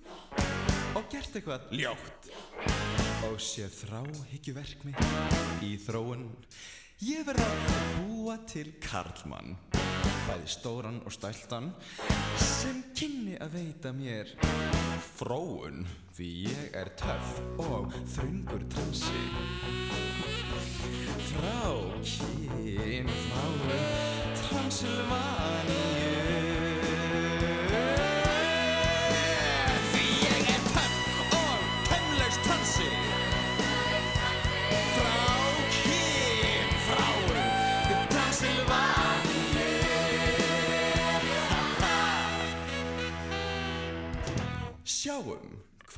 Og 0.98 1.04
gert 1.10 1.36
eitthvað 1.38 1.68
ljótt. 1.70 2.30
Og 3.28 3.36
séð 3.38 3.76
þráhyggjuverk 3.84 4.82
mitt 4.88 5.62
í 5.62 5.76
þróun. 5.78 6.24
Ég 7.06 7.22
verð 7.28 7.44
að 7.44 7.60
búa 8.00 8.36
til 8.50 8.72
karlmann. 8.82 9.54
Bæði 10.26 10.50
stóran 10.50 10.98
og 11.06 11.14
stæltan 11.14 11.70
sem 12.42 12.82
kynni 12.96 13.38
að 13.38 13.54
veita 13.54 13.94
mér 13.94 14.34
fróun. 15.14 15.86
Því 16.16 16.32
ég 16.50 16.76
er 16.82 16.90
töff 16.98 17.38
og 17.62 17.94
þröngur 18.16 18.66
transi 18.74 20.29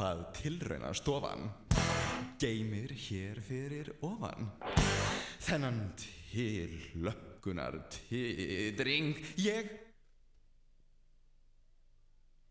hvað 0.02 0.22
tilrauna 0.34 0.88
stofan. 0.98 1.44
Geymir 2.42 2.90
hér 3.04 3.38
fyrir 3.46 3.86
ofan. 4.02 4.48
Þennan 5.46 5.94
tillökkunar 6.00 7.76
titring 7.94 9.14
ég 9.38 9.70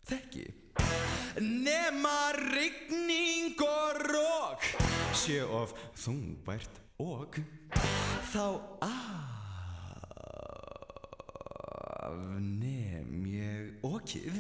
þekki. 0.08 0.46
Nema 1.44 2.32
rigning 2.40 3.60
og 3.68 4.00
rók 4.08 4.64
sé 5.12 5.44
of 5.44 5.76
þungbært 6.06 6.80
og 7.04 7.36
þá 8.32 8.48
afnem 12.00 13.28
ég 13.36 13.84
okið 13.92 14.40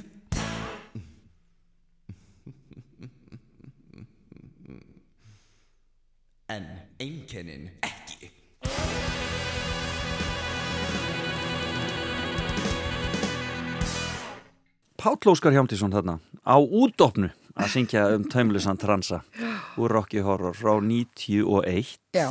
en 6.52 6.66
einkennin 7.00 7.70
ekki. 7.86 8.32
Páll 15.02 15.32
Óskar 15.32 15.56
Hjámtísson 15.56 15.94
þarna 15.94 16.18
á 16.44 16.58
útdopnu 16.60 17.32
að 17.56 17.72
syngja 17.72 18.04
um 18.18 18.28
taumlusan 18.30 18.80
transa 18.82 19.22
úr 19.80 19.96
Rocky 19.96 20.22
Horror 20.26 20.58
frá 20.58 20.76
91 20.84 21.96
Já, 22.16 22.28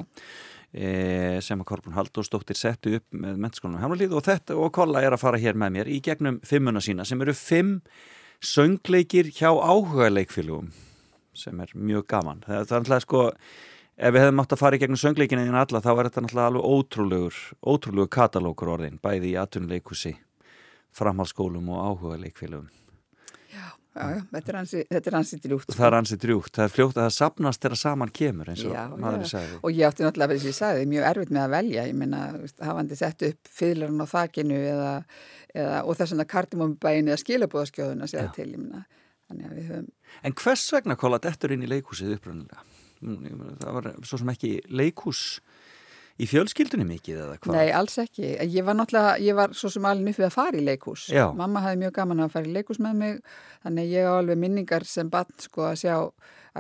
e, 0.72 1.40
sem 1.40 1.60
að 1.60 1.68
Korbun 1.72 1.96
Halldórsdóttir 1.96 2.60
settu 2.60 2.98
upp 3.00 3.08
með 3.16 3.40
mennskólanum 3.40 3.82
Hamralíð 3.82 4.18
og 4.20 4.26
þetta 4.28 4.58
og 4.60 4.72
Kolla 4.76 5.02
er 5.04 5.16
að 5.16 5.24
fara 5.24 5.40
hér 5.40 5.56
með 5.58 5.74
mér 5.78 5.90
í 5.90 5.98
gegnum 6.04 6.42
fimmuna 6.46 6.84
sína 6.84 7.08
sem 7.08 7.20
eru 7.24 7.34
fimm 7.36 7.78
söngleikir 8.44 9.32
hjá 9.32 9.48
áhuga 9.48 10.12
leikfélugum 10.12 10.70
sem 11.36 11.60
er 11.62 11.72
mjög 11.72 12.04
gaman. 12.10 12.40
Það, 12.44 12.64
það 12.68 12.76
er 12.76 12.80
alltaf 12.84 13.04
sko 13.06 13.26
ef 14.00 14.14
við 14.14 14.22
hefðum 14.24 14.42
átt 14.42 14.54
að 14.56 14.62
fara 14.62 14.78
í 14.78 14.80
gegnum 14.82 15.00
söngleikina 15.00 15.44
en 15.44 15.60
alla 15.60 15.82
þá 15.84 15.90
er 15.92 16.08
þetta 16.08 16.24
náttúrulega 16.24 16.50
alveg 16.50 16.68
ótrúlegur 16.74 17.38
ótrúlegur 17.72 18.12
katalókur 18.16 18.74
orðin 18.76 19.00
bæði 19.02 19.34
í 19.34 19.38
atvinnuleikusi 19.40 20.14
framhaldsskólum 20.96 21.68
og 21.74 21.82
áhuga 21.84 22.18
leikfélugum 22.22 22.68
já, 23.50 23.66
já, 23.94 24.22
þetta 24.32 24.52
er 24.52 24.58
ansi, 24.62 24.84
þetta 24.90 25.10
er 25.10 25.18
ansi 25.20 25.38
drjúkt. 25.44 25.74
það 25.76 25.86
er 25.88 25.96
ansið 25.98 26.22
drjúkt, 26.24 26.52
það 26.56 26.64
er 26.66 26.74
fljótt 26.76 26.96
að 26.96 27.06
það 27.06 27.16
sapnast 27.18 27.64
þegar 27.66 27.80
saman 27.82 28.14
kemur 28.20 28.52
eins 28.52 28.64
og 28.64 28.74
Já, 28.74 28.82
maður 28.94 29.26
já. 29.26 29.30
sagði 29.34 29.60
Og 29.60 29.76
ég 29.76 29.90
átti 29.90 30.06
náttúrulega, 30.06 30.38
þess 30.38 30.46
að 30.46 30.52
ég 30.52 30.58
sagði, 30.60 30.88
mjög 30.94 31.08
erfitt 31.10 31.34
með 31.34 31.44
að 31.44 31.54
velja. 31.56 31.84
Ég 31.90 32.00
veist, 32.40 32.56
hafandi 32.64 32.98
sett 33.00 33.26
upp 33.28 33.52
fyrirlarinn 33.60 34.06
á 34.06 34.08
þakinu 34.14 34.62
eða, 34.70 34.94
eða, 35.54 35.82
og 35.84 36.00
þess 36.00 36.14
vegna 36.14 36.28
kardimómubæin 36.34 37.10
eða 37.10 37.20
skilabóðaskjóðun 37.24 38.06
að 38.06 38.12
segja 38.14 38.26
Já. 38.30 38.32
til, 38.38 38.48
ég 39.30 39.46
að 39.46 39.54
við 39.58 39.70
höfum, 39.70 39.90
En 40.26 40.34
hvers 40.40 40.66
vegna 40.74 40.96
kolla 40.98 41.20
dettur 41.22 41.52
inn 41.54 41.62
í 41.66 41.70
leikhúsið 41.70 42.16
upprunnilega? 42.16 42.64
Það 43.00 43.76
var 43.78 43.90
svo 44.04 44.20
sem 44.20 44.32
ekki 44.34 44.52
leikhús 44.68 45.22
í 46.20 46.26
fjölskyldunni 46.28 46.84
mikið 46.84 47.22
eða 47.24 47.38
hvað? 47.40 47.56
nei, 47.56 47.70
alls 47.72 47.96
ekki. 48.02 48.34
Ég 48.44 48.66
var 48.66 48.76
náttúrulega, 48.76 49.14
ég 49.24 49.38
var 49.38 49.54
svo 49.56 49.70
sem 49.72 49.86
alveg 49.88 50.10
nýfið 50.10 50.26
að 50.28 50.36
fara 50.36 50.60
í 50.60 50.66
leikhús. 50.66 51.06
Já. 51.14 51.24
Mamma 51.36 51.62
hafði 51.64 51.80
mjög 51.84 51.96
gaman 51.96 52.24
að 52.26 52.34
fara 52.34 52.50
í 52.50 52.54
leikhús 52.58 52.82
með 52.82 53.00
mig, 53.00 53.18
þannig 53.64 53.94
ég 53.94 54.10
á 54.10 54.12
alveg 54.18 54.40
minningar 54.42 54.86
sem 54.88 55.10
barn, 55.12 55.32
sko, 55.40 55.70
að 55.70 55.80
sjá 55.84 55.94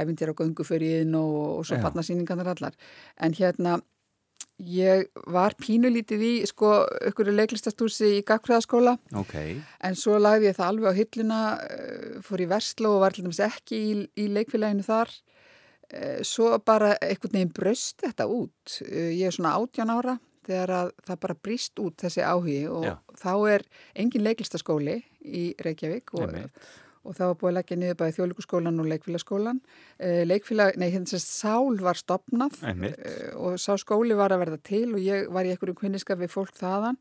æfindir 0.00 0.32
á 0.32 0.38
göngu 0.38 0.64
fyrir 0.64 1.04
inn 1.04 1.16
og, 1.18 1.38
og 1.58 1.64
svo 1.68 1.80
barnasýningarnar 1.82 2.52
allar. 2.54 2.76
En 3.20 3.36
hérna, 3.36 3.80
ég 4.60 5.08
var 5.32 5.56
pínulítið 5.60 6.24
í, 6.24 6.32
sko, 6.48 6.72
ykkur 7.10 7.32
leiklistastúsi 7.32 8.14
í 8.18 8.24
Gagfræðaskóla 8.28 8.96
Ok, 9.18 9.34
En 9.84 9.96
svo 9.96 10.18
lagði 10.20 10.50
ég 10.50 10.56
það 10.58 10.72
alveg 10.72 10.88
á 10.88 10.98
hilluna, 11.00 11.40
eh, 11.64 12.20
fór 12.24 12.44
í 12.44 12.48
Vestló 12.50 12.96
og 12.96 13.04
var 13.04 13.16
ekki 13.50 13.76
í, 13.76 13.92
í 14.16 14.28
leikfélaginu 14.32 14.84
þar. 14.84 15.12
Eh, 15.92 16.20
Svo 16.22 16.52
bara 16.64 16.92
einhvern 17.02 17.32
veginn 17.34 17.54
bröst 17.56 18.02
þetta 18.04 18.26
út. 18.30 18.76
Eh, 18.86 19.10
Ég 19.18 19.26
er 19.26 19.34
svona 19.34 19.56
18 19.58 19.90
ára 19.90 20.18
þegar 20.46 20.70
að 20.76 20.92
það 21.06 21.18
bara 21.20 21.34
brýst 21.44 21.80
út 21.82 21.96
þessi 22.00 22.22
áhugi 22.24 22.60
og 22.70 22.84
Já. 22.86 22.94
þá 23.20 23.32
er 23.54 23.64
engin 23.94 24.24
leiklistaskóli 24.24 25.02
í 25.26 25.42
Reykjavík 25.60 26.14
og, 26.16 26.32
og 27.04 27.14
það 27.14 27.26
var 27.30 27.36
búið 27.42 27.50
að 27.50 27.56
leggja 27.58 27.76
niður 27.82 27.98
bæði 28.00 28.14
þjóðlíkuskólan 28.16 28.80
og 28.80 28.88
leikfélagskólan. 28.90 29.60
Eh, 30.00 30.22
Leikfélag, 30.26 30.76
nei, 30.80 30.88
hérna 30.90 31.06
sem 31.12 31.20
Sál 31.22 31.76
var 31.84 31.94
stopnað 32.00 32.56
Einmitt. 32.64 32.96
og 33.36 33.58
sá 33.60 33.76
skóli 33.78 34.16
var 34.16 34.32
að 34.32 34.42
verða 34.46 34.60
til 34.62 34.86
og 34.94 35.00
ég 35.04 35.28
var 35.30 35.44
í 35.44 35.52
einhverjum 35.52 35.76
kvinniska 35.82 36.16
við 36.16 36.32
fólk 36.32 36.54
þaðan 36.56 36.96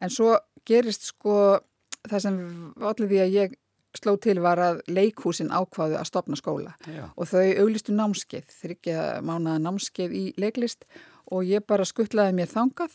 en 0.00 0.10
svo 0.10 0.38
gerist 0.64 1.04
sko 1.12 1.60
það 2.08 2.20
sem 2.24 2.38
allir 2.80 3.08
því 3.12 3.20
að 3.26 3.34
ég 3.36 3.54
sló 3.98 4.16
til 4.22 4.38
var 4.42 4.60
að 4.62 4.82
leikhúsin 4.90 5.52
ákvaðu 5.52 5.98
að 5.98 6.08
stopna 6.08 6.38
skóla. 6.38 6.74
Já. 6.86 7.08
og 7.16 7.30
þau 7.30 7.46
auglistu 7.64 7.94
námskeið, 7.96 8.50
þryggja 8.62 9.06
mánaða 9.26 9.62
námskeið 9.66 10.16
í 10.16 10.26
leiklist. 10.40 10.86
Og 11.30 11.46
ég 11.46 11.62
bara 11.66 11.86
skuttlaði 11.86 12.34
mér 12.34 12.50
þangað 12.50 12.94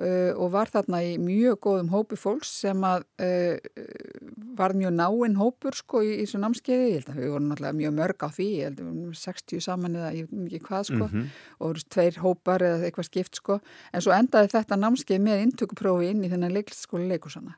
uh, 0.00 0.32
og 0.36 0.50
var 0.54 0.70
þarna 0.72 1.00
í 1.06 1.16
mjög 1.20 1.58
góðum 1.66 1.90
hópi 1.92 2.18
fólks 2.20 2.50
sem 2.62 2.84
að 2.86 3.04
uh, 3.22 3.56
var 4.56 4.74
mjög 4.76 4.94
náinn 4.96 5.36
hópur 5.40 5.76
sko 5.76 6.02
í, 6.04 6.14
í 6.16 6.24
þessu 6.24 6.40
námskeiði, 6.42 6.88
ég 6.90 6.98
held 7.00 7.12
að 7.12 7.20
við 7.20 7.34
vorum 7.34 7.50
náttúrulega 7.50 7.78
mjög 7.80 7.94
mörg 8.00 8.26
á 8.26 8.28
því, 8.36 8.48
ég 8.56 8.70
held 8.70 8.80
að 8.80 8.88
við 8.88 8.96
vorum 9.02 9.20
60 9.22 9.66
saman 9.66 10.00
eða 10.00 10.14
ég 10.16 10.30
veit 10.30 10.46
ekki 10.46 10.62
hvað 10.70 10.88
sko. 10.90 11.04
Mhm. 11.10 11.28
og 11.58 11.68
voru 11.68 11.86
tveir 11.96 12.20
hópar 12.24 12.66
eða 12.66 12.88
eitthvað 12.88 13.10
skipt 13.10 13.40
sko. 13.40 13.60
En 13.92 14.04
svo 14.04 14.16
endaði 14.16 14.52
þetta 14.56 14.80
námskeið 14.80 15.22
með 15.28 15.46
inntökuprófi 15.46 16.10
inn 16.12 16.24
í 16.24 16.32
þennan 16.32 16.56
leiklistskóla 16.56 17.08
leikusana 17.14 17.56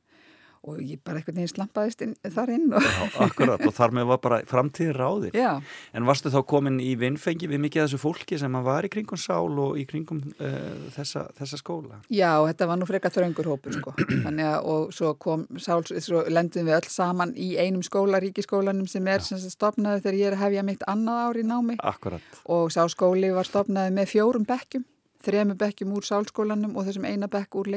og 0.67 0.81
ég 0.83 1.01
bara 1.05 1.21
eitthvað 1.21 1.39
neginn 1.39 1.53
slampaðist 1.53 2.03
inn, 2.05 2.15
þar 2.35 2.53
inn 2.55 2.67
og 2.75 2.85
Já, 2.85 3.07
akkurat 3.27 3.65
og 3.67 3.75
þar 3.77 3.95
með 3.99 4.09
var 4.11 4.21
bara 4.25 4.39
framtíðin 4.49 4.97
ráðir 4.97 5.37
já, 5.39 5.51
En 5.97 6.09
varstu 6.09 6.33
þá 6.33 6.41
komin 6.51 6.81
í 6.83 6.95
vinnfengi 6.99 7.49
við 7.51 7.63
mikið 7.65 7.85
af 7.85 7.89
þessu 7.89 8.01
fólki 8.03 8.39
sem 8.41 8.59
var 8.67 8.89
í 8.89 8.91
kringum 8.93 9.21
sál 9.21 9.55
og 9.63 9.79
í 9.81 9.87
kringum 9.89 10.21
uh, 10.39 10.91
þessa, 10.97 11.29
þessa 11.39 11.61
skóla? 11.61 12.01
já, 12.11 12.33
þetta 12.51 12.69
var 12.71 12.81
nú 12.81 12.89
frekar 12.89 13.15
þröngur 13.15 13.51
hópur 13.53 13.79
sko 13.79 13.95
þannig 14.27 14.51
að 14.51 14.69
og 14.75 14.93
svo 14.95 15.15
kom 15.21 15.47
sál, 15.61 15.81
svo 15.87 16.25
lendum 16.33 16.69
við 16.69 16.79
öll 16.81 16.93
saman 16.93 17.35
í 17.39 17.55
einum 17.61 17.85
skóla, 17.87 18.21
ríkiskólanum 18.23 18.89
sem 18.91 19.07
er 19.09 19.25
sem 19.25 19.41
stopnaði 19.49 20.05
þegar 20.05 20.21
ég 20.21 20.31
er 20.33 20.39
að 20.39 20.45
hefja 20.47 20.69
mitt 20.69 20.87
annað 20.91 21.25
ár 21.25 21.41
í 21.41 21.49
námi 21.49 21.79
Akkurat. 21.79 22.39
og 22.51 22.71
sá 22.75 22.83
skóli 22.91 23.33
var 23.35 23.49
stopnaði 23.49 23.95
með 23.97 24.15
fjórum 24.17 24.47
bekkjum 24.49 24.87
þremu 25.25 25.57
bekkjum 25.59 25.95
úr 25.97 26.07
sálskólanum 26.07 26.77
og 26.79 26.87
þessum 26.87 27.07
eina 27.09 27.29
bekk 27.31 27.59
úr 27.59 27.71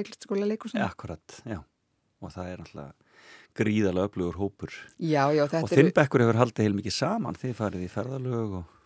Akkurat, 0.82 1.42
já. 1.46 1.60
Og 2.22 2.34
það 2.34 2.52
er 2.52 2.62
náttúrulega 2.62 2.92
gríðalega 3.58 4.08
öflugur 4.08 4.38
hópur. 4.40 4.76
já, 4.98 5.26
já, 5.36 5.44
Og 5.44 5.50
þetta 5.52 5.76
þinn 5.76 5.96
bekkur 5.96 6.24
hefur 6.24 6.40
haldið 6.40 6.68
heil 6.68 6.78
mikið 6.78 6.96
saman. 6.96 7.40
Þið 7.40 7.58
farið 7.58 7.88
í 7.88 7.90
ferðalög 7.92 8.60
og 8.62 8.78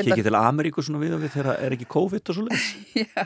reyndar 0.00 0.18
kikið 0.18 0.28
til 0.28 0.40
Ameríku 0.40 0.84
svona 0.84 1.00
við 1.02 1.16
og 1.16 1.22
við 1.22 1.38
þegar 1.38 1.62
er 1.62 1.76
ekki 1.76 1.88
COVID 1.92 2.32
og 2.32 2.36
svo 2.36 2.44
leiðis. 2.48 2.68
Já, 3.02 3.24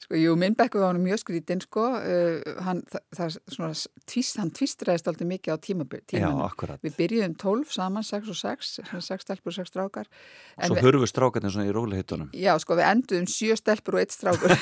sko, 0.00 0.16
jú, 0.16 0.36
minn 0.40 0.56
bekku 0.56 0.80
var 0.80 0.94
hann 0.94 1.02
mjög 1.04 1.20
skrítinn, 1.22 1.60
sko, 1.64 1.84
uh, 2.00 2.54
hann, 2.64 2.80
það, 2.92 3.04
það 3.18 3.36
svona, 3.56 3.70
tvist, 4.08 4.40
hann 4.40 4.52
tvistræðist 4.56 5.10
aldrei 5.12 5.28
mikið 5.34 5.54
á 5.54 5.58
tímanum. 5.60 6.80
Við 6.86 6.96
byrjuðum 6.96 7.36
12 7.40 7.76
saman, 7.76 8.06
6 8.08 8.32
og 8.32 8.40
6, 8.40 8.72
svona 8.80 9.04
6 9.10 9.26
stelpur 9.28 9.52
og 9.52 9.58
6 9.60 9.72
strákar. 9.74 10.10
En 10.56 10.72
Svo 10.72 10.80
við, 10.80 10.88
hurfu 10.88 11.10
strákarnir 11.12 11.52
svona 11.52 11.68
í 11.68 11.76
rólihittunum. 11.76 12.32
já, 12.32 12.54
sko, 12.64 12.80
við 12.80 12.88
enduðum 12.88 13.30
7 13.36 13.60
stelpur 13.60 14.00
og 14.00 14.04
1 14.08 14.16
strákur. 14.16 14.56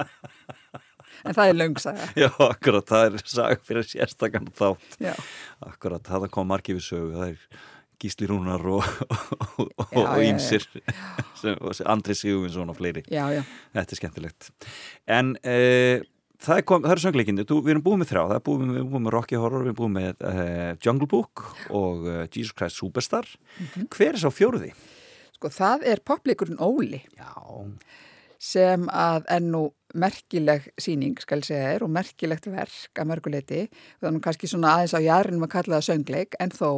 en 1.24 1.36
það 1.36 1.50
er 1.52 1.58
löngsaga. 1.60 2.06
Já, 2.18 2.28
akkurat, 2.46 2.86
það 2.88 3.08
er 3.18 3.26
saga 3.30 3.58
fyrir 3.66 3.86
sérstakann 3.90 4.48
þátt. 4.56 4.96
Já, 5.02 5.14
Akkurat, 5.66 6.02
það 6.06 6.28
kom 6.32 6.48
margir 6.50 6.78
við 6.78 6.86
sögu, 6.86 7.10
það 7.18 7.34
er 7.34 7.66
Gísli 8.00 8.24
Rúnar 8.30 8.62
og, 8.64 8.86
og, 9.60 9.66
og, 9.76 9.90
Já, 9.92 9.98
og 9.98 10.06
já, 10.06 10.22
já. 10.22 10.28
Ímsir, 10.30 10.62
sem, 11.36 11.58
og 11.60 11.82
Andri 11.92 12.14
Sigurvinsson 12.16 12.70
og 12.72 12.78
fleiri. 12.78 13.02
já, 13.12 13.26
já. 13.36 13.42
Þetta 13.76 13.92
er 13.96 14.00
skemmtilegt. 14.00 14.48
En 15.04 15.34
uh, 15.36 16.06
það, 16.40 16.54
er 16.62 16.64
kom, 16.70 16.80
það 16.86 16.94
eru 16.94 17.04
söngleikindi, 17.04 17.44
Þú- 17.50 17.58
við 17.66 17.74
erum 17.74 17.84
búið 17.84 18.00
með 18.00 18.12
það 18.14 18.32
er 18.38 18.40
búið 18.46 18.62
við 18.70 18.78
erum 18.80 18.88
búið 18.94 19.04
með 19.04 19.14
Rocky 19.18 19.36
Horror, 19.42 19.66
við 19.66 19.72
erum 19.74 19.80
búið 19.82 19.92
með 19.98 20.24
uh, 20.30 20.70
Jungle 20.86 21.10
Book 21.12 21.44
og 21.76 22.08
uh, 22.08 22.22
Jesus 22.32 22.56
Christ 22.56 22.80
Superstar. 22.80 23.28
Mhm. 23.60 23.90
Hver 23.92 24.14
er 24.16 24.22
sá 24.24 24.30
fjóruði? 24.32 24.72
Sko, 25.36 25.52
það 25.52 25.84
er 25.92 26.00
popleikurinn 26.08 26.60
Óli. 26.64 27.02
Já, 27.20 27.36
sem 28.40 28.88
að 28.88 29.28
er 29.36 29.44
nú 29.44 29.66
merkileg 29.98 30.68
síning, 30.80 31.16
skal 31.22 31.42
segja 31.46 31.72
þér, 31.72 31.86
og 31.86 31.94
merkilegt 31.94 32.46
verk 32.52 33.00
að 33.00 33.10
mörguleiti. 33.10 33.64
Er 34.02 34.14
nú 34.14 34.22
kannski 34.24 34.50
svona 34.50 34.76
aðeins 34.76 34.94
á 34.96 35.00
jarðinum 35.02 35.48
að 35.48 35.52
kalla 35.56 35.78
það 35.78 35.88
söngleik, 35.88 36.38
en 36.40 36.54
þó, 36.54 36.70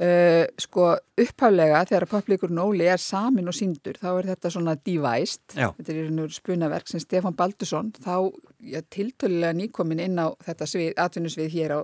uh, 0.00 0.44
sko, 0.60 0.86
upphaflega 1.20 1.84
þegar 1.90 2.08
poplíkurinn 2.10 2.62
Óli 2.62 2.88
er 2.90 3.02
samin 3.02 3.50
og 3.50 3.56
síndur, 3.56 4.00
þá 4.00 4.10
er 4.12 4.30
þetta 4.32 4.52
svona. 4.56 4.76
Já. 4.80 5.68
Þetta 5.76 5.92
er 5.92 6.02
einhver 6.06 6.34
spunaverk 6.34 6.90
sem 6.90 7.02
Stefán 7.02 7.36
Baldursson, 7.38 7.92
þá 8.00 8.30
ja, 8.64 8.82
tiltölulega 8.88 9.56
nýkomin 9.56 10.04
inn 10.06 10.20
á 10.20 10.32
þetta 10.46 10.68
svið, 10.68 10.92
atvinnusvið 11.00 11.54
hér 11.56 11.76
á, 11.76 11.80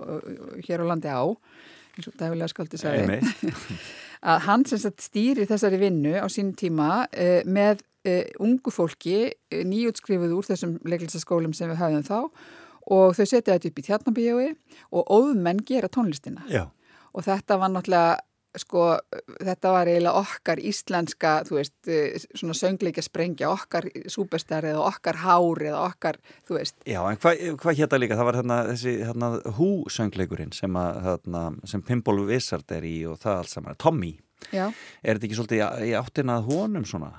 hér 0.67 0.83
á 0.83 0.89
landi 0.89 1.13
á, 1.13 1.25
eins 1.97 2.09
og 2.09 2.17
dæfilega 2.19 2.51
skaldi 2.51 2.79
sagði 2.81 3.19
að 4.29 4.43
hann 4.47 4.65
sem 4.69 4.81
stýri 5.01 5.45
þessari 5.49 5.79
vinnu 5.81 6.15
á 6.17 6.25
sínum 6.31 6.55
tíma 6.57 7.05
uh, 7.05 7.41
með 7.45 7.83
ungu 8.43 8.73
fólki 8.73 9.17
uh, 9.31 9.63
nýjútskrifuð 9.67 10.37
úr 10.37 10.47
þessum 10.51 10.77
leiklistaskólum 10.87 11.53
sem 11.57 11.71
við 11.73 11.81
höfum 11.83 12.07
þá 12.07 12.19
og 12.87 13.17
þau 13.17 13.25
setja 13.27 13.53
þetta 13.57 13.67
upp 13.73 13.79
í 13.81 13.87
tjarnabíjói 13.89 14.47
og 14.95 15.09
óðmenn 15.11 15.59
gera 15.67 15.89
tónlistina 15.91 16.45
Já, 16.51 16.65
og 17.13 17.25
þetta 17.27 17.57
var 17.59 17.73
náttúrulega 17.73 18.15
sko, 18.57 18.83
þetta 19.43 19.69
var 19.75 19.89
eiginlega 19.91 20.17
okkar 20.23 20.57
íslenska, 20.65 21.33
þú 21.45 21.57
veist, 21.59 21.75
uh, 21.93 22.15
svona 22.39 22.55
söngleikja 22.57 23.03
sprengja, 23.05 23.51
okkar 23.53 23.85
súperstar 24.09 24.65
eða 24.71 24.81
okkar 24.87 25.19
hár 25.21 25.61
eða 25.67 25.83
okkar, 25.91 26.17
þú 26.47 26.55
veist 26.57 26.79
Já, 26.89 26.97
en 27.11 27.19
hvað 27.21 27.43
hva 27.61 27.75
hétta 27.77 27.99
líka? 28.01 28.17
Það 28.17 28.29
var 28.31 28.39
hérna 28.39 28.57
þessi 28.71 28.95
hérna, 29.03 29.29
Who 29.59 29.69
söngleikurinn 29.93 30.55
sem, 30.57 30.79
að, 30.79 31.01
hérna, 31.05 31.43
sem 31.69 31.83
Pimple 31.85 32.25
Wizard 32.31 32.71
er 32.79 32.87
í 32.87 32.95
og 33.11 33.19
það 33.21 33.43
allt 33.43 33.53
saman. 33.53 33.77
Tommy, 33.83 34.15
já, 34.49 34.65
er 35.03 35.19
þetta 35.19 35.29
ekki 35.29 35.37
svolítið 35.43 35.61
í- 35.67 35.91
í 35.91 35.95
áttina 36.01 36.39
að 36.39 36.49
honum 36.55 36.87
svona? 36.87 37.11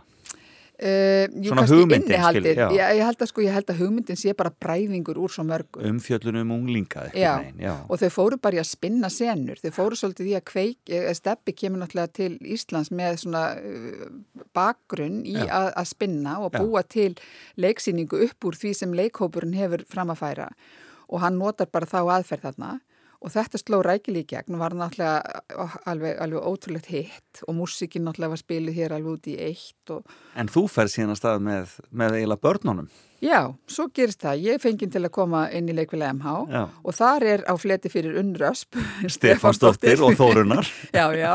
Uh, 0.79 1.25
jú, 1.43 1.51
Svona 1.51 1.65
hugmyndin, 1.67 2.21
skilur, 2.23 2.55
já. 2.55 2.69
ég, 2.71 2.91
ég 3.01 3.03
held 3.03 3.23
að 3.25 3.29
sko, 3.33 3.43
ég 3.43 3.51
held 3.51 3.71
að 3.73 3.81
hugmyndin 3.81 4.19
sé 4.21 4.31
bara 4.39 4.53
bræðingur 4.63 5.19
úr 5.19 5.33
svo 5.35 5.43
mörgu 5.43 5.83
Umfjöllunum 5.89 6.53
unglinga 6.55 7.09
Já. 7.19 7.33
neginn, 7.41 7.65
já. 7.67 7.73
og 7.91 7.99
þau 7.99 8.13
fóru 8.15 8.39
bara 8.39 8.61
í 8.61 8.61
að 8.63 8.69
spinna 8.71 9.11
senur 9.11 9.59
þau 9.59 9.73
fóru 9.75 9.99
svolítið 9.99 10.29
í 10.31 10.37
að 10.39 10.45
kveik 10.53 10.93
eh, 10.95 11.09
Steppi 11.19 11.57
kemur 11.59 11.83
náttúrulega 11.83 12.15
til 12.21 12.37
Íslands 12.55 12.93
með 12.95 13.19
svona 13.25 13.43
uh, 13.59 14.07
bakgrunn 14.55 15.25
í 15.27 15.35
Já. 15.35 15.49
að, 15.49 15.73
að 15.83 15.91
spinna 15.91 16.37
og 16.47 16.55
Já. 16.55 16.61
búa 16.63 16.85
til 16.87 17.11
leiksýningu 17.59 18.23
upp 18.29 18.47
úr 18.47 18.63
því 18.63 18.77
sem 18.79 18.95
leikhópurinn 19.03 19.59
hefur 19.59 19.83
fram 19.91 20.15
að 20.15 20.23
færa 20.23 20.47
og 21.11 21.25
hann 21.27 21.43
notar 21.43 21.67
bara 21.75 21.91
þá 21.91 22.05
aðferð 22.21 22.53
þarna 22.53 22.77
og 23.19 23.33
þetta 23.35 23.59
sló 23.59 23.81
rækili 23.83 24.21
í 24.23 24.29
gegn 24.31 24.55
og 24.55 24.61
var 24.63 24.77
náttúrulega 24.79 25.43
alveg, 25.91 26.15
alveg 26.23 26.45
ótrúlegt 26.47 26.87
hitt. 26.93 27.43
Og 27.49 27.57
músikin 27.59 28.05
náttúrulega 28.07 28.37
var 28.37 28.41
spiluð 28.45 28.77
hér 28.79 28.95
alveg 28.95 29.17
út 29.19 29.27
í 29.33 29.35
eitt 29.49 29.91
og 29.91 30.07
En 30.39 30.47
þú 30.53 30.69
ferð 30.71 30.93
síðan 30.95 31.15
að 31.17 31.21
stað 31.23 31.43
með, 31.49 31.73
með 31.91 32.19
eiginlega 32.21 32.45
börnunum. 32.47 32.89
já, 33.19 33.41
svo 33.67 33.89
gerist 33.91 34.21
það. 34.23 34.45
Ég 34.47 34.61
fengið 34.63 34.93
til 34.95 35.03
að 35.03 35.11
koma 35.17 35.41
inn 35.51 35.67
í 35.67 35.75
leikvila 35.75 36.13
MH 36.15 36.35
Já. 36.55 36.61
og 36.85 36.95
þar 36.95 37.25
er 37.33 37.43
á 37.51 37.55
fleti 37.59 37.91
fyrir 37.91 38.21
Unnrösp 38.23 38.79
Stefansdóttir 39.17 39.99
og 40.07 40.15
Þórunar. 40.15 40.71
já, 40.95 41.07
já, 41.19 41.33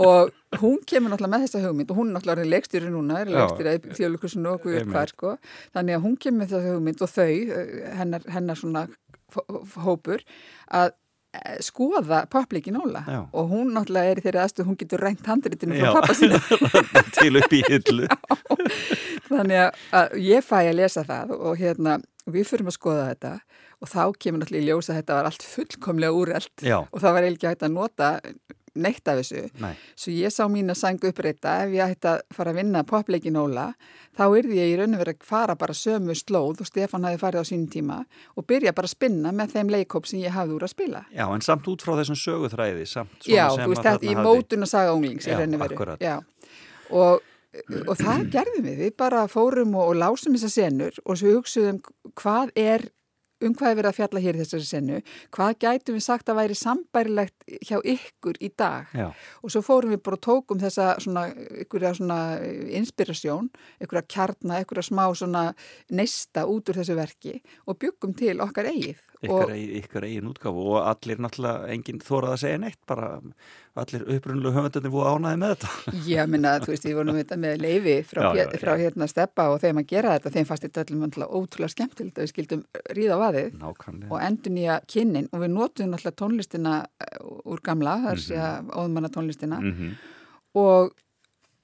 og 0.00 0.32
hún 0.62 0.80
kemur 0.88 1.12
náttúrulega 1.12 1.34
með 1.36 1.44
þessa 1.44 1.62
hugmynd. 1.66 1.92
Og 1.92 2.00
hún 2.00 2.08
er 2.08 2.16
náttúrulega 2.16 2.38
orðin 2.38 2.54
leikstýri 2.54 2.94
núna, 2.94 3.20
er 3.20 3.34
leikstýri 3.36 3.76
þjóðlukursinu 4.00 4.54
og 4.54 4.64
guður 4.64 4.88
hvar, 4.88 5.12
sko. 5.12 5.36
Þannig 5.76 5.98
að 6.00 6.04
hún 6.08 6.16
kemur 6.24 6.40
með 6.40 6.54
þessa 6.54 6.72
hugmynd 6.72 7.04
og 7.04 7.12
þau 7.12 7.28
eh, 7.28 7.94
hennar, 8.00 8.24
hennar 8.32 8.56
svona 8.64 8.86
hópur 9.84 10.24
að 10.74 10.90
skoða 11.62 12.24
popleikin 12.30 12.78
Óla 12.80 13.04
Já. 13.06 13.20
og 13.32 13.50
hún 13.52 13.70
náttúrulega 13.76 14.10
er 14.10 14.20
í 14.20 14.24
þeirri 14.24 14.40
aðstöð 14.42 14.66
hún 14.70 14.78
getur 14.80 15.04
reynt 15.04 15.26
handritinu 15.30 15.78
frá 15.78 15.92
pappa 16.00 16.16
sínu 16.18 16.40
til 17.18 17.32
upp 17.38 17.54
í 17.54 17.60
hillu. 17.68 18.08
þannig 19.30 19.60
að, 19.94 20.16
ég 20.18 20.46
fæ 20.46 20.56
að 20.64 20.76
lesa 20.80 21.04
það 21.06 21.34
og 21.38 21.60
hérna 21.60 22.00
við 22.30 22.48
fyrum 22.50 22.70
að 22.72 22.76
skoða 22.78 23.08
þetta 23.12 23.34
og 23.80 23.88
þá 23.88 24.02
kemur 24.20 24.42
náttúrulega 24.42 24.64
í 24.64 24.68
ljós 24.68 24.90
að 24.90 24.98
þetta 25.00 25.18
var 25.18 25.28
allt 25.30 25.46
fullkomlega 25.46 26.18
úrelt 26.18 26.64
Já. 26.66 26.78
og 26.82 26.98
það 26.98 27.14
var 27.16 27.26
eiginlega 27.28 27.54
hægt 27.54 27.66
að 27.68 27.76
nota 27.76 28.10
neitt 28.74 29.08
af 29.10 29.18
þessu 29.20 29.46
Nei. 29.62 29.72
Svo 29.98 30.12
ég 30.14 30.32
sá 30.34 30.44
mín 30.50 30.70
að 30.70 30.78
sanga 30.80 31.08
uppreita 31.10 31.56
ef 31.64 31.72
ég 31.74 31.94
ætti 31.96 32.10
að 32.12 32.20
fara 32.36 32.52
að 32.54 32.60
vinna 32.60 32.82
popleikin 32.86 33.38
Óla 33.40 33.66
þá 34.18 34.24
yrði 34.38 34.58
ég 34.60 34.72
í 34.72 34.76
raun 34.80 34.94
og 34.96 35.02
verið 35.02 35.16
að 35.18 35.26
fara 35.30 35.56
bara 35.58 35.74
sömu 35.76 36.14
slóð 36.18 36.62
og 36.64 36.68
Stefán 36.68 37.06
hafi 37.08 37.20
farið 37.22 37.42
á 37.42 37.50
sínum 37.50 37.68
tíma 37.72 37.98
og 38.36 38.46
byrja 38.50 38.74
bara 38.76 38.90
að 38.90 38.94
spinna 38.94 39.32
með 39.32 39.54
þeim 39.56 39.72
leikóp 39.74 40.06
sem 40.10 40.20
ég 40.22 40.34
hafði 40.34 40.56
úr 40.58 40.66
að 40.66 40.72
spila. 40.74 41.02
Já, 41.14 41.24
en 41.34 41.44
samt 41.46 41.66
út 41.70 41.82
frá 41.84 41.94
þessum 41.98 42.18
svona 42.90 43.08
Já, 43.26 43.46
þú 43.54 43.68
veist 43.72 43.86
þetta 43.86 44.06
í 44.06 44.14
hafði- 44.14 44.26
mótun 44.28 44.66
að 44.66 44.72
saga 44.74 44.94
unglings 44.94 45.26
Já, 45.26 45.34
og 45.38 45.66
akkurat. 45.66 46.00
Já, 46.04 46.16
og, 46.90 47.20
og 47.86 47.96
það 47.98 48.24
gerðum 48.34 48.66
við. 48.68 48.78
Við 48.84 48.96
bara 49.00 49.26
fórum 49.30 49.74
og, 49.78 49.92
og 49.92 50.00
lásum 50.02 50.36
þessar 50.36 50.54
senur 50.56 51.00
og 51.04 51.18
svo 51.20 51.36
hugsuðum 51.38 51.80
hvað 52.20 52.52
er 52.58 52.88
um 53.40 53.54
hvað 53.56 53.72
er 53.72 53.78
verið 53.80 53.90
að 53.90 53.98
fjalla 53.98 54.22
hér 54.24 54.38
í 54.38 54.42
þessari 54.42 54.68
senu, 54.68 55.00
hvað 55.34 55.58
gætum 55.64 55.98
við 55.98 56.06
sagt 56.06 56.32
að 56.32 56.40
væri 56.40 56.58
sambærilegt 56.60 57.46
hjá 57.68 57.76
ykkur 57.78 58.40
í 58.40 58.50
dag? 58.60 58.90
Já, 58.96 59.08
og 59.42 59.54
svo 59.54 59.64
fórum 59.64 59.94
við 59.94 60.02
bara 60.06 60.18
og 60.20 60.24
tókum 60.26 60.62
þessa 60.62 60.94
svona, 61.02 61.26
ykkurja 61.64 61.94
svona 61.98 62.20
inspirasjón, 62.80 63.50
ykkurja 63.80 64.06
kjarna, 64.16 64.62
ykkurja 64.64 64.88
smá 64.90 65.06
svona 65.14 65.46
neista 65.90 66.46
út 66.50 66.70
úr 66.70 66.82
þessu 66.82 66.98
verki 66.98 67.38
og 67.66 67.80
byggum 67.80 68.16
til 68.18 68.38
okkar 68.44 68.70
eigið 68.72 69.00
ykkar, 69.20 69.50
og, 69.52 69.56
ykkar 69.80 70.06
eigin 70.08 70.28
útgáfu 70.30 70.66
og 70.74 70.84
allir 70.84 71.20
náttúrulega 71.20 71.72
enginn 71.74 72.02
þórað 72.04 72.34
að 72.34 72.42
segja 72.44 72.60
neitt 72.62 72.78
bara 72.88 73.08
allir 73.80 74.04
upprunnulega 74.16 74.56
höfundandi 74.56 74.92
voru 74.92 75.14
ánaði 75.14 75.40
með 75.40 75.52
þetta. 75.54 75.72
Já, 76.10 76.22
minna, 76.28 76.54
þú 76.62 76.72
veist, 76.72 76.86
við 76.88 76.96
vorum 76.98 77.18
þetta 77.20 77.40
með 77.40 77.64
leifi 77.64 77.96
frá, 78.10 78.22
Já, 78.22 78.30
já, 78.40 78.44
já, 78.44 78.60
frá 78.64 78.72
hérna 78.80 79.10
steppa 79.10 79.48
og 79.52 79.60
þeim 79.62 79.82
að 79.82 79.90
gera 79.92 80.14
þetta, 80.16 80.32
þeim 80.36 80.48
fannst 80.48 80.66
þetta 80.66 80.84
öllum 80.86 81.04
náttúrulega 81.04 81.40
ótrúlega 81.40 81.74
skemmtilegt 81.76 82.22
við 82.22 82.32
skildum 82.32 82.64
ríða 82.96 83.20
á 83.20 83.30
Nákvæmlega. 83.30 84.10
og 84.10 84.16
endur 84.24 84.56
nýja 84.56 84.80
kynnin. 84.90 85.28
Og 85.30 85.44
við 85.44 85.52
notum 85.54 85.92
náttúrulega 85.92 86.20
tónlistina 86.22 86.74
eh, 87.00 87.20
úr 87.44 87.62
gamla, 87.62 87.98
það 88.06 88.16
er 88.16 88.24
sé 88.24 88.40
að 88.40 88.74
óðmanna 88.80 89.12
tónlistina 89.14 89.60
mm 89.60 89.92
og 90.54 90.90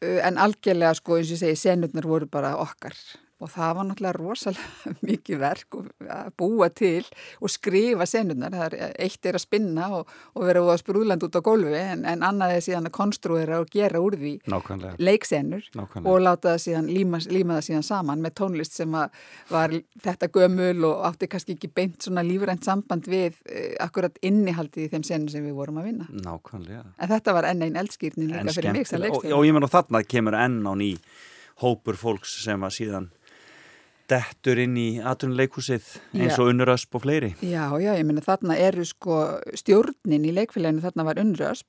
uh, 0.04 0.20
en 0.22 0.38
algjörlega 0.38 0.94
sko 0.98 1.18
eins 1.18 1.30
og 1.30 1.36
ég 1.36 1.42
segi 1.42 1.60
senurnar 1.60 2.08
voru 2.08 2.28
bara 2.30 2.54
okkar 2.62 2.94
og 3.36 3.50
það 3.52 3.72
var 3.76 3.86
náttúrulega 3.90 4.16
rosalega 4.16 4.92
mikið 5.10 5.40
verk 5.42 5.76
að 6.08 6.30
búa 6.40 6.68
til 6.72 7.02
og 7.44 7.52
skrifa 7.52 8.06
senurnar, 8.08 8.54
það 8.56 8.76
er 8.78 8.94
eitt 9.06 9.28
er 9.28 9.36
að 9.36 9.44
spinna 9.44 9.88
og, 9.98 10.12
og 10.32 10.46
vera 10.48 10.62
að 10.64 10.80
sprúðland 10.80 11.26
út 11.26 11.36
á 11.36 11.42
gólfi 11.44 11.74
en, 11.80 12.06
en 12.08 12.24
annað 12.24 12.54
er 12.56 12.64
síðan 12.64 12.88
að 12.88 12.94
konstruera 12.96 13.60
og 13.60 13.68
gera 13.72 14.00
úr 14.00 14.16
því 14.16 14.32
Nákvæmlega, 14.48 14.96
leiksenur 15.02 15.68
nákvæmlega. 15.76 16.14
og 16.14 16.24
láta 16.24 16.54
það 16.54 16.62
síðan 16.64 16.88
líma, 16.96 17.20
líma 17.36 17.58
það 17.58 17.66
síðan 17.68 17.86
saman 17.90 18.24
með 18.24 18.36
tónlist 18.40 18.78
sem 18.80 18.96
var 18.96 19.76
þetta 20.06 20.30
gömul 20.32 20.88
og 20.88 21.04
átti 21.10 21.28
kannski 21.32 21.56
ekki 21.58 21.72
beint 21.76 22.08
svona 22.08 22.24
lífrænt 22.26 22.64
samband 22.64 23.08
við 23.10 23.36
uh, 23.50 23.76
akkurat 23.84 24.16
innihaldið 24.24 24.86
í 24.86 24.90
þeim 24.94 25.04
senum 25.06 25.28
sem 25.32 25.44
við 25.44 25.56
vorum 25.58 25.82
að 25.82 25.90
vinna. 25.90 26.08
Nákvæmlega. 26.24 26.82
En 26.96 27.12
þetta 27.12 27.36
var 27.36 27.50
enn 27.50 27.64
einn 27.66 27.78
eldskýrnin 27.82 28.32
En 28.32 28.48
líka 28.48 28.56
fyrir 28.56 28.72
mig 28.76 28.88
sem 28.88 28.96
skemmtilega. 29.00 29.34
og, 29.34 29.38
og 29.40 29.46
ég 29.46 29.56
menn 29.56 29.66
og 29.68 29.72
þarna 29.72 30.02
kemur 30.08 30.36
enn 30.40 30.58
á 30.64 30.72
ný 30.78 30.90
hópur 31.62 31.96
fólks 31.96 32.34
sem 32.44 32.64
að 32.66 32.74
síðan 32.76 33.06
dettur 34.10 34.60
inn 34.62 34.76
í 34.78 34.86
atvinnuleikhúsið 35.02 35.88
eins 36.16 36.38
og 36.40 36.52
unnurösp 36.52 36.96
og 36.96 37.04
fleiri. 37.04 37.34
Já, 37.42 37.68
já, 37.82 37.92
ég 37.98 38.06
meina 38.06 38.24
þarna 38.24 38.56
eru 38.60 38.86
sko 38.86 39.18
stjórnin 39.58 40.26
í 40.26 40.32
leikfélaginu, 40.36 40.84
þarna 40.84 41.06
var 41.08 41.20
unnrösp, 41.22 41.68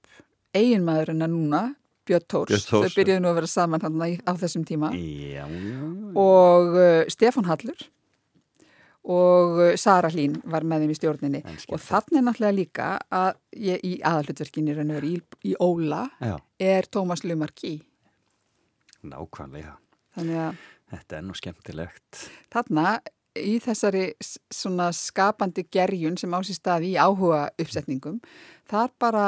eiginmaðurinn 0.58 1.26
að 1.26 1.36
núna, 1.36 1.62
Björn 2.08 2.28
Tórs, 2.32 2.64
þau 2.70 2.86
byrjuðu 2.86 3.20
nú 3.20 3.30
að 3.32 3.40
vera 3.42 3.52
saman 3.52 3.84
þarna 3.84 4.08
á 4.24 4.34
þessum 4.40 4.64
tíma. 4.68 4.94
Já, 4.96 5.44
já, 5.44 5.88
og 6.16 6.78
uh, 6.78 7.02
Stefán 7.12 7.50
Hallur 7.50 7.88
og 9.08 9.60
uh, 9.60 9.74
Sara 9.80 10.12
Hlín 10.14 10.38
var 10.48 10.64
með 10.68 10.86
þeim 10.86 10.94
í 10.94 10.98
stjórninni. 11.02 11.44
Og 11.68 11.84
þannig 11.84 12.24
náttúrulega 12.24 12.56
líka 12.56 12.88
að 13.12 13.42
ég, 13.60 13.84
í 13.84 14.00
veru 14.00 15.12
í, 15.12 15.20
í 15.52 15.54
Óla 15.60 16.06
já, 16.24 16.38
er 16.60 16.88
Tómas 16.88 17.26
Lumarki. 17.28 17.78
Nákvæmlega. 19.08 19.76
Þannig 20.16 20.42
að 20.48 20.66
Þetta 20.92 21.20
er 21.20 21.24
nú 21.28 21.36
skemmtilegt. 21.36 22.26
Þarna 22.54 22.98
í 23.38 23.58
þessari 23.62 24.12
svona 24.54 24.90
skapandi 24.96 25.66
gerjun 25.74 26.18
sem 26.20 26.34
á 26.34 26.40
sér 26.46 26.58
stað 26.58 26.86
í 26.90 26.94
áhuga 26.98 27.48
uppsetningum 27.62 28.20
þar 28.68 28.94
bara 29.00 29.26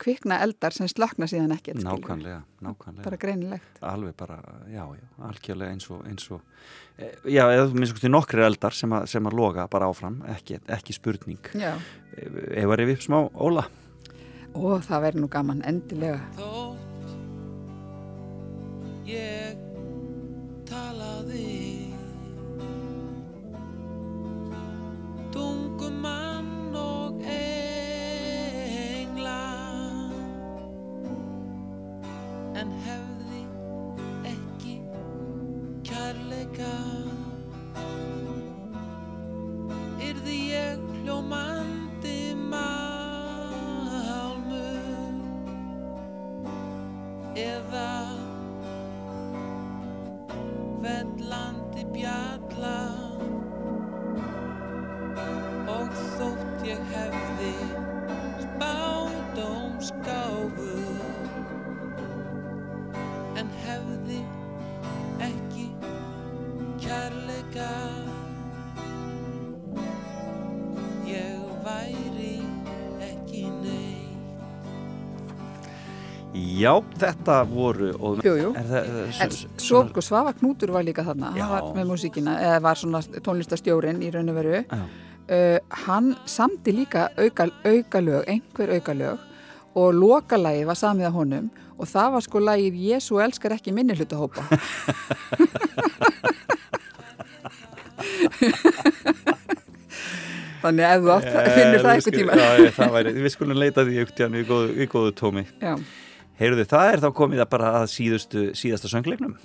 kvikna 0.00 0.40
eldar 0.44 0.74
sem 0.76 0.88
slökna 0.90 1.28
síðan 1.30 1.54
ekkert 1.54 1.80
skilurðu. 1.80 2.02
Nákvæmlega, 2.02 2.40
nákvæmlega. 2.64 3.04
Bara 3.06 3.20
greinilegt. 3.20 3.78
Alveg 3.86 4.16
bara, 4.18 4.38
já, 4.68 4.82
já, 4.84 5.06
algjörlega 5.28 5.76
eins 5.76 5.88
og, 5.90 6.02
eins 6.08 6.26
og 6.34 6.40
e, 6.98 7.12
já, 7.32 7.44
eða 7.46 7.68
minnst 7.72 8.08
nokkri 8.10 8.44
eldar 8.44 8.76
sem 8.76 8.92
að, 8.96 9.08
sem 9.14 9.30
að 9.30 9.38
loga 9.40 9.68
bara 9.72 9.88
áfram, 9.90 10.20
ekki, 10.36 10.60
ekki 10.76 10.96
spurning. 10.96 11.52
Já. 11.56 11.72
ef 12.14 12.68
að 12.68 12.78
rifja 12.82 12.98
upp 12.98 13.06
smá 13.08 13.18
Óla? 13.34 13.68
Og 14.54 14.84
það 14.86 15.06
verður 15.08 15.24
nú 15.24 15.30
gaman 15.32 15.64
endilega. 15.66 16.20
Þótt 16.38 16.92
ég 19.08 19.73
En 32.64 32.70
hefði 32.80 33.40
ekki 34.30 34.74
kærleika. 35.84 36.70
Yrði 40.06 40.36
ég 40.48 40.80
hljómandi 40.94 42.32
málmur 42.54 43.60
eða 47.44 48.23
Já, 76.64 76.72
þetta 77.00 77.38
voru 77.50 77.90
og, 77.98 78.22
Jú, 78.24 78.34
jú. 78.40 78.50
Það, 78.56 78.86
En 79.24 79.32
svo 79.60 79.82
sko 79.90 80.04
Svafa 80.04 80.32
Knútur 80.38 80.72
var 80.72 80.86
líka 80.86 81.04
þarna, 81.04 81.32
Já. 81.36 81.44
hann 81.44 81.50
var 81.52 81.74
með 81.76 81.90
músíkina, 81.92 82.36
eða 82.40 82.62
var 82.64 82.80
svona 82.80 83.00
tónlistastjórin 83.26 84.00
í 84.04 84.08
raun 84.14 84.32
og 84.32 84.38
veru. 84.38 84.62
Uh, 85.24 85.58
hann 85.86 86.14
samdi 86.28 86.72
líka 86.76 87.08
auka, 87.16 87.48
aukalög, 87.64 88.24
einhver 88.28 88.74
aukalög 88.78 89.18
og 89.74 89.94
lokalagið 89.96 90.66
var 90.68 90.78
samið 90.78 91.08
af 91.08 91.14
honum 91.16 91.46
og 91.74 91.88
það 91.90 92.08
var 92.14 92.22
sko 92.26 92.42
lagið 92.44 92.74
Jésu 92.90 93.18
elskar 93.24 93.56
ekki 93.56 93.72
minni 93.74 93.96
hlutahópa. 93.98 94.44
Þannig 100.64 100.84
að 100.86 100.94
ef 100.94 101.02
þú 101.04 101.10
átt, 101.12 101.26
finnur 101.52 101.82
það 101.84 101.90
eitthvað 101.92 102.14
tíma. 102.16 102.36
Já, 102.40 102.46
ég, 102.62 102.70
það 102.72 102.94
væri, 102.94 103.10
við 103.20 103.32
skulum 103.34 103.58
leita 103.60 103.84
því 103.84 103.94
ykkur 104.04 104.38
í 104.38 104.44
góðu, 104.48 104.68
í 104.80 104.86
góðu 104.94 105.12
tómi 105.18 105.42
Já. 105.60 105.74
Heyrðu, 106.40 106.66
það 106.66 106.90
er 106.90 107.02
þá 107.04 107.08
komið 107.14 107.44
að 107.44 107.50
bara 107.54 107.70
að 107.80 107.88
síðustu, 107.94 108.48
síðasta 108.58 108.90
söngleiknum 108.90 109.36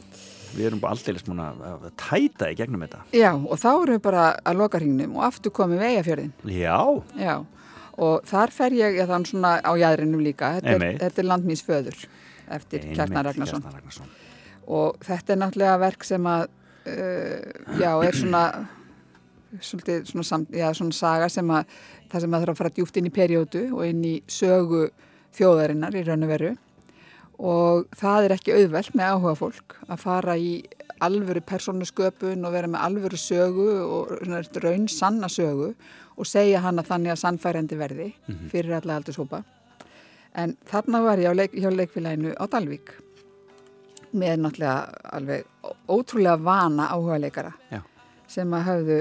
Við 0.49 0.65
erum 0.65 0.79
bara 0.81 0.95
aldeilis 0.95 1.27
múin 1.27 1.41
að 1.43 1.59
að 1.67 1.83
tæta 1.99 2.47
í 2.49 2.55
gegnum 2.57 2.81
þetta 2.81 3.03
Já, 3.13 3.29
og 3.37 3.59
þá 3.61 3.69
erum 3.69 3.93
við 3.93 4.01
bara 4.07 4.23
að 4.41 4.61
loka 4.63 4.81
hringnum 4.81 5.19
og 5.19 5.25
aftur 5.27 5.53
komum 5.53 5.77
við 5.77 5.91
eigafjörðin. 5.93 6.31
Já, 6.49 6.79
Já, 7.19 7.35
og 7.99 8.25
þar 8.29 8.53
fer 8.55 8.75
ég, 8.77 8.97
þann 9.09 9.27
svona 9.29 9.51
á 9.61 9.71
jæðrinum 9.77 10.23
líka, 10.25 10.55
þetta 10.57 10.89
er, 10.89 11.13
er 11.13 11.27
landmís 11.27 11.61
föður 11.65 11.99
eftir 12.49 12.87
Kjartan 12.93 13.25
Ragnarsson. 13.27 13.61
Kjartan 13.61 13.77
Ragnarsson. 13.77 14.15
Og 14.69 14.97
þetta 15.05 15.33
er 15.33 15.41
náttúrulega 15.43 15.81
verk 15.81 16.05
sem 16.07 16.29
að, 16.29 16.47
uh, 16.89 17.77
já, 17.81 17.91
er 18.05 18.17
svona, 18.17 18.43
svolítið 19.59 20.09
svona, 20.11 20.25
samt, 20.31 20.55
já, 20.55 20.67
svona 20.77 20.97
saga 20.97 21.29
sem 21.33 21.53
að, 21.53 21.77
það 22.09 22.25
sem 22.25 22.33
að 22.33 22.45
þarf 22.45 22.55
að 22.55 22.63
fara 22.63 22.73
djúpt 22.77 22.99
inn 22.99 23.09
í 23.09 23.13
perjótu 23.13 23.63
og 23.69 23.85
inn 23.85 24.01
í 24.05 24.15
sögu 24.29 24.87
þjóðarinnar 25.37 25.97
í 25.97 26.05
raun 26.07 26.25
og 26.25 26.33
veru. 26.33 26.55
Og 27.39 27.87
það 27.95 28.25
er 28.25 28.35
ekki 28.35 28.55
auðvelt 28.57 28.95
með 28.99 29.13
áhuga 29.13 29.35
fólk 29.39 29.77
að 29.87 30.01
fara 30.01 30.35
í 30.35 30.51
alvöru 30.99 31.41
persónusköpun 31.47 32.43
og 32.43 32.51
vera 32.51 32.67
með 32.67 32.83
alvöru 32.83 33.19
sögu 33.19 33.69
og 33.85 34.11
raun 34.59 34.89
sanna 34.91 35.29
sögu 35.31 35.73
og 36.19 36.27
segja 36.27 36.59
hana 36.65 36.83
þannig 36.83 37.13
að 37.13 37.21
sannfærandi 37.21 37.77
verði 37.79 38.09
fyrir 38.51 38.75
alla 38.81 38.99
aldurshópa. 38.99 39.43
En 40.35 40.57
þarna 40.67 41.01
var 41.01 41.17
ég 41.17 41.31
á 41.31 41.33
leik, 41.33 41.55
hjá 41.55 41.71
leikfélaginu 41.71 42.35
á 42.35 42.45
Dalvík 42.51 42.91
með 44.11 44.41
náttúrulega 44.43 44.99
alveg 45.15 45.45
ótrúlega 45.87 46.37
vana 46.43 46.89
áhuga 46.91 47.19
leikara 47.21 47.53
Já. 47.71 47.81
sem 48.27 48.53
að 48.53 48.65
hafðu 48.65 48.99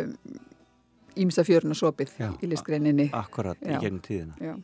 ímsa 1.22 1.44
fjöruna 1.46 1.76
sopið 1.78 2.14
Já. 2.18 2.28
í 2.42 2.50
listgreininni. 2.50 3.08
Akkurat 3.16 3.60
í 3.62 3.72
Já. 3.74 3.80
gegnum 3.82 4.02
tíðina 4.04 4.38
Já. 4.42 4.54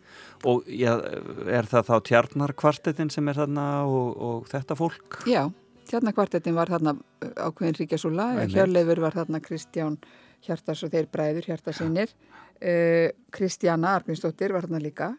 Og 0.50 0.68
er 0.68 1.68
það 1.70 1.90
þá 1.90 1.94
tjarnarkvartetin 2.10 3.12
sem 3.12 3.28
er 3.32 3.40
þarna 3.42 3.66
og, 3.88 4.10
og 4.28 4.50
þetta 4.50 4.78
fólk? 4.78 5.20
Já, 5.30 5.42
tjarnakvartetin 5.90 6.56
var 6.56 6.72
þarna 6.72 6.96
uh, 6.96 7.32
ákveðin 7.48 7.80
Ríkjasúla. 7.80 8.28
Hjörleifur 8.52 9.02
var 9.04 9.18
þarna 9.20 9.42
Kristján 9.44 9.98
Hjartars 10.44 10.84
og 10.84 10.92
þeir 10.92 11.10
bræður 11.12 11.50
Hjartarsinnir, 11.50 12.14
uh, 12.60 13.08
Kristjana 13.34 13.96
Argvinsdóttir 13.98 14.54
var 14.54 14.68
þarna 14.68 14.82
líka 14.84 15.14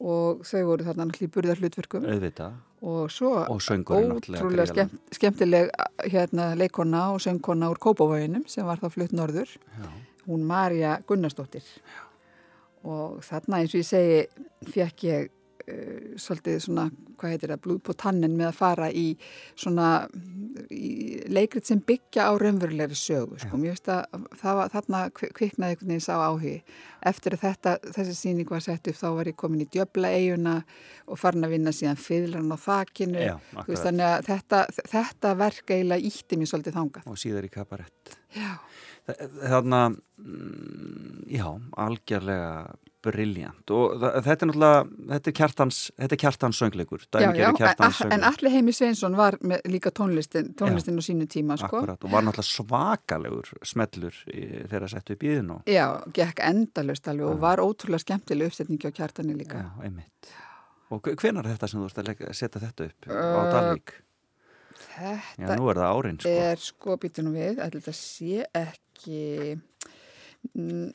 og 0.00 0.44
þau 0.48 0.60
voru 0.70 0.84
þarna 0.86 1.06
náttúrulega 1.06 1.28
í 1.28 1.34
burðar 1.34 1.60
hlutverkum 1.60 2.06
auðvitað 2.08 2.58
og 2.80 3.10
svo 3.12 3.32
Og 3.44 3.60
ótrúlega 3.60 4.66
skemmt, 4.70 5.00
skemmtileg 5.12 5.68
hérna, 6.08 6.54
leikona 6.56 7.10
og 7.12 7.20
söngkona 7.20 7.68
úr 7.68 7.80
Kópavóginum 7.80 8.46
sem 8.48 8.64
var 8.64 8.80
þá 8.80 8.88
flutt 8.94 9.12
norður, 9.12 9.52
Já. 9.52 9.90
Hún 10.30 10.46
Marja 10.48 10.96
Gunnarsdóttir 11.08 11.66
og 12.88 13.20
þarna 13.26 13.60
eins 13.60 13.74
og 13.76 13.82
ég 13.82 13.90
segi 13.90 14.72
fekk 14.72 15.02
ég 15.10 15.26
uh, 15.28 16.16
svolítið 16.20 16.62
svona, 16.64 16.86
hvað 17.20 17.34
heitir 17.34 17.50
það, 17.52 17.60
blúð 17.66 17.80
på 17.84 17.94
tannin 18.00 18.32
með 18.38 18.48
að 18.48 18.56
fara 18.62 18.86
í 18.96 19.08
svona 19.60 19.88
í 20.72 21.20
leikrit 21.30 21.68
sem 21.68 21.82
byggja 21.86 22.24
á 22.26 22.32
raunverulegri 22.40 22.96
sögu, 22.96 23.36
sko. 23.38 23.58
Mér 23.60 23.74
veist 23.76 23.90
að 23.92 24.24
það 24.40 24.56
var, 24.58 24.70
þarna 24.72 25.00
kvi- 25.14 25.30
kviknaði 25.36 25.74
einhvern 25.76 25.92
veginn 25.92 26.04
sá 26.06 26.14
áhugi. 26.24 26.54
Eftir 27.10 27.36
að 27.36 27.44
þetta, 27.44 27.74
þessi 27.98 28.16
sýning 28.18 28.50
var 28.50 28.64
sett 28.64 28.88
upp 28.90 28.98
þá 28.98 29.06
var 29.18 29.30
ég 29.30 29.36
komin 29.40 29.62
í 29.64 29.68
djöbla 29.72 30.10
eiguna 30.16 30.56
og 31.06 31.20
farin 31.20 31.44
að 31.46 31.54
vinna 31.54 31.72
síðan 31.76 32.00
fiðlan 32.00 32.50
á 32.50 32.58
þakinu. 32.64 33.20
Já, 33.28 33.36
Þú 33.60 33.66
veist, 33.74 33.84
þannig 33.86 34.08
að 34.08 34.26
þetta, 34.32 34.62
þetta 34.96 35.34
verk 35.44 35.74
eiginlega 35.76 36.10
ítti 36.10 36.40
mér 36.40 36.50
svolítið 36.54 36.78
þangað. 36.80 37.06
og 37.12 37.20
síðar 37.20 37.46
í 37.46 37.52
kabarett 37.54 38.16
Já. 38.34 38.50
Þarna 39.48 39.80
mm, 39.90 41.24
já, 41.30 41.46
algjörlega 41.80 42.52
briljant 43.00 43.70
og 43.72 43.94
þetta 44.02 44.34
er 44.44 44.48
náttúrulega 44.50 44.80
þetta 45.14 45.30
er 45.30 45.34
kjartans, 45.38 45.76
þetta 45.96 46.16
er 46.16 46.20
kjartans 46.20 46.58
söngleikur 46.60 47.06
Já, 47.16 47.30
já, 47.32 47.46
kjartans 47.56 48.00
en, 48.04 48.12
en 48.18 48.26
Alli 48.28 48.50
Heimi 48.52 48.74
Sveinsson 48.76 49.16
var 49.16 49.38
með 49.40 49.62
líka 49.72 49.88
tónlistin, 49.96 50.50
tónlistin 50.58 51.00
á 51.00 51.02
sínu 51.06 51.24
tíma, 51.32 51.56
sko. 51.56 51.80
Akkurat, 51.80 52.04
og 52.04 52.12
var 52.12 52.26
náttúrulega 52.26 52.50
svakalegur 52.50 53.48
smellur 53.64 54.18
þegar 54.28 54.84
að 54.84 54.92
settu 54.92 55.16
upp 55.16 55.24
í 55.24 55.32
þinn 55.38 55.54
og 55.56 55.72
Já, 55.72 55.86
gekk 56.20 56.44
endalust 56.50 57.08
alveg 57.08 57.30
og 57.30 57.40
var 57.40 57.64
ótrúlega 57.64 58.04
skemmtileg 58.04 58.52
uppsetningi 58.52 58.92
á 58.92 58.96
kjartani 59.00 59.38
líka. 59.38 59.64
já, 59.64 59.72
einmitt 59.88 60.36
og 60.90 61.06
hvenar 61.06 61.46
er 61.46 61.54
þetta 61.54 61.68
sem 61.70 61.80
þú 61.80 61.88
ert 61.88 61.98
að 62.04 62.36
setja 62.36 62.60
þetta 62.68 62.90
upp 62.90 63.08
á 63.08 63.12
Uh, 63.16 63.50
Dalvík? 63.54 63.96
Já, 65.00 65.16
Þetta 65.38 65.56
nú 65.56 65.68
er 65.70 65.78
það 65.80 65.92
árin 65.96 66.16
sko. 66.20 66.30
er 66.44 66.58
sko 66.60 66.96
býtunum 67.00 67.32
við, 67.36 67.60
ætla 67.62 67.80
þetta 67.80 67.94
sé 67.96 68.44
ekki 68.52 68.89
mm, 69.08 70.86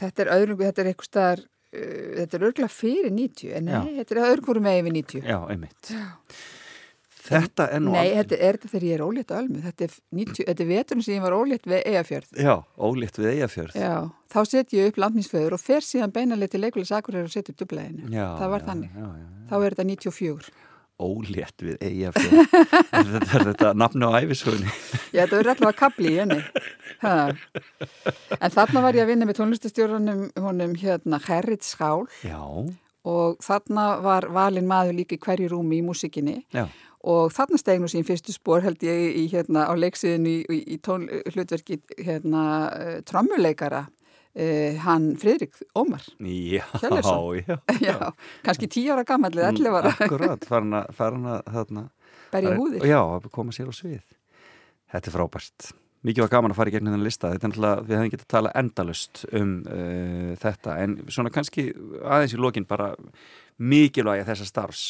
þetta 0.00 0.24
er 0.24 0.32
öðrum, 0.36 0.60
þetta 0.64 0.82
er 0.84 0.90
eitthvað 0.92 1.10
staðar 1.10 1.44
uh, 1.44 2.12
þetta 2.20 2.38
er 2.38 2.46
örgulega 2.50 2.72
fyrir 2.72 3.10
90 3.14 3.56
en 3.58 3.66
nei, 3.70 3.72
Já. 3.74 3.96
þetta 4.02 4.16
er 4.16 4.22
öðrum 4.30 4.68
með 4.68 4.82
yfir 4.82 4.96
90 5.00 5.26
Já, 5.32 5.40
einmitt 5.54 5.96
Þetta 7.26 7.64
er 7.74 7.80
nú 7.82 7.90
Nei, 7.90 8.12
þetta 8.14 8.36
er 8.38 8.54
þetta 8.54 8.68
þegar 8.70 8.84
ég 8.86 8.94
er 8.94 9.02
ólétt 9.02 9.32
á 9.34 9.36
Ölmu 9.40 9.62
þetta 9.64 9.86
er, 9.88 9.94
90, 10.14 10.44
þetta 10.46 10.62
er 10.62 10.68
veturinn 10.70 11.02
sem 11.02 11.16
ég 11.16 11.24
var 11.24 11.34
ólétt 11.34 11.66
við 11.66 11.80
Eyjafjörð 11.82 12.42
Já, 12.44 12.52
ólétt 12.78 13.18
við 13.18 13.30
Eyjafjörð 13.32 13.78
Já, 13.80 13.94
þá 14.30 14.38
set 14.52 14.74
ég 14.76 14.92
upp 14.92 15.00
landminsföður 15.02 15.56
og 15.56 15.62
fer 15.62 15.82
síðan 15.82 16.14
beinalega 16.14 16.54
til 16.54 16.62
leikulis 16.62 16.92
Akureyri 16.94 17.26
og 17.26 17.34
set 17.34 17.50
upp 17.50 17.58
dublaðinu. 17.58 18.12
Já, 18.14 18.26
það 18.38 18.52
var 18.54 18.62
já, 18.62 18.66
þannig. 18.70 18.94
já, 18.94 19.02
já, 19.02 19.24
já. 19.24 19.42
Þá 19.50 19.56
er 19.56 19.76
þetta 19.76 19.86
94. 19.90 20.54
Ólétt 20.96 21.60
við 21.60 21.76
Eyjafjörð. 21.84 22.54
Þetta 23.12 23.38
er 23.38 23.44
þetta 23.50 23.72
nafni 23.76 24.08
á 24.08 24.16
æfisögunni 24.16 24.70
Já, 25.12 25.26
þetta 25.26 25.36
verður 25.36 25.50
allavega 25.52 25.76
kapli 25.76 26.12
í 26.14 26.16
henni. 26.22 26.38
Ha. 27.02 27.12
En 28.40 28.54
þarna 28.54 28.82
var 28.86 28.96
ég 28.96 29.04
að 29.04 29.10
vinna 29.12 29.28
með 29.28 29.38
tónlistastjóranum 29.42 30.22
honum 30.40 30.72
hérna 30.80 31.20
Herrit 31.26 31.66
Skál. 31.68 32.06
Já, 32.24 32.40
og 33.06 33.36
þarna 33.44 33.86
var 34.04 34.28
valin 34.32 34.68
maður 34.68 34.96
líka 35.02 35.18
í 35.18 35.22
hverju 35.22 35.52
rúmi 35.52 35.82
í 35.82 35.84
músikinni. 35.84 36.40
Já, 36.56 36.64
og 37.06 37.30
þarna 37.34 37.60
steg 37.60 37.82
nú 37.82 37.90
sín 37.90 38.06
fyrstu 38.06 38.34
spór 38.34 38.64
held 38.64 38.82
ég 38.84 39.20
í, 39.20 39.26
hérna, 39.30 39.66
á 39.70 39.72
leiksiðinu 39.78 40.32
í, 40.42 40.60
í, 40.74 40.78
tón, 40.82 41.06
hlutverki 41.32 41.78
hérna, 42.02 42.42
uh, 42.72 42.96
trommuleikara 43.06 43.86
uh, 44.36 44.76
hann 44.84 45.08
Friðrik 45.20 45.56
Ómar. 45.78 46.04
já, 46.20 46.64
já, 47.40 47.56
Já, 47.88 47.96
kannski 48.46 48.68
tíu 48.68 48.92
ára 48.94 49.06
gammal 49.08 49.32
eða 49.32 49.52
11 49.54 49.80
ára. 49.80 49.94
Akkurat, 49.96 50.46
farin 50.50 50.76
að, 50.76 50.92
farin 50.96 51.26
að 51.32 51.90
Berja 52.32 52.54
húðir. 52.58 52.86
Já, 52.86 53.00
koma 53.32 53.54
sér 53.54 53.70
á 53.70 53.74
svið 53.74 54.04
Þetta 54.92 55.10
er 55.10 55.14
frábært 55.14 55.72
Mikið 56.06 56.22
var 56.26 56.30
gaman 56.36 56.52
að 56.52 56.58
fara 56.60 56.70
í 56.70 56.74
gegnum 56.76 56.92
þennan 56.92 57.06
lista 57.06 57.30
Þetta 57.32 57.46
er 57.46 57.50
náttúrulega, 57.50 57.86
við 57.86 57.96
hefum 57.96 58.12
getið 58.12 58.26
að 58.26 58.34
tala 58.34 58.52
endalust 58.60 59.24
um 59.32 59.54
uh, 59.66 60.30
þetta 60.42 60.76
En 60.84 60.96
svona 61.10 61.32
kannski 61.34 61.66
aðeins 62.04 62.36
í 62.36 62.40
lokin 62.42 62.68
bara 62.68 62.92
mikilvægi 63.56 64.26
þessa 64.28 64.46
starfs 64.46 64.84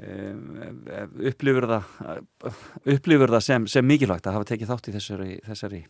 um, 0.00 0.86
upplifur 1.28 1.66
það 1.68 2.54
upplifur 2.94 3.34
það 3.34 3.44
sem, 3.48 3.66
sem 3.70 3.86
mikilvægt 3.86 4.26
að 4.28 4.38
hafa 4.38 4.48
tekið 4.52 4.72
þátt 4.72 4.88
í 4.88 4.94
þessari 4.96 5.28
þessari, 5.44 5.82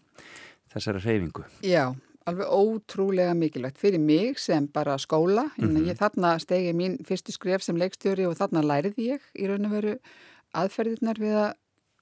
þessari 0.74 1.04
reyfingu 1.04 1.46
Já, 1.64 1.84
alveg 2.28 2.48
ótrúlega 2.48 3.34
mikilvægt 3.36 3.78
fyrir 3.80 4.00
mig 4.00 4.38
sem 4.40 4.66
bara 4.66 4.96
skóla. 4.98 5.50
Mm 5.56 5.68
Mhm. 5.68 5.88
Ég 5.88 5.98
þarna 5.98 6.38
stegi 6.40 6.72
mín 6.72 6.98
fyrstu 7.04 7.32
skref 7.32 7.62
sem 7.62 7.76
leikstjóri 7.76 8.26
og 8.26 8.36
þarna 8.36 8.62
læriði 8.62 9.12
ég 9.12 9.20
í 9.34 9.46
raun 9.46 9.66
og 9.66 9.72
veru 9.72 9.98
aðferðirnar 10.54 11.18
við 11.18 11.34
að 11.34 11.54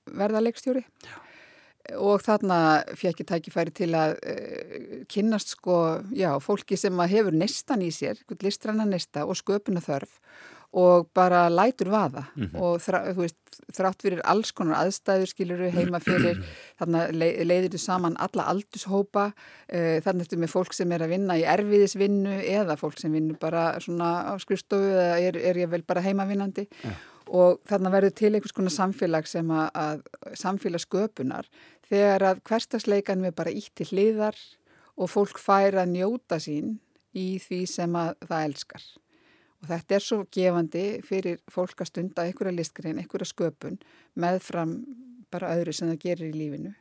verða 0.07 0.43
leikstjóri. 0.43 0.85
Já. 1.05 1.17
Og 1.99 2.23
þarna 2.23 2.85
fekk 2.95 3.21
ég 3.21 3.27
tækifæri 3.27 3.73
til 3.75 3.91
að 3.99 4.13
uh, 4.23 5.05
kynnast 5.09 5.49
sko, 5.49 6.03
já, 6.15 6.39
fólki 6.39 6.77
sem 6.79 6.99
hefur 6.99 7.33
nestan 7.33 7.83
í 7.83 7.91
sér, 7.91 8.17
listranna 8.43 8.85
nesta 8.85 9.27
og 9.27 9.35
sköpuna 9.35 9.83
þörf 9.83 10.21
og 10.73 11.09
bara 11.15 11.49
lætur 11.53 11.91
vaða. 11.93 12.23
Og 12.57 12.79
þrá, 12.81 12.99
veist, 13.17 13.37
þrátt 13.77 14.01
fyrir 14.03 14.23
alls 14.25 14.53
konar 14.57 14.79
aðstæður 14.87 15.29
skiluru 15.29 15.69
heima 15.75 16.01
fyrir 16.01 16.39
þarna 16.81 17.03
le- 17.13 17.45
leiðir 17.45 17.75
þú 17.75 17.81
saman 17.83 18.17
alla 18.19 18.47
aldurshópa 18.49 19.27
uh, 19.35 19.99
þannig 20.05 20.25
ertu 20.25 20.39
með 20.41 20.53
fólk 20.55 20.73
sem 20.73 20.93
er 20.97 21.05
að 21.05 21.13
vinna 21.13 21.37
í 21.37 21.45
erfiðisvinnu 21.45 22.39
eða 22.55 22.79
fólk 22.81 22.97
sem 23.03 23.13
vinnur 23.13 23.37
bara 23.43 23.67
svona 23.85 24.33
á 24.33 24.33
skrifstofu 24.41 24.89
eða 24.95 25.19
er, 25.21 25.37
er 25.37 25.61
ég 25.67 25.69
vel 25.75 25.83
bara 25.85 26.01
heimavinnandi. 26.07 26.65
Og 27.33 27.61
þarna 27.69 27.93
verður 27.93 28.17
til 28.19 28.33
einhvers 28.35 28.53
konar 28.57 28.73
samfélag 28.75 29.29
sem 29.31 29.53
að, 29.53 29.69
að 29.79 30.01
samfélagssköpunar 30.41 31.47
þegar 31.93 32.25
að 32.33 32.41
hverstasleikan 32.49 33.23
við 33.25 33.37
bara 33.37 33.53
ítt 33.53 33.71
til 33.77 33.87
hliðar 33.93 34.37
og 34.97 35.09
fólk 35.13 35.39
fær 35.41 35.77
að 35.85 35.93
njóta 35.95 36.41
sín 36.41 36.79
í 37.13 37.37
því 37.45 37.63
sem 37.69 37.95
að 37.97 38.17
það 38.25 38.45
elskar. 38.49 38.85
Og 39.63 39.71
þetta 39.71 39.95
er 39.95 40.03
svo 40.03 40.25
gefandi 40.35 40.85
fyrir 41.07 41.39
fólk 41.51 41.85
að 41.85 41.93
stunda 41.93 42.27
einhverja 42.27 42.57
listgrein, 42.57 42.99
einhverja 42.99 43.31
sköpun 43.31 43.79
meðfram 44.19 44.81
bara 45.33 45.55
öðru 45.55 45.75
sem 45.77 45.91
það 45.93 46.01
gerir 46.03 46.33
í 46.33 46.39
lífinu. 46.39 46.73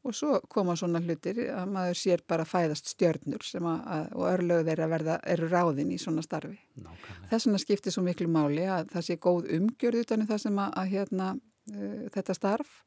Og 0.00 0.14
svo 0.16 0.38
koma 0.48 0.72
svona 0.80 1.02
hlutir 1.04 1.42
að 1.52 1.72
maður 1.74 1.98
sér 2.00 2.22
bara 2.28 2.46
fæðast 2.48 2.88
stjörnur 2.94 3.42
sem 3.44 3.66
að, 3.68 3.80
að, 3.96 4.04
og 4.16 4.28
örlög 4.30 4.62
þeirra 4.70 4.86
verða, 4.88 5.16
eru 5.28 5.48
ráðin 5.50 5.90
í 5.92 5.98
svona 6.00 6.24
starfi. 6.24 6.56
Nákvæmlega. 6.80 7.26
Þess 7.32 7.48
vegna 7.48 7.60
skiptir 7.60 7.94
svo 7.94 8.04
miklu 8.06 8.28
máli 8.32 8.64
að 8.64 8.94
það 8.94 9.06
sé 9.08 9.18
góð 9.20 9.50
umgjörð 9.58 10.04
utan 10.06 10.24
í 10.24 10.28
það 10.30 10.40
sem 10.46 10.62
að, 10.62 10.70
að 10.80 10.94
hérna, 10.94 11.26
uh, 11.74 11.98
þetta 12.14 12.38
starf 12.38 12.78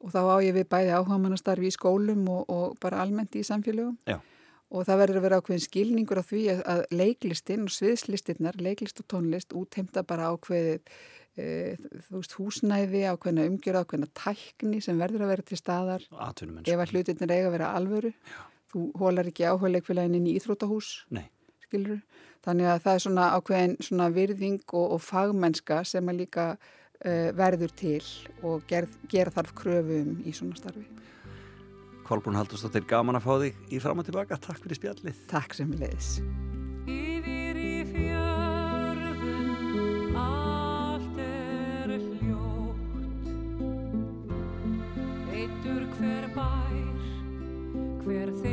og 0.00 0.12
þá 0.12 0.20
á 0.20 0.36
ég 0.44 0.58
við 0.58 0.68
bæði 0.74 0.92
áhugamannastarfi 0.98 1.70
í 1.70 1.78
skólum 1.78 2.28
og, 2.28 2.44
og 2.52 2.76
bara 2.82 3.00
almennt 3.06 3.40
í 3.40 3.46
samfélögum. 3.46 3.96
Já. 4.10 4.18
Og 4.70 4.84
það 4.86 5.00
verður 5.02 5.18
að 5.18 5.24
vera 5.26 5.38
ákveðin 5.40 5.64
skilningur 5.64 6.20
á 6.22 6.24
því 6.26 6.42
að, 6.52 6.60
að 6.72 6.82
leiklistin 6.94 7.64
og 7.66 7.72
sviðslistinnar, 7.74 8.60
leiklist 8.62 9.02
og 9.02 9.08
tónlist 9.10 9.56
útheimta 9.58 10.04
bara 10.06 10.28
ákveðið 10.30 10.92
e, 11.34 11.48
þú 12.06 12.20
veist, 12.20 12.36
húsnæði, 12.38 13.02
ákveðina 13.10 13.48
umgjörð, 13.50 13.82
ákveðina 13.82 14.10
tækni 14.20 14.80
sem 14.84 15.02
verður 15.02 15.26
að 15.26 15.32
vera 15.34 15.48
til 15.50 15.58
staðar 15.58 16.06
ef 16.06 16.84
að 16.84 16.94
hlutirnir 16.94 17.34
eiga 17.34 17.50
að 17.50 17.54
vera 17.56 17.74
alvöru. 17.80 18.14
Þú 18.70 18.86
hólar 19.00 19.26
ekki 19.26 19.48
áhuga 19.50 19.72
leikfélagin 19.74 20.20
inn 20.20 20.30
í 20.30 20.36
íþrótahús 20.38 21.00
skilur. 21.66 22.02
Þannig 22.44 22.70
að 22.70 22.84
það 22.84 22.94
er 22.94 23.02
svona 23.04 23.30
ákveðin 23.36 23.74
svona 23.84 24.06
virðing 24.14 24.62
og, 24.72 24.86
og 24.96 25.02
fagmennska 25.04 25.82
sem 25.88 26.08
að 26.08 26.22
líka 26.22 26.46
uh, 26.56 27.28
verður 27.36 27.74
til 27.76 28.00
og 28.46 28.64
gerð, 28.70 28.96
gera 29.12 29.34
þarf 29.34 29.54
kröfu 29.58 30.00
um 30.04 30.14
í 30.24 30.34
svona 30.36 30.58
starfi. 30.58 30.86
Kolbrún 32.10 32.34
Haldursdóttir, 32.34 32.82
gaman 32.90 33.14
að 33.20 33.22
fá 33.22 33.34
þig 33.38 33.54
í 33.70 33.78
fram 33.78 34.00
og 34.02 34.06
tilbaka. 34.08 34.34
Takk 34.42 34.58
fyrir 34.64 34.80
spjallið. 34.80 35.14
Takk 35.30 35.54
sem 35.54 35.70
við 35.70 35.84
leiðis. 35.84 36.08
Yfir 36.90 37.54
í 37.62 37.86
fjörðum 37.92 39.38
allt 40.18 41.16
er 41.22 41.94
hljótt 42.18 43.30
Eitur 45.30 45.82
hver 46.00 46.26
bær, 46.34 46.98
hver 48.02 48.28
þekja 48.40 48.49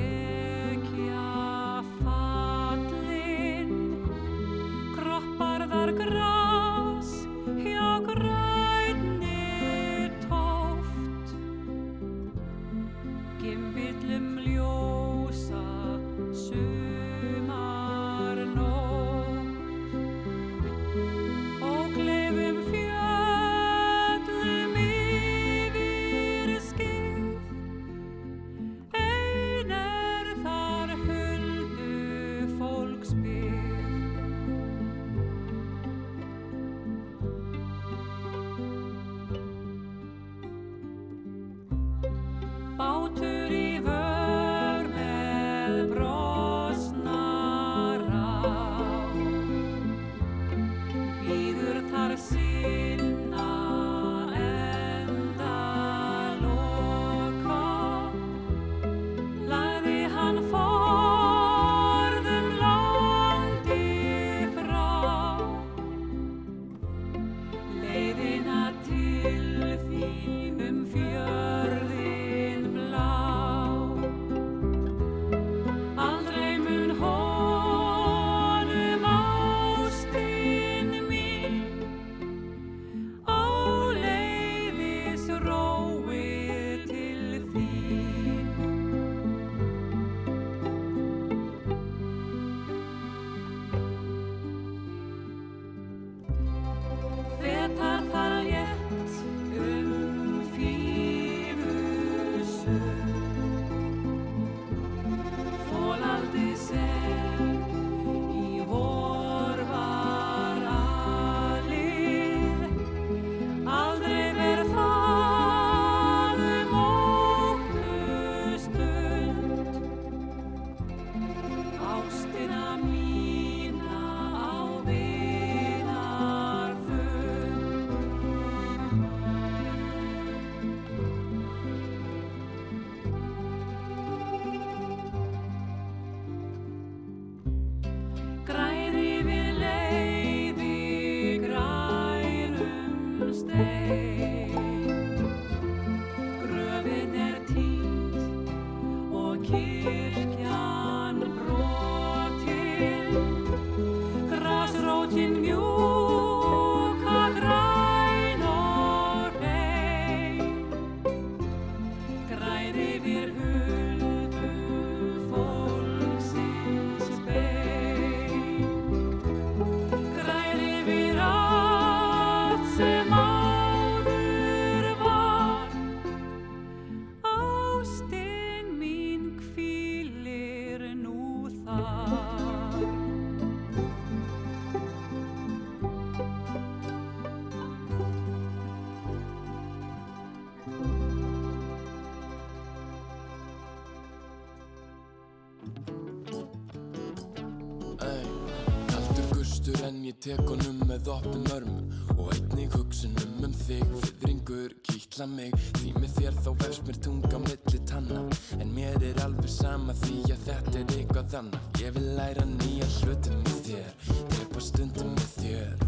fastur 199.68 199.86
en 199.88 200.04
ég 200.06 200.16
tek 200.20 200.40
honum 200.48 200.80
með 200.88 201.08
opnum 201.12 201.46
örmum 201.52 202.18
Og 202.18 202.30
einnig 202.34 202.72
hugsunum 202.72 203.44
um 203.44 203.54
þig 203.54 203.84
Fyðringur 204.04 204.74
kýtla 204.88 205.28
mig. 205.28 205.54
Því 205.80 205.92
með 205.98 206.14
þér 206.18 206.38
þá 206.44 206.50
vefst 206.62 206.84
mér 206.88 207.00
tunga 207.04 207.40
milli 207.44 207.80
tanna 207.90 208.24
En 208.60 208.72
mér 208.74 209.04
er 209.04 209.20
alveg 209.26 209.50
sama 209.52 209.96
því 210.04 210.22
að 210.36 210.46
þetta 210.48 210.76
er 210.80 210.94
eitthvað 210.98 211.36
annað. 211.42 211.68
Ég 211.82 211.96
vil 211.98 212.08
læra 212.18 212.46
nýja 212.48 212.88
hlutum 213.02 213.42
með 213.44 213.60
þér 213.68 213.90
Drepa 214.34 214.64
stundum 214.70 215.14
með 215.18 215.34
þér 215.42 215.86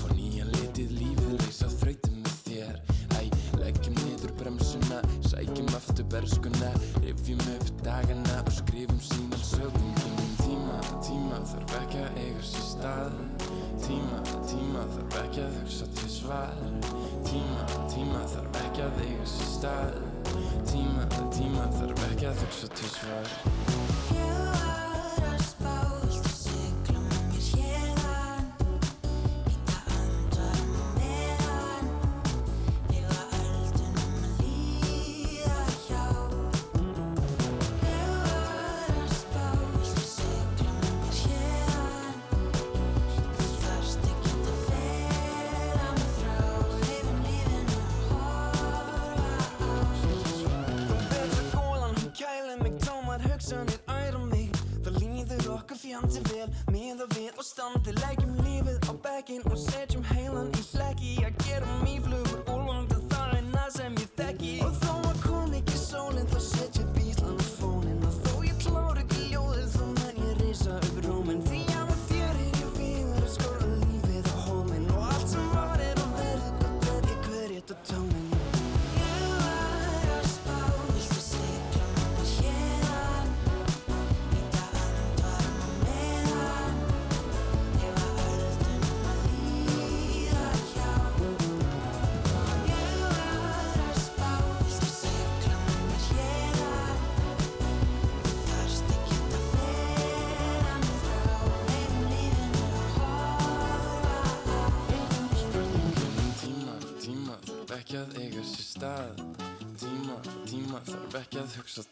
Fá 0.00 0.06
nýja 0.12 0.48
litið 0.50 0.96
lífið 0.98 1.36
leysa 1.38 1.70
þrautum 1.78 2.18
með 2.26 2.36
þér. 2.48 2.80
Æ, 3.16 3.22
leggjum 3.62 3.96
niður 4.02 4.34
bremsuna 4.40 5.00
Sækjum 5.30 5.72
aftur 5.78 6.10
berskuna 6.12 6.74
Rifjum 7.00 7.46
upp 7.56 7.72
dagana 7.86 8.42
og 8.44 8.52
skrifum 8.60 9.00
sína 9.00 9.40
sögum 9.40 9.96
Kynum 10.02 10.21
tíma, 10.80 11.00
tíma 11.06 11.40
þarf 11.50 11.74
ekki 11.80 12.02
að 12.02 12.20
eiga 12.22 12.44
sér 12.48 12.66
stað. 12.68 13.18
Tíma, 13.82 14.20
tíma 14.50 14.84
þarf 14.94 15.18
ekki 15.22 15.42
að 15.46 15.58
hugsa 15.60 15.88
til 15.98 16.12
svar. 16.16 16.54
Tíma, 17.28 17.66
tíma 17.92 18.22
þarf 18.34 18.62
ekki 18.66 18.86
að 18.86 19.02
eiga 19.06 19.32
sér 19.34 19.50
stað. 19.56 19.98
Tíma, 20.72 21.10
tíma 21.34 21.68
þarf 21.80 22.06
ekki 22.10 22.30
að 22.30 22.46
hugsa 22.46 22.72
til 22.78 22.94
svar 22.98 24.41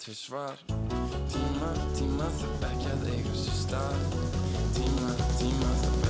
til 0.00 0.16
svar. 0.16 0.56
Tíma, 1.28 1.70
tíma 1.98 2.28
þarf 2.38 2.62
ekki 2.70 2.88
að 2.94 3.02
eiga 3.12 3.34
sér 3.36 3.56
stað. 3.58 3.98
Tíma, 4.78 5.10
tíma 5.36 5.72
þarf 5.82 5.98
ekki 5.98 6.08
að 6.08 6.09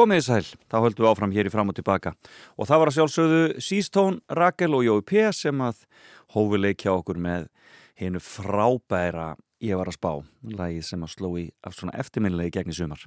Komið 0.00 0.16
þið 0.16 0.24
sæl, 0.24 0.58
þá 0.72 0.76
höldum 0.80 1.04
við 1.04 1.10
áfram 1.10 1.32
hér 1.34 1.48
í 1.50 1.50
fram 1.52 1.68
og 1.68 1.74
tilbaka 1.76 2.10
og 2.56 2.68
það 2.70 2.78
var 2.80 2.88
að 2.88 2.94
sjálfsögðu 2.96 3.40
Sístón, 3.60 4.14
Rakel 4.32 4.72
og 4.72 4.84
Jói 4.86 5.02
P. 5.04 5.24
sem 5.36 5.58
að 5.60 5.82
hófi 6.32 6.56
leikja 6.56 6.94
okkur 6.94 7.18
með 7.20 7.50
hinnu 8.00 8.22
frábæra 8.24 9.34
Ég 9.60 9.76
var 9.76 9.90
að 9.90 9.98
spá, 9.98 10.12
lagið 10.56 10.86
sem 10.88 11.02
að 11.04 11.10
sló 11.12 11.28
í 11.36 11.42
af 11.68 11.74
svona 11.76 11.98
eftirminnilegi 12.00 12.54
gegn 12.54 12.72
í 12.72 12.76
sumar. 12.78 13.02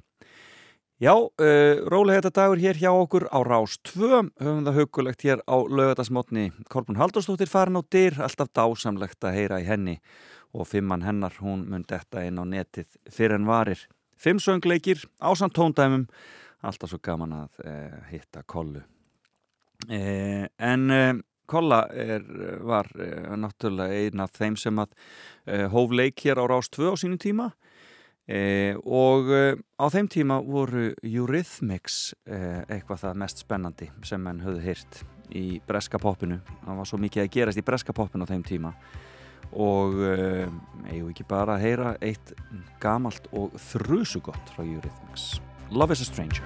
Já, 1.02 1.10
uh, 1.18 1.80
rólega 1.90 2.20
þetta 2.20 2.32
dagur 2.36 2.62
hér 2.62 2.78
hjá 2.78 2.92
okkur 2.92 3.26
á 3.26 3.42
Rás 3.42 3.74
2, 3.90 4.20
höfum 4.38 4.62
það 4.68 4.78
hugulegt 4.78 5.26
hér 5.26 5.42
á 5.50 5.56
lögadagsmotni. 5.66 6.52
Kolbún 6.70 7.00
Haldurstóttir 7.00 7.50
farin 7.50 7.80
á 7.80 7.82
dyr, 7.90 8.20
alltaf 8.22 8.52
dásamlegt 8.54 9.26
að 9.26 9.34
heyra 9.34 9.58
í 9.58 9.66
henni 9.66 9.96
og 10.54 10.70
fimmann 10.70 11.02
hennar, 11.02 11.34
hún 11.42 11.66
mun 11.66 11.82
detta 11.90 12.22
inn 12.22 12.38
á 12.38 12.46
netið 12.46 12.86
fyrir 13.10 13.40
en 13.40 13.50
varir. 13.50 13.82
Fimm 14.14 14.38
söngleikir, 14.38 15.02
ásand 15.18 15.58
tóndæmum, 15.58 16.06
alltaf 16.64 16.92
svo 16.92 17.00
gaman 17.04 17.36
að 17.42 17.62
uh, 17.64 18.00
hitta 18.10 18.42
kollu. 18.46 18.82
Uh, 19.84 20.44
en 20.58 20.90
uh, 20.90 21.12
Kolla 21.46 21.82
er, 21.92 22.24
var 22.64 22.88
uh, 22.96 23.34
náttúrulega 23.36 23.92
einn 23.92 24.22
af 24.24 24.32
þeim 24.38 24.56
sem 24.56 24.78
að 24.80 24.94
uh, 24.94 25.66
hóf 25.72 25.92
leik 25.92 26.24
hér 26.24 26.40
á 26.40 26.44
Rás 26.48 26.70
2 26.72 26.88
á 26.88 26.94
sínum 26.96 27.20
tíma 27.20 27.50
uh, 27.52 28.72
og 28.80 29.28
á 29.76 29.86
þeim 29.92 30.08
tíma 30.08 30.40
voru 30.40 30.92
Eurythmics 31.04 32.14
eitthvað 32.24 33.04
það 33.04 33.20
mest 33.24 33.44
spennandi 33.44 33.90
sem 34.06 34.22
menn 34.24 34.40
höfðu 34.44 34.64
hýrt 34.64 35.02
í 35.34 35.60
breska 35.68 36.00
poppinu. 36.00 36.40
Það 36.64 36.80
var 36.80 36.88
svo 36.88 37.00
mikið 37.00 37.24
að 37.24 37.32
gerast 37.36 37.60
í 37.60 37.66
breska 37.66 37.96
poppinu 37.96 38.24
á 38.24 38.32
þeim 38.32 38.44
tíma 38.44 38.72
og 39.54 40.00
eigum 40.88 41.10
ekki 41.12 41.26
bara 41.28 41.58
að 41.58 41.66
heyra 41.68 41.96
eitt 42.02 42.32
gamalt 42.82 43.28
og 43.36 43.52
þrusugott 43.70 44.54
frá 44.56 44.64
Eurythmics. 44.64 45.34
Love 45.70 45.90
is 45.90 46.00
a 46.02 46.04
Stranger. 46.04 46.44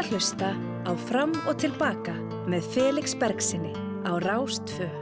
Að 0.00 0.14
hlusta 0.14 0.48
á 0.88 0.92
Fram 0.96 1.34
og 1.44 1.58
Tilbaka 1.60 2.14
með 2.48 2.64
Felix 2.72 3.12
Bergsinni 3.20 3.74
á 4.08 4.16
Rástfö. 4.24 4.99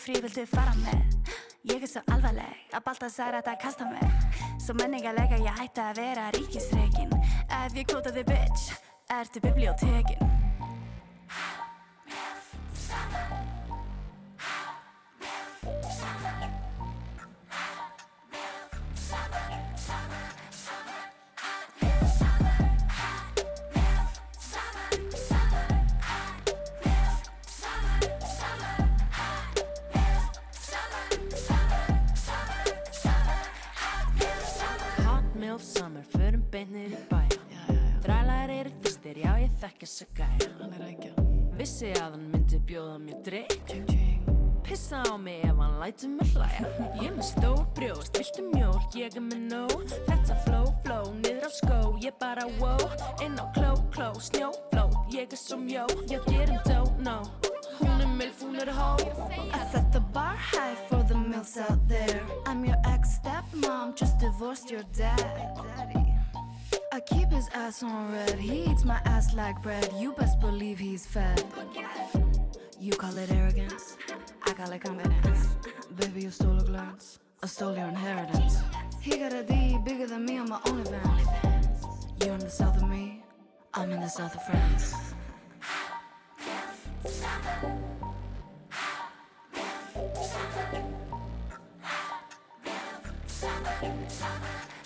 Í 0.00 0.04
frí 0.06 0.20
viltu 0.24 0.46
fara 0.48 0.72
með. 0.80 1.34
Ég 1.68 1.82
er 1.84 1.90
svo 1.90 2.00
alvarleg 2.08 2.72
að 2.72 2.84
balta 2.86 3.12
þetta 3.12 3.52
að 3.52 3.62
kasta 3.66 3.84
mig. 3.90 4.30
Svo 4.60 4.74
menningarlega 4.78 5.36
ég 5.40 5.56
hætti 5.58 5.80
að 5.82 5.96
vera 5.98 6.28
ríkisreikin 6.36 7.10
Ef 7.16 7.74
ég 7.74 7.88
kvota 7.90 8.12
þig 8.14 8.26
bitch, 8.28 8.70
ertu 9.10 9.40
bibliotekin 9.42 10.28
Hot 19.10 19.39
þekki 39.70 39.86
þess 39.86 40.04
að 40.04 40.14
gæja. 40.18 40.52
Hann 40.60 40.76
er 40.76 40.86
ekki 40.88 41.10
Vissi 41.60 41.90
að 41.92 42.06
hann 42.06 42.28
myndi 42.32 42.60
bjóða 42.66 42.96
mér 43.02 43.20
drikk 43.26 43.74
Pissa 44.70 45.00
á 45.02 45.16
mig 45.18 45.40
ef 45.42 45.56
hann 45.58 45.78
lætur 45.80 46.10
mig 46.14 46.30
hlæja. 46.30 46.66
Ég 47.00 47.08
er 47.08 47.14
með 47.16 47.24
stór 47.26 47.62
brjóst, 47.74 48.12
viltu 48.14 48.44
mjólk, 48.52 48.94
ég 48.94 49.16
er 49.16 49.24
með 49.24 49.40
nóg. 49.50 49.94
Þetta 50.06 50.36
flow, 50.44 50.68
flow, 50.84 51.08
niður 51.24 51.48
á 51.48 51.50
skó, 51.56 51.78
ég 52.04 52.14
bara 52.20 52.44
wow 52.60 52.84
Inn 53.24 53.34
á 53.40 53.50
kló, 53.56 53.72
kló, 53.90 54.12
snjófló, 54.20 54.84
ég 55.10 55.32
er 55.32 55.40
svo 55.40 55.58
mjó 55.58 55.88
Ég 56.12 56.22
gerum 56.28 56.60
don't 56.68 57.02
know. 57.02 57.26
Hún 57.80 58.04
er 58.04 58.14
milf, 58.14 58.44
hún 58.44 58.60
er 58.62 58.70
hó. 58.70 58.94
I 59.50 59.66
set 59.72 59.90
the 59.90 60.04
bar 60.14 60.36
high 60.36 60.76
for 60.86 61.02
the 61.08 61.18
milfs 61.18 61.56
out 61.56 61.80
there. 61.88 62.22
I'm 62.46 62.64
your 62.64 62.78
ex-stepmom, 62.86 63.96
just 63.96 64.18
divorced 64.20 64.70
your 64.70 64.84
dad 64.94 66.19
I 66.92 67.00
keep 67.00 67.30
his 67.30 67.48
ass 67.54 67.82
on 67.82 68.12
red, 68.12 68.38
he 68.38 68.64
eats 68.64 68.84
my 68.84 69.00
ass 69.04 69.34
like 69.34 69.62
bread. 69.62 69.92
You 69.98 70.12
best 70.12 70.40
believe 70.40 70.78
he's 70.78 71.06
fed 71.06 71.44
You 72.78 72.92
call 72.92 73.16
it 73.18 73.30
arrogance, 73.30 73.96
I 74.46 74.52
call 74.52 74.72
it 74.72 74.82
confidence. 74.82 75.48
Baby, 75.96 76.22
you 76.22 76.30
stole 76.30 76.58
a 76.58 76.64
glance, 76.64 77.18
I 77.42 77.46
stole 77.46 77.76
your 77.76 77.88
inheritance. 77.88 78.58
He 79.00 79.18
got 79.18 79.32
a 79.32 79.42
D 79.42 79.78
bigger 79.84 80.06
than 80.06 80.24
me. 80.24 80.38
On 80.38 80.48
my 80.48 80.58
OnlyFans 80.60 82.24
You're 82.24 82.34
in 82.34 82.40
the 82.40 82.50
south 82.50 82.76
of 82.76 82.88
me, 82.88 83.22
I'm 83.74 83.90
in 83.92 84.00
the 84.00 84.08
south 84.08 84.34
of 84.34 84.42
France. 84.44 84.94
Ég 93.82 94.79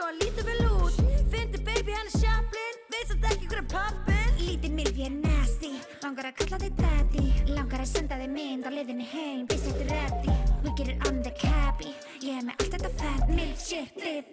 svo 0.00 0.06
hann 0.08 0.18
lítur 0.18 0.44
vel 0.44 0.62
út. 0.80 0.94
Fyndi 1.30 1.58
baby, 1.64 1.92
hann 1.92 2.08
er 2.08 2.16
sjaplinn, 2.16 2.76
veist 2.92 3.12
að 3.12 3.26
ekki 3.34 3.48
hver 3.50 3.60
er 3.60 3.68
pappinn. 3.74 4.30
Lítið 4.40 4.72
mér 4.78 4.92
fyrir 4.96 5.16
nasty. 5.20 5.72
Langar 6.00 6.30
að 6.30 6.38
kalla 6.40 6.60
þig 6.62 6.78
daddy. 6.80 7.24
Langar 7.50 7.84
að 7.84 7.90
senda 7.90 8.20
þig 8.20 8.32
mynd 8.32 8.64
á 8.64 8.70
leiðinni 8.72 9.08
heim. 9.12 9.44
Býst 9.50 9.68
þetta 9.68 9.88
ready. 9.90 10.36
We 10.64 10.72
get 10.76 10.88
it 10.88 11.08
on 11.08 11.22
the 11.24 11.32
cabby 11.40 11.92
Ég 12.20 12.36
er 12.36 12.44
með 12.44 12.58
allt 12.60 12.74
þetta 12.74 12.90
fat 13.00 13.30
Milf 13.32 13.62
shit 13.64 13.94
þið 13.96 14.26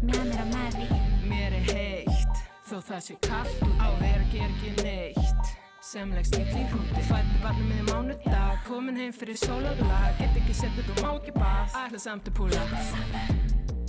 Með 0.00 0.22
mér 0.30 0.40
á 0.40 0.46
meði 0.48 0.86
Mér 1.28 1.56
er 1.58 1.66
heitt, 1.68 2.40
þó 2.64 2.78
það 2.88 3.02
sé 3.04 3.18
kallt 3.26 3.66
Á 3.76 3.88
þér 4.00 4.22
að 4.22 4.32
gera 4.32 4.48
ekki 4.48 4.72
neitt. 4.80 5.52
Sem 5.84 6.16
leggst 6.16 6.38
nýtt 6.38 6.56
í 6.56 6.66
hrúti 6.72 7.04
Fætti 7.10 7.40
barnum 7.44 7.68
miður 7.68 7.90
mánudag. 7.92 8.64
Komin 8.64 8.96
heim 8.96 9.12
fyrir 9.12 9.36
sólarlag. 9.44 10.16
Get 10.20 10.40
ekki 10.40 10.56
sett 10.56 10.72
þetta, 10.80 10.96
þú 10.96 11.04
má 11.04 11.14
ekki 11.18 11.36
bað 11.36 11.80
Ætla 11.84 12.04
samt 12.08 12.32
að 12.32 12.40
púla 12.40 12.64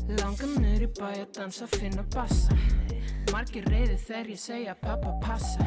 Langar 0.05 0.51
niður 0.59 0.85
í 0.85 0.93
bæ 0.99 1.07
að 1.09 1.27
dansa, 1.39 1.67
finna 1.77 2.05
bassa. 2.13 2.55
Margir 3.33 3.65
reyði 3.71 3.97
þegar 4.05 4.31
ég 4.35 4.39
segja 4.39 4.79
pappa 4.81 5.17
passa. 5.23 5.65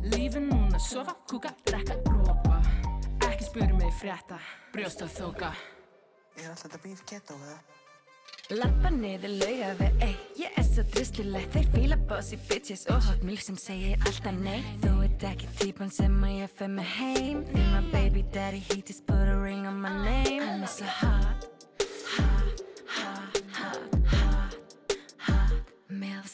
Lífið 0.00 0.46
núna, 0.48 0.78
sofa, 0.80 1.12
kúka, 1.28 1.50
drekka, 1.68 1.98
rópa 2.08 2.56
Ekki 3.26 3.44
spyrir 3.44 3.74
mig 3.76 3.92
frétta 4.00 4.38
Brjóst 4.72 5.02
að 5.04 5.12
þóka 5.18 5.50
Er 6.40 6.46
alltaf 6.48 6.62
þetta 6.64 6.80
bíf 6.86 7.02
keto 7.04 7.36
eða? 7.36 7.58
Lappa 8.56 8.90
niður 8.94 9.36
lauga 9.42 9.68
við, 9.82 10.00
ey 10.06 10.16
Ég 10.40 10.56
er 10.56 10.66
svo 10.70 10.86
drustileg, 10.94 11.46
þeir 11.52 11.68
fíla 11.76 12.00
bossy 12.08 12.40
bitches 12.48 12.86
Og 12.88 13.04
hot 13.10 13.28
milf 13.28 13.44
sem 13.44 13.60
segir 13.60 14.00
alltaf 14.08 14.40
nei. 14.40 14.64
Þú 14.80 14.96
ert 15.04 15.28
ekki 15.34 15.52
típan 15.60 15.92
sem 15.92 16.16
að 16.24 16.36
ég 16.38 16.56
fer 16.56 16.72
með 16.72 16.90
heim. 16.96 17.44
Því 17.52 17.68
my 17.74 17.84
baby 17.92 18.24
daddy, 18.32 18.64
he 18.70 18.80
just 18.80 19.04
put 19.06 19.28
a 19.28 19.36
ring 19.36 19.68
on 19.68 19.76
my 19.84 19.92
name. 20.00 20.64
Svo 20.64 20.88
hot 21.02 21.10
Hot, 21.10 21.49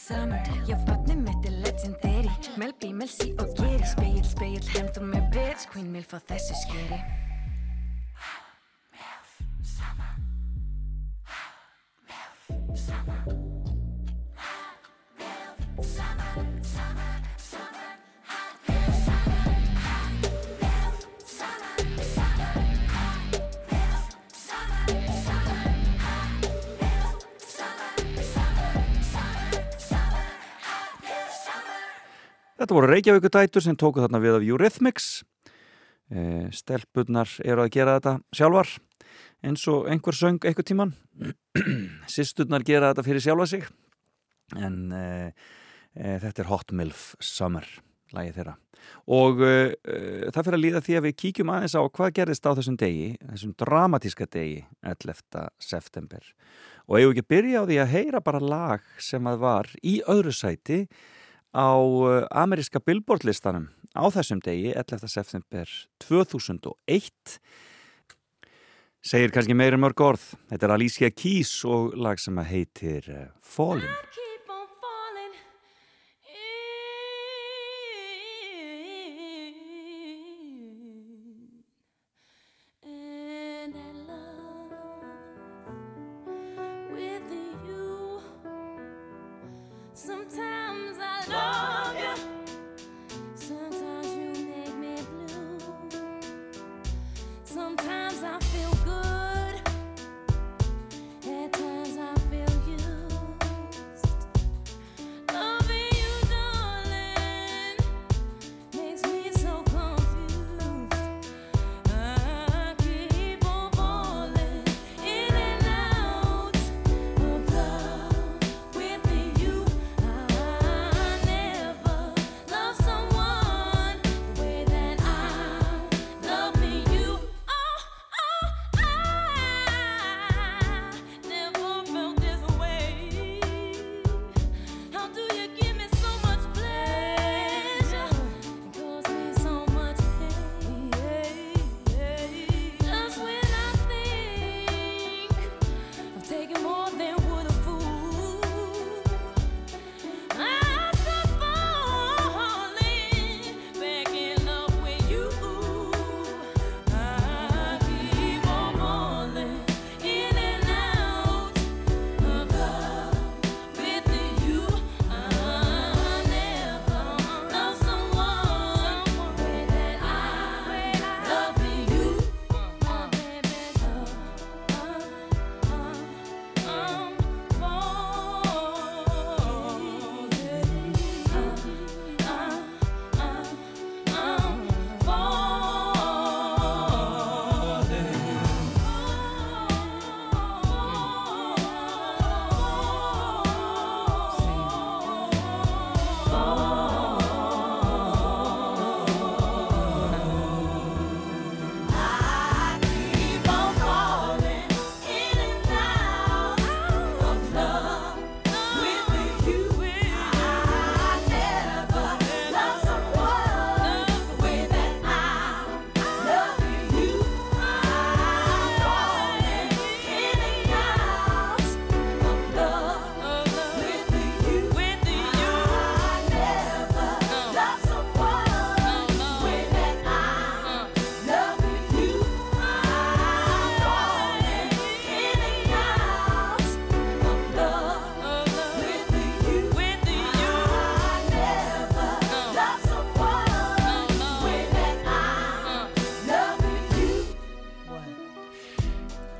summer. 0.06 0.42
Já, 0.68 0.76
barnið 0.86 1.22
mitt 1.26 1.48
er 1.48 1.58
legendary. 1.64 2.32
Mel 2.60 2.74
B, 2.80 2.92
Mel 2.94 3.10
C 3.10 3.32
og 3.42 3.52
Geri. 3.58 3.92
Speil, 3.94 4.22
speil, 4.24 4.62
hemd 4.76 5.02
og 5.02 5.10
með 5.12 5.30
bitch. 5.34 5.68
Queen 5.72 5.90
Milf 5.92 6.14
á 6.14 6.20
þessu 6.30 6.58
skeri 6.62 7.02
Þetta 32.56 32.72
voru 32.72 32.88
Reykjavíkudætur 32.88 33.60
sem 33.60 33.76
tóku 33.76 34.00
þarna 34.00 34.20
við 34.22 34.38
af 34.38 34.44
Eurythmics. 34.46 35.06
E, 36.08 36.20
stelpunnar 36.56 37.28
eru 37.44 37.66
að 37.66 37.72
gera 37.74 37.96
þetta 37.98 38.14
sjálfar 38.38 38.70
eins 39.44 39.64
og 39.68 39.88
einhver 39.92 40.16
söng 40.16 40.38
einhver 40.40 40.64
tíman. 40.64 40.94
Sisturnar 42.16 42.64
gera 42.64 42.94
þetta 42.94 43.04
fyrir 43.04 43.24
sjálfa 43.24 43.48
sig. 43.50 43.66
En 44.56 44.78
e, 44.94 45.02
e, 45.92 46.14
þetta 46.22 46.44
er 46.44 46.48
Hot 46.48 46.72
Milf 46.78 47.10
Summer, 47.20 47.66
lagið 48.16 48.38
þeirra. 48.38 48.54
Og 49.12 49.44
e, 49.44 49.52
það 50.30 50.40
fyrir 50.40 50.56
að 50.56 50.64
líða 50.64 50.82
því 50.86 50.96
að 50.96 51.04
við 51.08 51.16
kíkjum 51.24 51.52
aðeins 51.52 51.76
á 51.76 51.82
hvað 51.84 52.14
gerðist 52.20 52.48
á 52.48 52.56
þessum 52.56 52.80
degi, 52.80 53.10
þessum 53.34 53.52
dramatíska 53.60 54.30
degi, 54.32 54.62
11. 54.80 55.44
september. 55.60 56.24
Og 56.88 57.02
eigum 57.02 57.12
ekki 57.12 57.26
að 57.26 57.30
byrja 57.34 57.60
á 57.60 57.68
því 57.68 57.78
að 57.84 57.94
heyra 57.98 58.24
bara 58.24 58.40
lag 58.40 58.90
sem 59.02 59.28
að 59.28 59.44
var 59.44 59.70
í 59.84 59.98
öðru 60.08 60.32
sæti 60.32 60.86
á 61.54 61.70
uh, 61.76 62.26
ameríska 62.30 62.80
Billboard 62.80 63.26
listanum 63.28 63.68
á 63.94 64.04
þessum 64.12 64.42
degi, 64.44 64.74
11. 64.74 65.08
september 65.08 65.70
2001 66.02 67.40
Segir 69.06 69.30
kannski 69.30 69.54
meira 69.54 69.78
mörg 69.78 70.00
orð. 70.02 70.22
Þetta 70.50 70.66
er 70.66 70.72
Alicia 70.74 71.10
Keys 71.14 71.60
og 71.62 71.94
lag 71.94 72.18
sem 72.18 72.40
heitir 72.42 73.06
uh, 73.06 73.26
Fallen. 73.38 73.86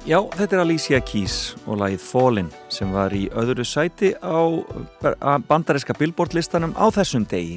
Já, 0.07 0.21
þetta 0.23 0.55
er 0.55 0.61
Alicia 0.63 0.99
Keys 1.03 1.57
og 1.67 1.81
lagið 1.81 2.03
Fallen 2.07 2.51
sem 2.71 2.93
var 2.95 3.11
í 3.11 3.25
öðru 3.35 3.65
sæti 3.67 4.13
á 4.23 4.39
bandaríska 5.49 5.97
billboardlistanum 5.99 6.77
á 6.79 6.87
þessum 6.95 7.25
degi 7.27 7.57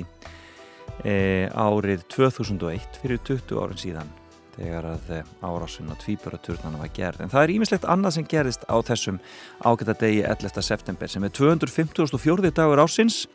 e, 1.06 1.46
árið 1.54 2.08
2001 2.10 2.98
fyrir 3.04 3.20
20 3.28 3.54
árin 3.54 3.78
síðan 3.78 4.10
þegar 4.56 4.88
að 4.96 5.12
árásun 5.46 5.94
og 5.94 6.00
tvíbaraturnan 6.02 6.80
var 6.82 6.90
gerð. 6.96 7.22
En 7.22 7.30
það 7.30 7.44
er 7.44 7.54
ímislegt 7.54 7.86
annað 7.86 8.16
sem 8.18 8.26
gerist 8.34 8.66
á 8.66 8.82
þessum 8.82 9.22
ágæta 9.62 9.94
degi 10.02 10.24
11. 10.26 10.66
september 10.66 11.14
sem 11.14 11.30
er 11.30 11.36
254. 11.38 12.50
dagur 12.50 12.82
ásins 12.82 13.28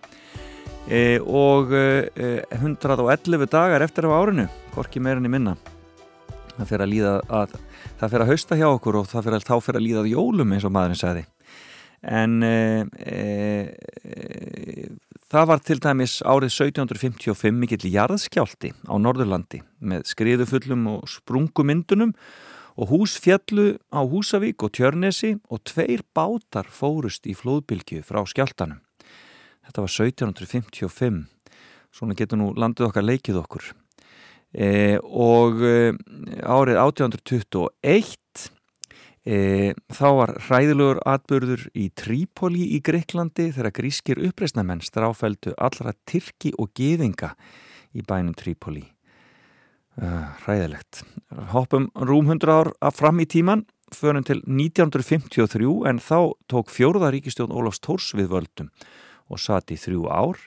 e, 0.90 1.20
og 1.22 1.70
e, 1.70 2.42
111 2.58 3.46
dagar 3.46 3.86
eftir 3.86 4.10
af 4.10 4.18
árinu, 4.18 4.48
hvorki 4.74 4.98
meirinni 4.98 5.30
minna. 5.30 5.54
Það 6.58 6.66
fyrir 6.72 6.88
að 6.88 6.92
líða 6.96 7.14
að 7.30 7.56
það 8.04 8.12
fyrir 8.12 8.24
að 8.24 8.32
hausta 8.32 8.58
hjá 8.60 8.66
okkur 8.68 8.98
og 9.00 9.08
það 9.10 9.26
fyrir 9.26 9.38
að 9.38 9.48
þá 9.48 9.54
fyrir 9.64 9.80
að 9.80 9.86
líða 9.86 10.02
að 10.04 10.12
jólum 10.12 10.54
eins 10.54 10.66
og 10.68 10.74
maðurinn 10.74 11.00
sagði. 11.00 11.24
En 12.04 12.32
e, 12.44 12.84
e, 13.00 14.88
það 15.32 15.46
var 15.48 15.62
til 15.64 15.78
dæmis 15.80 16.18
árið 16.20 16.50
1755 16.52 17.54
mikill 17.56 17.88
jarðskjálti 17.88 18.74
á 18.84 18.94
Norðurlandi 19.00 19.62
með 19.80 20.04
skriðufullum 20.10 20.84
og 20.92 21.06
sprungumyndunum 21.08 22.12
og 22.74 22.90
hús 22.90 23.14
fjallu 23.22 23.78
á 23.88 24.04
Húsavík 24.04 24.66
og 24.66 24.74
Tjörnesi 24.76 25.38
og 25.48 25.62
tveir 25.64 26.04
bátar 26.12 26.68
fórust 26.68 27.24
í 27.30 27.36
flóðbylgju 27.38 28.02
frá 28.04 28.20
skjáltanum. 28.28 28.82
Þetta 29.64 29.86
var 29.86 29.94
1755. 29.94 31.24
Svona 31.94 32.18
getur 32.18 32.40
nú 32.42 32.50
landið 32.58 32.90
okkar 32.90 33.06
leikið 33.06 33.40
okkur. 33.40 33.70
E, 34.54 34.98
og 35.02 35.62
e, 35.66 35.92
árið 36.46 36.78
1821 36.78 38.48
e, 39.26 39.38
þá 39.90 40.08
var 40.20 40.34
hræðilegur 40.46 41.02
atbyrður 41.10 41.66
í 41.74 41.88
Trípoli 41.98 42.68
í 42.76 42.80
Greiklandi 42.84 43.50
þegar 43.56 43.74
grískir 43.74 44.22
uppreisnamenn 44.30 44.84
stráfældu 44.84 45.56
allra 45.58 45.96
Tyrki 46.06 46.54
og 46.54 46.70
Gýðinga 46.78 47.34
í 47.94 48.06
bænum 48.06 48.34
Trípoli 48.38 48.84
uh, 50.00 50.34
hræðilegt. 50.44 51.04
Hoppum 51.54 51.90
rúm 51.94 52.30
100 52.30 52.54
ár 52.54 52.72
fram 52.94 53.22
í 53.22 53.28
tíman 53.30 53.64
förum 53.94 54.24
til 54.26 54.40
1953 54.42 55.70
en 55.88 56.00
þá 56.02 56.34
tók 56.50 56.72
fjóruða 56.72 57.12
ríkistjón 57.14 57.54
Ólafs 57.54 57.82
Tórs 57.82 58.10
við 58.16 58.32
völdum 58.32 58.70
og 59.30 59.40
satt 59.40 59.70
í 59.72 59.78
þrjú 59.78 60.08
ár 60.10 60.40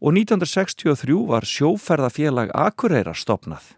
og 0.00 0.12
1963 0.16 1.16
var 1.30 1.46
sjóferðafélag 1.48 2.52
Akureyra 2.54 3.14
stopnað. 3.16 3.74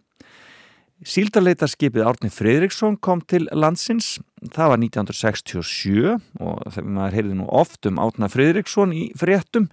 Síldarleitarskipið 1.06 2.06
Árni 2.10 2.30
Fredriksson 2.34 2.96
kom 2.98 3.20
til 3.22 3.46
landsins, 3.54 4.16
það 4.50 4.72
var 4.72 4.80
1967 4.82 6.16
og 6.42 6.62
þegar 6.74 6.88
maður 6.96 7.16
heyrði 7.18 7.36
nú 7.38 7.46
oft 7.54 7.86
um 7.86 8.00
Árna 8.02 8.26
Fredriksson 8.32 8.94
í 8.96 9.04
fréttum 9.18 9.68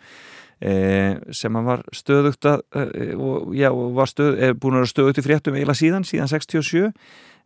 eh, 0.61 1.17
sem 1.33 1.57
var 1.65 1.81
stöðugt 1.97 2.45
að, 2.45 2.61
eh, 2.77 3.15
og, 3.17 3.55
já, 3.57 3.71
var 3.73 4.11
stöð, 4.11 4.37
eh, 4.37 4.53
búin 4.53 4.77
að 4.77 4.83
vera 4.83 4.91
stöðugt 4.93 5.21
í 5.21 5.25
fréttum 5.25 5.57
eiginlega 5.57 5.81
síðan, 5.81 6.05
síðan 6.05 6.29
67 6.29 6.91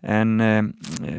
en 0.04 0.36
eh, 0.44 0.60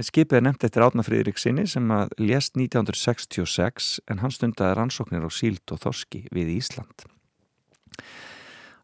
skipið 0.05 0.40
er 0.40 0.44
nefnt 0.44 0.69
eftir 0.69 0.85
Árna 0.85 1.05
Fredrikssoni 1.07 1.65
sem 1.69 1.89
að 1.97 2.12
lést 2.20 2.61
1966 2.61 3.97
en 4.05 4.20
hann 4.20 4.36
stundaði 4.36 4.77
rannsóknir 4.77 5.24
á 5.24 5.31
síld 5.32 5.65
og 5.73 5.81
þorski 5.86 6.27
við 6.28 6.59
Ísland. 6.59 7.09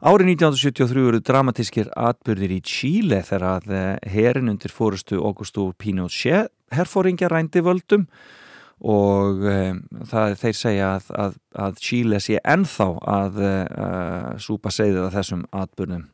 Árið 0.06 0.34
1973 0.34 1.06
eru 1.08 1.20
dramatískir 1.24 1.88
atbyrðir 1.96 2.58
í 2.58 2.60
Chile 2.60 3.22
þegar 3.24 3.46
að 3.56 3.70
herin 4.12 4.52
undir 4.52 4.74
fórustu 4.74 5.22
Augusto 5.24 5.70
Pinochet 5.78 6.52
herfóringja 6.74 7.30
rændi 7.30 7.62
völdum 7.64 8.06
og 8.84 9.44
um, 9.48 9.78
það 10.04 10.34
þeir 10.42 10.56
segja 10.58 10.88
að, 10.96 11.06
að, 11.16 11.38
að 11.64 11.78
Chile 11.80 12.20
sé 12.20 12.40
ennþá 12.44 12.88
að 13.08 13.38
uh, 13.40 14.32
súpa 14.42 14.72
segðið 14.74 15.06
að 15.06 15.16
þessum 15.16 15.46
atbyrnum 15.56 16.04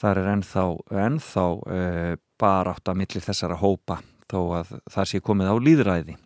þar 0.00 0.22
er 0.22 0.30
ennþá, 0.32 0.64
ennþá 1.04 1.46
uh, 1.52 2.14
barátt 2.40 2.88
að 2.88 3.02
milli 3.02 3.22
þessara 3.22 3.60
hópa 3.60 4.00
þó 4.30 4.40
að 4.62 4.76
það 4.90 5.10
sé 5.10 5.20
komið 5.20 5.52
á 5.52 5.56
líðræði 5.60 6.16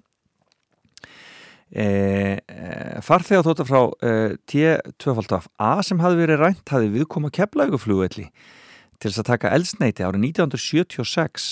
E, 1.66 2.38
e, 2.46 2.66
farþega 3.02 3.42
þóttu 3.42 3.64
frá 3.66 3.80
e, 3.98 4.10
T2A 4.46 5.70
sem 5.82 5.98
hafi 5.98 6.20
verið 6.20 6.38
rænt 6.38 6.70
hafi 6.70 6.92
viðkoma 6.92 7.32
keflauguflugvelli 7.34 8.28
til 9.02 9.10
þess 9.10 9.22
að 9.24 9.30
taka 9.32 9.50
eldsneiti 9.56 10.06
árið 10.06 10.28
1976 10.28 11.48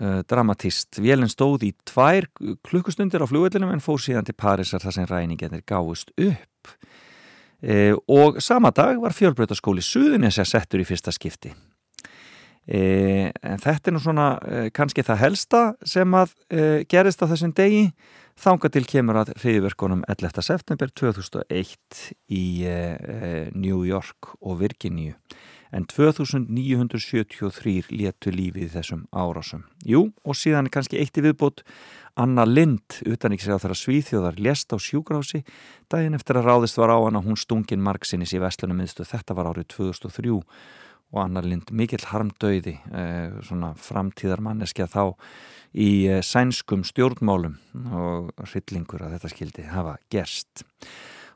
e, 0.00 0.14
dramatist 0.30 1.02
vélinn 1.04 1.28
stóð 1.28 1.68
í 1.68 1.74
tvær 1.84 2.30
klukkustundir 2.64 3.20
á 3.20 3.28
flugvellinum 3.28 3.74
en 3.76 3.84
fór 3.84 4.00
síðan 4.00 4.24
til 4.24 4.38
Parísar 4.40 4.80
þar 4.80 4.96
sem 4.96 5.10
ræningarnir 5.10 5.66
gáðust 5.68 6.14
upp. 6.16 6.74
Og 8.12 8.42
sama 8.44 8.68
dag 8.76 8.98
var 9.00 9.14
fjölbreytaskóli 9.16 9.80
Suðunisja 9.80 10.44
settur 10.44 10.82
í 10.82 10.84
fyrsta 10.84 11.12
skipti. 11.16 11.48
En 12.68 13.62
þetta 13.62 13.88
er 13.88 13.94
nú 13.94 14.02
svona 14.04 14.26
kannski 14.76 15.00
það 15.06 15.22
helsta 15.22 15.62
sem 15.88 16.16
að 16.18 16.34
gerist 16.92 17.24
á 17.24 17.30
þessum 17.30 17.54
degi 17.56 17.86
Þanga 18.34 18.68
til 18.74 18.82
kemur 18.90 19.20
að 19.20 19.28
hriðverkunum 19.38 20.02
11. 20.10 20.42
september 20.42 20.90
2001 20.90 22.00
í 22.34 22.46
eh, 22.66 23.50
New 23.54 23.84
York 23.86 24.34
og 24.40 24.58
Virginíu 24.62 25.14
en 25.74 25.82
2973 25.90 27.90
léttu 27.90 28.30
lífið 28.30 28.76
þessum 28.76 29.02
árásum. 29.10 29.64
Jú, 29.86 30.12
og 30.22 30.38
síðan 30.38 30.68
er 30.68 30.74
kannski 30.76 31.00
eitt 31.02 31.18
í 31.18 31.24
viðbót 31.24 31.64
Anna 32.20 32.44
Lind, 32.46 33.00
utaníksrið 33.02 33.58
á 33.58 33.62
þeirra 33.64 33.78
svíþjóðar, 33.80 34.38
lést 34.38 34.70
á 34.70 34.78
sjúgrási 34.78 35.42
daginn 35.90 36.14
eftir 36.14 36.38
að 36.38 36.46
ráðist 36.50 36.78
var 36.78 36.94
á 36.94 36.98
hana 37.02 37.24
hún 37.24 37.38
stungin 37.38 37.82
margsinnis 37.82 38.34
í 38.36 38.42
Vestlunum 38.42 38.78
minnstu. 38.78 39.06
Þetta 39.06 39.34
var 39.34 39.50
árið 39.50 39.66
2003 39.74 40.38
og 41.14 41.20
Anna 41.22 41.42
Lind 41.44 41.70
mikill 41.74 42.02
harmdauði, 42.10 42.74
eh, 42.90 43.34
svona 43.46 43.72
framtíðarmanneskja 43.78 44.88
þá 44.90 45.14
í 45.74 46.06
eh, 46.10 46.22
sænskum 46.26 46.82
stjórnmálum 46.86 47.56
og 47.94 48.32
hryllingur 48.48 49.04
að 49.04 49.16
þetta 49.16 49.32
skildi 49.32 49.68
hafa 49.70 49.96
gerst. 50.12 50.64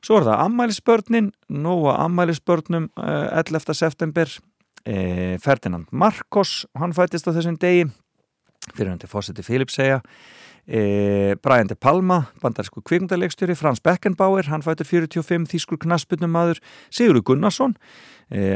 Svo 0.02 0.18
er 0.18 0.28
það 0.28 0.42
ammælisbörnin, 0.46 1.30
nóga 1.50 1.96
ammælisbörnum 2.04 2.90
11. 2.98 3.74
september, 3.74 4.34
eh, 4.84 5.38
Ferdinand 5.42 5.90
Marcos, 5.90 6.66
hann 6.78 6.94
fættist 6.94 7.30
á 7.30 7.34
þessum 7.34 7.58
degi, 7.58 7.88
fyrir 8.74 8.92
hundi 8.92 9.10
fósiti 9.10 9.46
Philips 9.46 9.78
segja, 9.78 10.02
Brian 10.68 11.66
De 11.70 11.74
Palma, 11.74 12.26
bandarísku 12.42 12.82
kvikmyndalegstjóri, 12.84 13.54
Frans 13.56 13.80
Beckenbauer, 13.80 14.50
hann 14.52 14.60
fættur 14.60 14.84
45, 14.84 15.46
þýskur 15.48 15.80
knaspunum 15.80 16.28
maður, 16.28 16.60
Sigurður 16.92 17.24
Gunnarsson, 17.30 17.72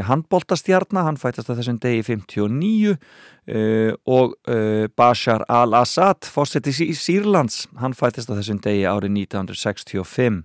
handbóltastjarnar, 0.05 1.07
hann 1.07 1.16
fætast 1.16 1.49
á 1.49 1.57
þessum 1.57 1.78
degi 1.81 2.03
59 2.05 2.93
eh, 2.93 3.94
og 4.05 4.36
eh, 4.44 4.85
Bashar 4.93 5.47
al-Assad 5.49 6.28
fórseti 6.28 6.74
sí 6.77 6.90
Sýrlands, 6.93 7.65
hann 7.81 7.97
fætast 7.97 8.28
á 8.28 8.36
þessum 8.36 8.61
degi 8.61 8.85
árið 8.85 9.16
1965 9.24 10.43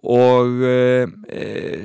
og 0.00 0.62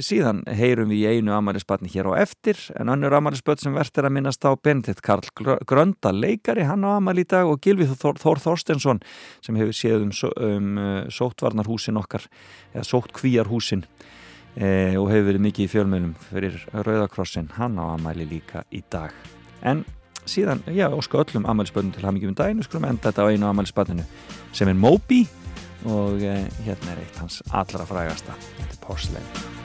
síðan 0.08 0.38
heyrum 0.56 0.88
við 0.88 1.02
í 1.02 1.18
einu 1.18 1.34
amælisbatni 1.36 1.90
hér 1.92 2.08
á 2.16 2.24
eftir 2.24 2.56
en 2.80 2.88
önnur 2.94 3.12
amælisböt 3.18 3.60
sem 3.60 3.76
verðt 3.76 4.00
er 4.00 4.08
að 4.08 4.14
minnast 4.16 4.48
á 4.48 4.56
Benedikt 4.56 5.04
Karl 5.04 5.28
Grönda 5.68 6.14
leikari, 6.16 6.64
hann 6.64 6.88
á 6.88 6.96
amæli 6.96 7.26
í 7.26 7.28
dag 7.28 7.44
og 7.52 7.60
Gilvið 7.60 7.92
Þór, 8.00 8.22
Þór 8.24 8.40
Þorstensson 8.40 9.04
sem 9.44 9.60
hefur 9.60 9.76
séð 9.76 10.08
um, 10.08 10.16
um 10.48 10.80
sóttvarnarhúsin 11.12 12.00
okkar 12.00 12.24
eða 12.72 12.88
sótt 12.88 13.12
kvíarhúsin 14.56 14.94
e, 14.94 14.98
og 14.98 15.10
hefur 15.10 15.28
verið 15.30 15.44
mikið 15.46 15.66
í 15.66 15.72
fjölmjölum 15.72 16.14
fyrir 16.30 16.58
Rauðakrossin, 16.74 17.50
hann 17.58 17.78
á 17.80 17.96
amæli 17.96 18.26
líka 18.26 18.64
í 18.72 18.84
dag. 18.90 19.12
En 19.62 19.86
síðan, 20.26 20.64
já, 20.68 20.90
ósku 20.90 21.18
öllum 21.18 21.46
amælisböndum 21.46 21.94
til 21.94 22.06
hafmyggjum 22.06 22.34
um 22.34 22.36
daginn, 22.36 22.60
við 22.60 22.70
skulum 22.70 22.90
enda 22.90 23.12
þetta 23.12 23.28
á 23.28 23.32
einu 23.32 23.50
amælisböndinu 23.50 24.06
sem 24.54 24.70
er 24.70 24.74
Moby 24.74 25.26
og 25.86 26.22
e, 26.22 26.48
hérna 26.66 26.96
er 26.96 27.04
eitt 27.04 27.22
hans 27.22 27.42
allra 27.52 27.86
frægasta, 27.86 28.34
þetta 28.58 28.74
er 28.74 28.82
Porcelain. 28.82 29.65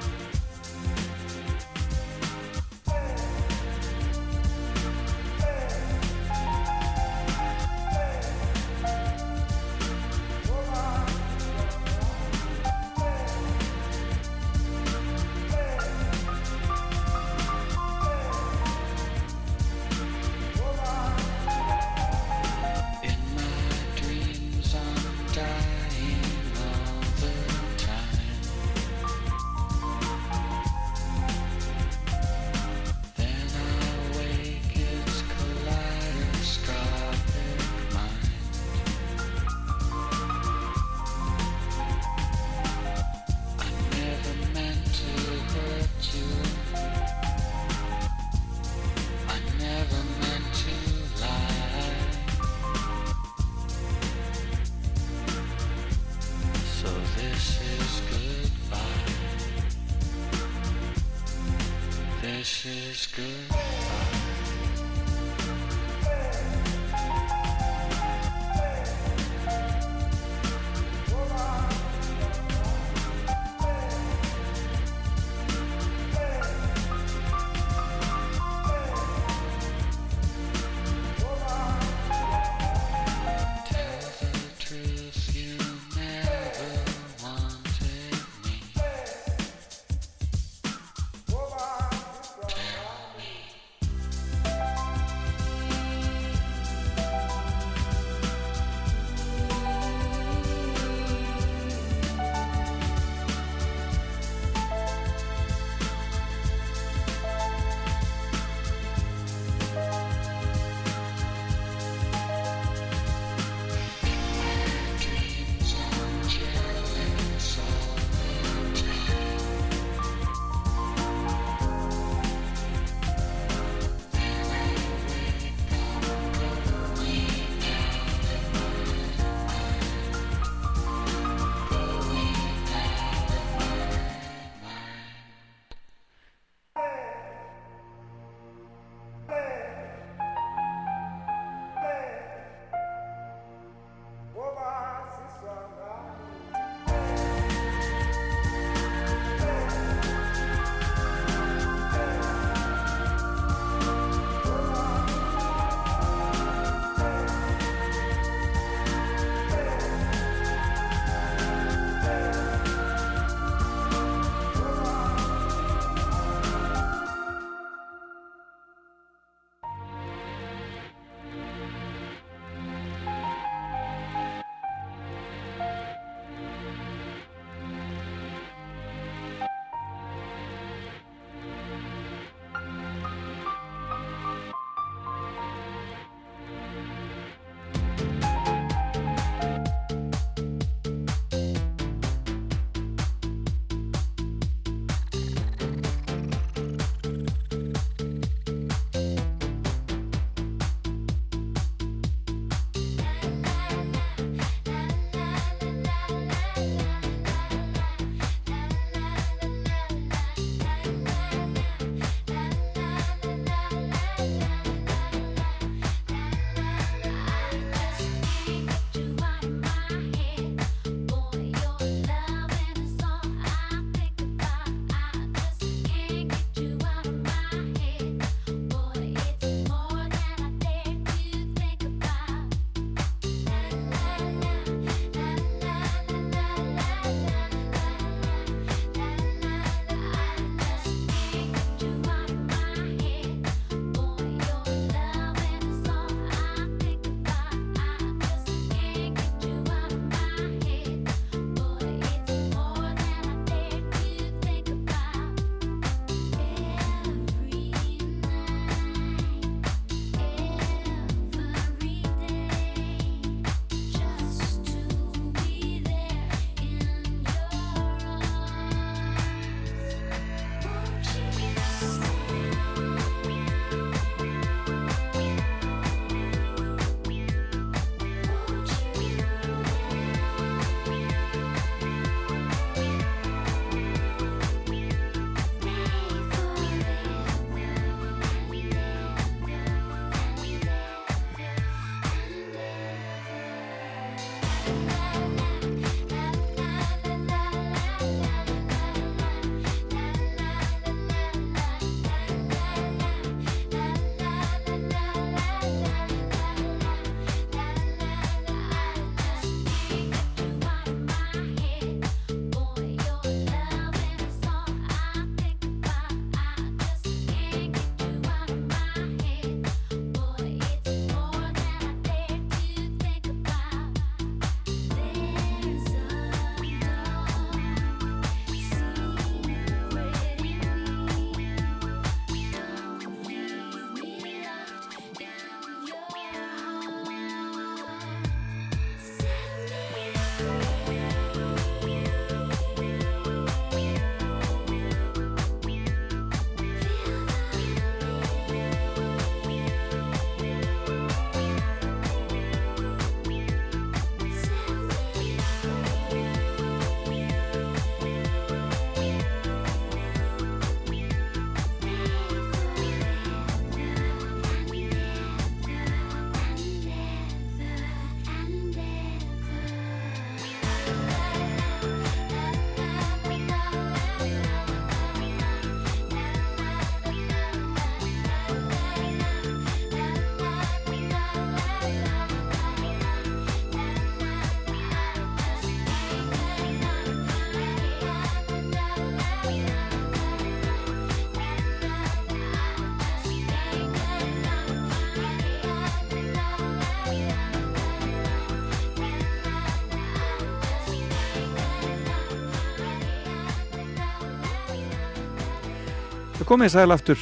Komið 406.49 406.73
sæl 406.73 406.93
aftur. 406.95 407.21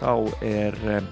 Þá 0.00 0.12
er 0.42 0.78
um, 0.96 1.08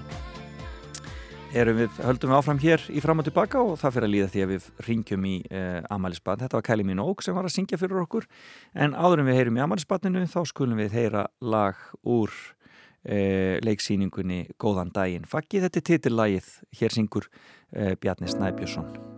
erum 1.55 1.77
við, 1.81 1.99
höldum 2.03 2.31
við 2.31 2.37
áfram 2.37 2.61
hér 2.61 2.85
í 2.91 3.03
fram 3.03 3.21
og 3.21 3.27
tilbaka 3.27 3.61
og 3.63 3.77
það 3.81 3.95
fyrir 3.95 4.07
að 4.07 4.13
líða 4.15 4.31
því 4.33 4.43
að 4.43 4.51
við 4.53 4.65
ringjum 4.87 5.27
í 5.27 5.35
uh, 5.51 5.77
Amalisbad, 5.95 6.41
þetta 6.43 6.59
var 6.59 6.65
Kelly 6.67 6.87
Minogue 6.87 7.25
sem 7.25 7.37
var 7.37 7.47
að 7.47 7.55
syngja 7.55 7.79
fyrir 7.81 8.03
okkur. 8.05 8.27
En 8.73 8.95
áður 8.95 9.23
en 9.23 9.29
við 9.31 9.39
heyrum 9.39 9.59
í 9.59 9.63
Amalisbadinu 9.67 10.25
þá 10.31 10.41
skulum 10.51 10.81
við 10.81 10.97
heyra 10.99 11.27
lag 11.43 11.79
úr 12.01 12.33
uh, 12.33 13.55
leiksýningunni 13.67 14.43
Góðan 14.61 14.93
daginn. 14.95 15.27
Faggi, 15.29 15.63
þetta 15.63 15.81
er 15.81 15.87
titillagið, 15.91 16.53
hér 16.81 16.99
syngur 16.99 17.31
uh, 17.31 17.95
Bjarni 17.99 18.31
Snæbjörnsson 18.31 19.10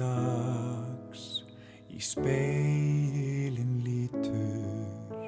dags 0.00 1.24
í 1.92 2.00
speilin 2.00 3.74
lítur. 3.84 5.24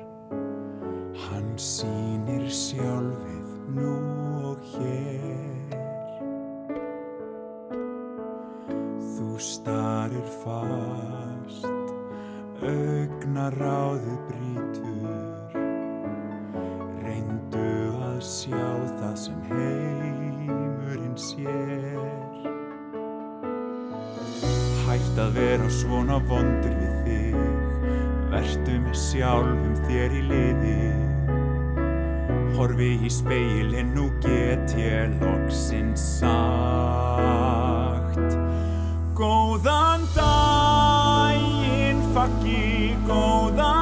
Hann 1.27 1.53
sýnir 1.61 2.49
sjálfið 2.49 3.51
nú 3.77 3.97
og 4.53 4.65
hér. 4.73 5.77
Þú 9.13 9.29
starir 9.53 10.29
fast 10.43 11.69
augnaráðið 12.63 14.19
brítur 14.29 15.57
Reyndu 17.03 17.71
að 18.07 18.21
sjá 18.23 18.69
það 19.01 19.17
sem 19.25 19.41
heimurinn 19.51 21.19
sér 21.19 22.02
Hætt 25.13 25.27
að 25.29 25.35
vera 25.37 25.67
svona 25.69 26.15
vondur 26.25 26.73
við 26.73 26.93
þig. 27.05 27.35
Vertu 28.33 28.77
með 28.81 28.95
sjálfum 28.97 29.75
þér 29.85 30.15
í 30.17 30.23
liði. 30.31 30.77
Horfi 32.57 32.89
í 32.97 33.11
speilin, 33.13 33.93
nú 33.93 34.09
get 34.25 34.73
ég 34.81 35.13
loksins 35.21 36.01
sagt. 36.23 36.33
Góðan 39.21 40.09
daginn, 40.17 42.01
faggi, 42.17 42.97
góðan 43.05 43.82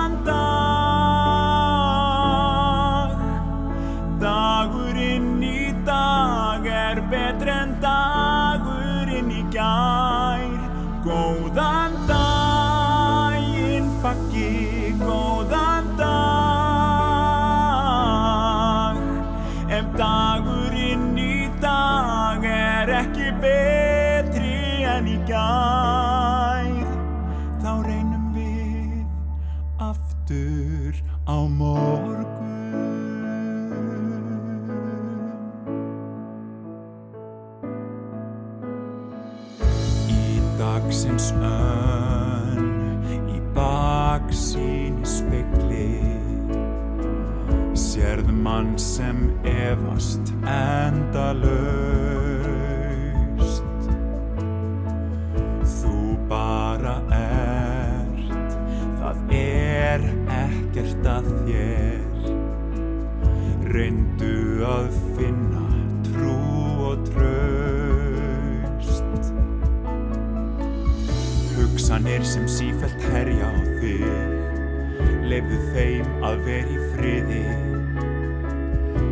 Leifðu 75.51 75.75
þeim 75.75 76.11
að 76.23 76.43
vera 76.47 76.71
í 76.71 76.77
friði. 76.93 77.41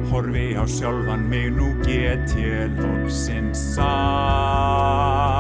Horfi 0.07 0.45
á 0.55 0.63
sjálfan 0.71 1.27
mig, 1.27 1.51
nú 1.51 1.73
get 1.83 2.31
ég 2.39 2.79
loksins 2.79 3.59
sagt 3.75 5.38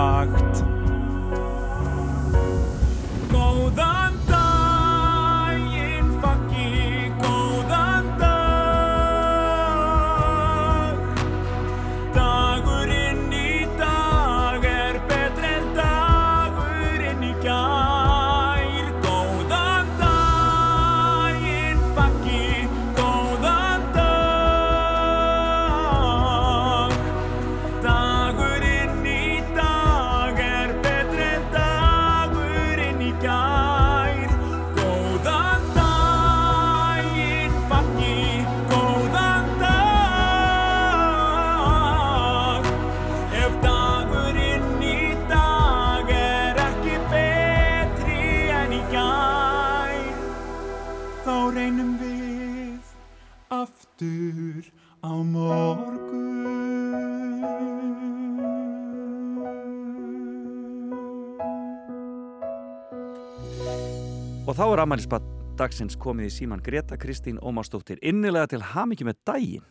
þá 64.59 64.65
er 64.75 64.83
Amalisbad 64.83 65.27
dagsins 65.59 65.97
komið 66.01 66.29
í 66.29 66.35
síman 66.35 66.63
Greta 66.65 66.97
Kristín 67.01 67.39
Ómarsdóttir 67.43 68.01
innilega 68.07 68.51
til 68.53 68.63
hamingi 68.75 69.07
með 69.07 69.19
daginn 69.29 69.65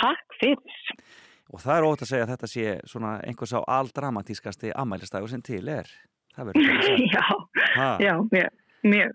Takk 0.00 0.36
fyrir. 0.40 0.76
og 1.52 1.60
það 1.62 1.76
er 1.80 1.86
ótt 1.88 2.04
að 2.04 2.10
segja 2.12 2.26
að 2.26 2.32
þetta 2.34 2.50
sé 2.50 2.66
svona 2.88 3.14
einhvers 3.26 3.54
á 3.54 3.60
aldramatískasti 3.78 4.72
amælistagur 4.78 5.30
sem 5.32 5.42
til 5.44 5.64
er 5.68 5.90
það 6.36 6.50
verður 6.50 6.62
ekki 6.62 6.76
að 6.76 6.86
segja 6.90 7.08
Já, 7.16 7.26
Ha. 7.70 7.88
já, 8.02 8.14
mjög, 8.32 8.54
mjög. 8.82 9.10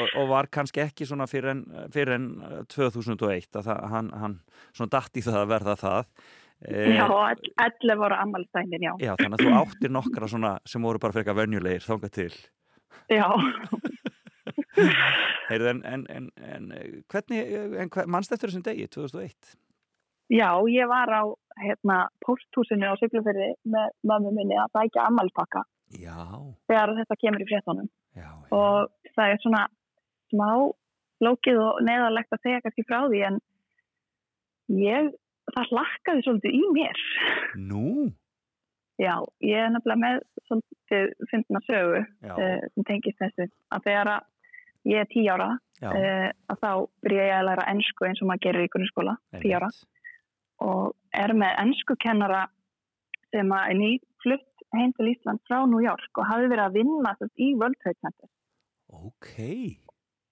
og, 0.00 0.12
og 0.22 0.28
var 0.30 0.46
kannski 0.52 0.80
ekki 0.84 1.04
svona 1.08 1.26
fyrir 1.28 1.50
en, 1.52 1.64
fyrir 1.92 2.14
en 2.16 2.28
uh, 2.40 2.60
2001 2.72 3.58
að 3.60 3.66
það, 3.66 3.80
hann, 3.92 4.08
hann 4.22 4.36
svona 4.72 4.92
datt 4.94 5.18
í 5.20 5.24
það 5.26 5.42
að 5.44 5.50
verða 5.56 5.78
það 5.86 6.14
Eh, 6.60 6.90
Já, 6.92 7.06
ell- 7.08 7.52
11 7.88 8.02
ára 8.04 8.16
ammælstæðin, 8.20 8.82
já. 8.84 8.90
já, 9.00 9.14
þannig 9.16 9.38
að 9.38 9.46
þú 9.46 9.52
áttir 9.62 9.92
nokkra 9.96 10.26
svona 10.28 10.50
sem 10.68 10.82
voru 10.84 11.00
bara 11.00 11.14
fyrir 11.14 11.22
eitthvað 11.24 11.38
venjulegir 11.38 11.86
þangað 11.86 12.10
til 12.18 12.34
Já, 13.08 13.28
Heyrðu, 15.50 15.70
en, 15.72 15.80
en, 15.84 16.04
en, 16.14 16.28
en 16.46 16.70
eh, 16.76 17.00
hvernig, 17.10 17.40
en 17.82 17.90
hver, 17.90 18.06
mannst 18.06 18.32
eftir 18.32 18.50
þessum 18.52 18.62
degi 18.68 18.86
2001? 18.94 19.56
já, 20.30 20.46
ég 20.70 20.86
var 20.86 21.10
á 21.10 21.22
hérna, 21.58 21.96
pósthúsinu 22.22 22.86
á 22.86 22.94
Siglufyrði 23.00 23.48
með 23.66 23.88
mömmu 24.06 24.30
minni 24.36 24.54
að 24.62 24.70
dækja 24.78 25.08
ammælspakka 25.10 25.64
Já, 25.98 26.14
þegar 26.70 26.92
þetta 27.00 27.16
kemur 27.18 27.42
í 27.42 27.48
fréttonum. 27.50 27.88
já, 28.14 28.28
Og 28.54 28.92
það 29.16 29.32
er 29.32 29.40
svona 29.42 29.64
smá 30.30 30.50
lókið 31.26 31.58
og 31.64 31.80
neðalegt 31.82 32.30
að 32.36 32.42
segja 32.46 32.62
kannski 32.62 32.86
frá 32.86 33.00
því 33.10 33.24
en 33.26 33.40
ég, 34.78 35.10
það 35.50 35.72
hlakkaði 35.74 36.22
svolítið 36.28 36.58
í 36.60 36.62
mér. 36.78 37.02
nú 37.58 37.86
Já, 39.00 39.16
ég 39.42 39.56
er 39.64 39.70
nefnilega 39.74 39.98
með 40.04 40.22
svolítið 40.46 41.12
fyndna 41.32 41.60
sögu 41.66 42.00
Já. 42.22 42.34
uh, 42.36 42.66
sem 42.76 42.86
tengist 42.86 43.18
þessu 43.18 43.46
að 43.74 43.86
þegar 43.88 44.10
að 44.14 44.26
ég 44.88 45.02
er 45.02 45.08
tí 45.10 45.26
ára 45.28 45.50
uh, 45.56 46.28
að 46.50 46.60
þá 46.62 46.70
byrja 47.04 47.26
ég 47.28 47.36
að 47.38 47.48
læra 47.48 47.66
ennsku 47.72 48.06
eins 48.08 48.22
og 48.22 48.30
maður 48.30 48.44
gerir 48.46 48.66
í 48.66 48.72
grunnskóla, 48.72 49.16
tí 49.42 49.52
ára. 49.56 49.70
Og 50.64 50.94
er 51.16 51.34
með 51.36 51.56
ennskukennara 51.64 52.46
sem 53.30 53.52
að 53.56 53.68
er 53.72 53.78
nýflutt 53.80 54.64
heim 54.76 54.92
til 54.96 55.10
Ísland 55.10 55.42
frá 55.48 55.62
New 55.66 55.82
York 55.82 56.20
og 56.20 56.28
hafði 56.28 56.50
verið 56.52 56.66
að 56.66 56.76
vinna 56.78 57.14
sagt, 57.18 57.32
í 57.40 57.52
World 57.58 57.78
Trade 57.82 58.00
Center. 58.04 58.30
Ok. 58.90 59.30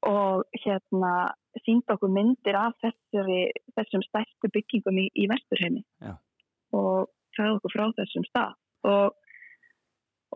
og 0.06 0.44
hérna 0.62 1.12
síndi 1.64 1.90
okkur 1.90 2.10
myndir 2.14 2.56
af 2.58 2.76
þessari, 2.82 3.48
þessum 3.74 4.04
stærstu 4.06 4.50
byggingum 4.54 5.00
í, 5.02 5.08
í 5.18 5.26
vesturheimi. 5.30 5.82
Og 6.76 7.08
sagði 7.36 7.56
okkur 7.56 7.74
frá 7.74 7.84
þessum 7.98 8.26
stað. 8.28 8.54
Og, 8.86 9.16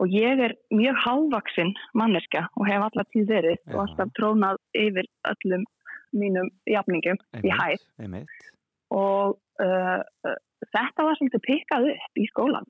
og 0.01 0.09
ég 0.13 0.41
er 0.47 0.55
mjög 0.73 0.97
hávaksin 1.05 1.73
manneska 1.93 2.47
og 2.57 2.67
hef 2.69 2.85
allar 2.87 3.07
tíð 3.13 3.29
verið 3.29 3.57
Já. 3.59 3.73
og 3.75 3.79
alltaf 3.85 4.13
trónað 4.17 4.59
yfir 4.77 5.09
öllum 5.31 5.65
mínum 6.13 6.49
jafningum 6.69 7.19
í 7.41 7.51
hæð 7.53 7.83
Einmitt. 8.01 8.49
og 8.93 9.37
uh, 9.61 10.01
uh, 10.01 10.37
þetta 10.73 11.07
var 11.07 11.17
svolítið 11.19 11.45
pikkað 11.47 11.89
upp 11.93 12.21
í 12.21 12.27
skólan 12.31 12.69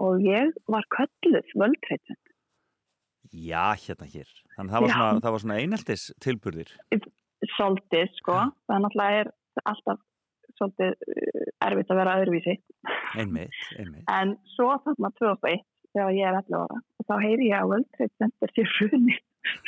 og 0.00 0.24
ég 0.24 0.52
var 0.72 0.86
kölluð 0.96 1.54
völdreitin 1.60 2.20
Já, 3.30 3.76
hérna 3.78 4.08
hér. 4.10 4.26
Þannig 4.56 4.72
að 4.72 4.74
það 4.74 4.82
var 4.82 4.90
svona, 4.90 5.20
það 5.22 5.34
var 5.34 5.42
svona 5.44 5.58
eineltis 5.62 6.04
tilburðir. 6.18 6.70
svolítið 7.54 8.08
sko, 8.16 8.38
það 8.66 8.74
er 8.74 8.80
náttúrulega 8.84 9.20
er 9.20 9.30
alltaf 9.70 10.00
svolítið 10.58 10.96
uh, 10.96 11.44
erfitt 11.68 11.92
að 11.94 12.00
vera 12.00 12.16
öðruvísi 12.20 12.56
Einmitt, 13.20 13.60
einmitt. 13.78 14.04
en 14.10 14.34
svo 14.56 14.72
þarna 14.84 15.12
2001 15.20 15.62
þegar 15.94 16.14
ég 16.16 16.28
er 16.30 16.38
11 16.40 16.60
ára 16.60 16.78
og 17.00 17.06
þá 17.10 17.14
heyri 17.24 17.50
ég 17.50 17.58
að 17.62 17.70
World 17.72 17.88
Trade 17.96 18.14
Center 18.22 18.52
sé 18.56 18.66
hruni 18.76 19.16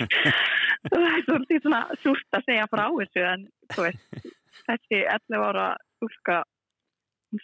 og 0.02 0.90
það 0.92 1.06
er 1.08 1.22
svolítið 1.26 1.62
svona 1.66 1.82
súrt 2.02 2.36
að 2.38 2.46
segja 2.50 2.66
frá 2.72 2.84
þessu 2.98 3.24
en 3.32 3.46
veist, 3.78 4.28
þessi 4.68 5.00
11 5.16 5.46
ára 5.48 5.66
súrka 6.02 6.42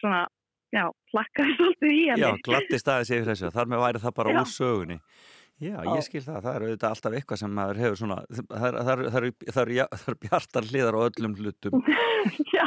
svona, 0.02 0.22
já, 0.74 0.84
plakkaði 1.12 1.56
svolítið 1.56 1.94
í 1.96 2.02
henni 2.10 2.26
Já, 2.26 2.30
glatti 2.44 2.78
staðið 2.82 3.06
sér 3.10 3.26
þessu. 3.30 3.50
Þar 3.54 3.70
með 3.72 3.84
væri 3.86 4.02
það 4.02 4.16
bara 4.18 4.34
Já. 4.34 4.40
úr 4.42 4.50
sögunni. 4.52 4.98
Já, 5.58 5.74
ég 5.88 6.02
skil 6.06 6.20
það. 6.22 6.36
Það 6.44 6.52
er 6.58 6.64
auðvitað 6.66 6.92
alltaf 6.92 7.14
eitthvað 7.18 7.40
sem 7.40 7.54
maður 7.56 7.80
hefur 7.82 7.96
svona, 7.98 8.18
það 8.28 8.66
er, 8.68 8.76
það 8.78 8.90
er, 8.92 9.00
það 9.14 9.16
er, 9.18 9.32
það 9.56 9.62
er, 9.64 9.72
já- 9.78 9.88
það 9.94 10.12
er 10.12 10.18
bjartar 10.26 10.68
hliðar 10.68 10.98
á 10.98 11.00
öllum 11.08 11.34
hlutum. 11.40 11.80
Já, 12.58 12.66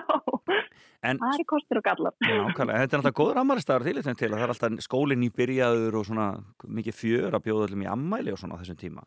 En, 1.01 1.17
það 1.17 1.39
er 1.39 1.47
kostur 1.49 1.79
og 1.79 1.85
gallar 1.85 2.13
nákvæmlega, 2.21 2.81
þetta 2.83 2.93
er 2.93 2.99
alltaf 2.99 3.15
góður 3.17 3.39
ammælistafur 3.41 3.87
til 3.87 3.95
þetta 3.97 4.13
til 4.19 4.27
að 4.27 4.35
það 4.35 4.43
er 4.45 4.53
alltaf 4.53 4.83
skólinn 4.85 5.25
í 5.25 5.31
byrjaður 5.33 5.97
og 5.97 6.05
svona 6.05 6.27
mikið 6.79 6.97
fjör 6.99 7.37
að 7.37 7.45
bjóða 7.47 7.67
öllum 7.69 7.85
í 7.85 7.89
ammæli 7.89 8.35
og 8.35 8.37
svona 8.41 8.57
á 8.57 8.61
þessum 8.61 8.77
tíma. 8.83 9.05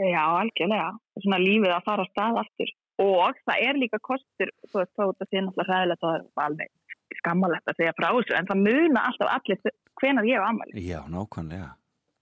Já, 0.00 0.24
algjörlega. 0.40 0.90
Svona 1.20 1.38
lífið 1.42 1.74
að 1.76 1.86
fara 1.86 2.06
á 2.08 2.10
stað 2.10 2.40
aftur. 2.42 2.74
Og 3.04 3.38
það 3.46 3.64
er 3.68 3.78
líka 3.80 4.00
kostur, 4.04 4.50
þú 4.68 4.80
veist, 4.80 4.92
þó 4.96 5.02
þetta 5.06 5.28
sé 5.28 5.44
náttúrulega 5.44 5.68
hræðilegt 5.70 6.02
og 6.02 6.10
það 6.10 6.18
er 6.18 6.44
alveg 6.46 7.20
skammalegt 7.20 7.70
að 7.70 7.78
segja 7.78 7.94
frá 7.98 8.08
þessu, 8.08 8.34
en 8.38 8.50
það 8.50 8.64
muna 8.66 9.06
alltaf 9.08 9.32
allir 9.36 9.74
hvenar 10.00 10.28
ég 10.28 10.42
á 10.42 10.44
ammæli. 10.50 10.84
Já, 10.84 11.00
nákvæmlega. 11.10 11.70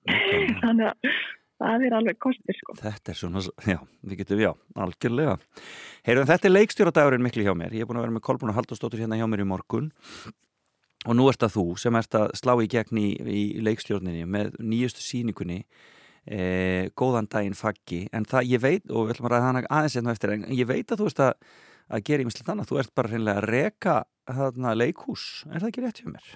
Að 0.69 0.85
það 1.59 1.87
er 1.89 1.97
alveg 1.99 2.19
kostur, 2.23 2.59
sko. 2.59 2.77
Þetta 2.81 3.13
er 3.13 3.19
svona, 3.19 3.45
já, 3.67 3.79
við 4.07 4.23
getum, 4.23 4.43
já, 4.43 4.51
algjörlega. 4.87 5.39
Heyrðum, 6.07 6.29
þetta 6.31 6.49
er 6.49 6.55
leikstjóradagurinn 6.55 7.25
miklu 7.27 7.47
hjá 7.47 7.55
mér. 7.59 7.77
Ég 7.77 7.85
er 7.85 7.91
búin 7.91 8.01
að 8.01 8.07
vera 8.07 8.17
með 8.17 8.27
Kolbrún 8.29 8.53
og 8.53 8.59
Halldórsdóttir 8.59 9.05
hérna 9.05 9.19
hjá 9.21 9.27
mér 9.31 9.45
í 9.45 9.49
morgun 9.49 9.93
og 11.07 11.15
nú 11.15 11.29
ert 11.31 11.45
það 11.45 11.55
þú 11.55 11.67
sem 11.79 11.99
ert 11.99 12.17
að 12.19 12.33
slá 12.39 12.55
í 12.59 12.69
gegn 12.71 12.99
í, 13.01 13.07
í 13.15 13.43
leikstjórninni 13.63 14.27
með 14.29 14.59
nýjustu 14.59 15.05
síningunni 15.05 15.61
eh, 16.27 16.91
góðan 16.99 17.31
daginn 17.31 17.57
faggi 17.59 18.07
en 18.13 18.27
það, 18.29 18.51
ég 18.51 18.63
veit, 18.65 18.85
og 18.91 19.07
við 19.07 19.15
ætlum 19.15 19.31
að 19.31 19.35
ræða 19.35 19.49
hana 19.49 19.65
aðeins 19.69 19.99
hérna 19.99 20.15
eftir, 20.17 20.35
en 20.35 20.45
ég 20.51 20.69
veit 20.69 20.91
að 20.91 21.01
þú 21.01 21.09
veist 21.09 21.23
að, 21.25 21.55
að 21.89 22.05
gera 22.11 22.25
í 22.25 22.29
mislið 22.29 22.51
þannig, 22.51 22.69
þú 22.69 22.83
ert 22.83 22.95
bara 22.99 23.13
hreinlega 23.13 23.43
að 23.43 23.49
reka 23.55 23.97
þarna 24.29 24.75
leikhús, 24.77 25.29
er 25.49 25.63
það 25.63 25.71
ekki 25.71 25.87
rétt 25.87 26.03
hjá 26.03 26.11
mér? 26.11 26.29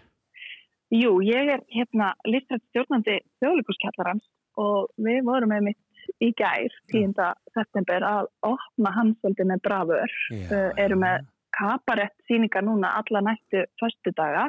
Jú, 0.92 1.12
ég 1.24 1.50
er 1.54 1.62
hérna 1.72 2.12
listrætt 2.28 2.64
stjórnandi 2.68 3.18
þjóðleikurskjallarans 3.40 4.26
og 4.60 4.90
við 5.00 5.22
vorum 5.26 5.52
með 5.54 5.68
mitt 5.70 6.08
í 6.22 6.32
gær, 6.38 6.72
10. 6.90 7.14
september, 7.54 8.04
að 8.04 8.30
opna 8.46 8.92
hansöldi 8.96 9.46
með 9.46 9.62
bravör. 9.66 10.16
Já. 10.30 10.42
Uh, 10.50 10.70
eru 10.82 10.98
með 10.98 11.28
kabarett 11.56 12.16
síningar 12.28 12.64
núna 12.66 12.96
alla 13.00 13.22
nættu 13.28 13.64
föstu 13.80 14.12
daga. 14.16 14.48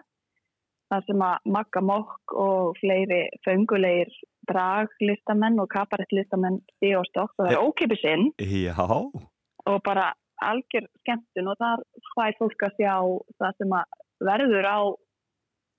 Það 0.91 1.07
sem 1.09 1.23
að 1.25 1.51
Magga 1.55 1.81
Mokk 1.81 2.35
og 2.37 2.75
fleiri 2.77 3.23
fengulegir 3.45 4.11
draglistamenn 4.49 5.61
og 5.61 5.71
og 5.73 7.05
stokk 7.07 7.31
og 7.37 7.45
það 7.45 7.53
er 7.53 7.63
ókipis 7.63 8.03
inn 8.03 8.25
Já, 8.37 8.75
og 8.75 9.77
bara 9.85 10.11
algjör 10.43 10.87
skemmtun 11.01 11.49
og 11.51 11.59
þar 11.61 11.83
fær 12.11 12.37
fólk 12.39 12.65
að 12.67 12.75
sjá 12.79 12.95
það 13.39 13.57
sem 13.61 13.75
að 13.77 13.97
verður 14.27 14.67
á, 14.67 14.79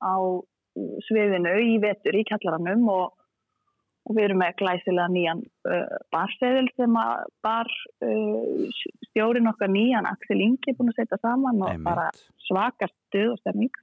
á 0.05 0.14
sviðinu 1.09 1.55
í 1.62 1.76
vetur 1.82 2.16
í 2.18 2.24
kjallaranum 2.28 2.88
og, 2.92 3.12
og 4.05 4.16
við 4.16 4.26
erum 4.26 4.43
með 4.43 4.59
glæsilega 4.60 5.12
nýjan 5.12 5.40
uh, 5.70 5.97
barseðil 6.12 6.68
sem 6.76 6.98
að 7.01 7.24
bar 7.44 7.70
uh, 8.05 8.82
stjórin 9.10 9.51
okkar 9.51 9.72
nýjan 9.72 10.09
Axel 10.10 10.43
Ingi 10.44 10.76
búin 10.76 10.93
að 10.93 11.01
setja 11.01 11.20
saman 11.22 11.62
og 11.62 11.72
Einmitt. 11.72 11.89
bara 11.89 12.10
svakar 12.48 12.93
stuð 12.93 13.35
og 13.35 13.40
stemming 13.40 13.81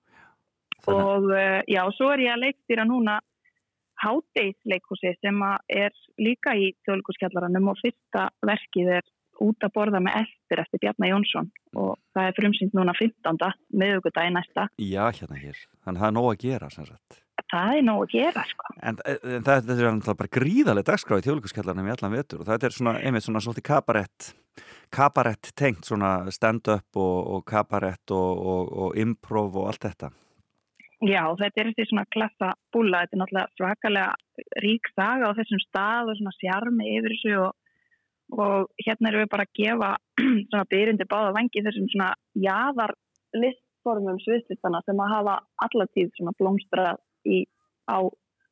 og 0.91 1.30
uh, 1.30 1.60
já, 1.69 1.81
svo 1.98 2.11
er 2.14 2.26
ég 2.27 2.35
að 2.35 2.43
leikstýra 2.45 2.85
núna 2.89 3.19
hátegisleikhúsi 4.02 5.15
sem 5.22 5.41
að 5.45 5.57
er 5.85 5.98
líka 6.22 6.53
í 6.57 6.72
þjóðleikurskjallaranum 6.85 7.73
og 7.73 7.81
fyrsta 7.81 8.30
verkið 8.45 8.95
er 8.99 9.10
út 9.41 9.65
að 9.65 9.73
borða 9.73 10.02
með 10.03 10.22
eftir 10.22 10.61
eftir 10.61 10.81
Bjarnar 10.84 11.11
Jónsson 11.11 11.49
og 11.77 11.95
það 12.14 12.27
er 12.27 12.38
frumsýnd 12.38 12.77
núna 12.77 12.93
15. 12.98 13.41
miðugudagi 13.73 14.34
næsta. 14.35 14.68
já, 14.77 15.03
hérna 15.10 15.39
hér. 15.41 15.57
Þannig 15.81 15.98
að 15.98 16.03
það 16.03 16.10
er 16.10 16.18
nóg 16.18 16.30
að 16.31 16.41
gera, 16.45 16.69
sem 16.73 16.89
sagt. 16.89 17.22
Það 17.52 17.78
er 17.78 17.84
nóg 17.84 18.06
að 18.06 18.14
gera 18.15 18.44
sko. 18.48 18.73
En, 18.80 18.99
en 19.03 19.44
þetta 19.44 19.57
er 19.60 19.82
náttúrulega 19.84 20.19
bara 20.22 20.36
gríðarlega 20.40 20.88
dagskráð 20.91 21.23
í 21.23 21.26
þjóðleikurskjallarnum 21.28 21.90
í 21.90 21.94
allan 21.95 22.15
vetur 22.15 22.44
og 22.44 22.48
þetta 22.48 22.69
er 22.69 22.76
svona, 22.78 22.94
einmitt 23.03 23.28
svona 23.28 23.44
svolítið 23.44 23.68
kabarett 23.68 24.32
kabarett 24.91 25.52
tengt, 25.56 25.86
svona 25.88 26.32
stand-up 26.32 26.98
og, 26.99 27.19
og 27.36 27.45
kabarett 27.48 28.11
og, 28.11 28.41
og, 28.53 28.73
og 28.84 28.98
improv 28.99 29.56
og 29.56 29.69
allt 29.72 29.88
þetta. 29.88 30.11
Já, 31.02 31.23
þetta 31.40 31.61
er 31.61 31.69
þessi 31.72 31.88
svona 31.90 32.06
klassa 32.14 32.52
búla, 32.73 33.02
þetta 33.03 33.18
er 33.18 33.22
náttúrulega 33.23 33.57
svakalega 33.57 34.60
rík 34.65 34.91
saga 34.94 35.32
á 35.32 35.38
þessum 35.40 35.61
stað 35.64 36.11
og 36.11 36.19
svona 36.19 36.36
sjarmi 36.38 36.90
yfir 36.98 37.15
þessu 37.15 37.38
og, 37.48 37.56
og 38.38 38.84
hérna 38.86 39.10
erum 39.10 39.23
við 39.23 39.32
bara 39.32 39.48
að 39.48 39.56
gefa 39.61 39.94
svona 40.52 40.68
byrjandi 40.76 41.07
báða 41.10 41.38
vangi 41.40 41.65
þessum 41.65 41.88
svona 41.94 42.11
jaðar 42.45 42.94
listformum 43.34 44.19
sviðslistana 44.22 44.84
sem 44.86 45.02
að 45.02 45.15
hafa 45.15 45.40
allatíð 45.65 46.11
svona 46.19 46.36
blómstrað 46.38 47.02
í, 47.26 47.45
á 47.89 47.99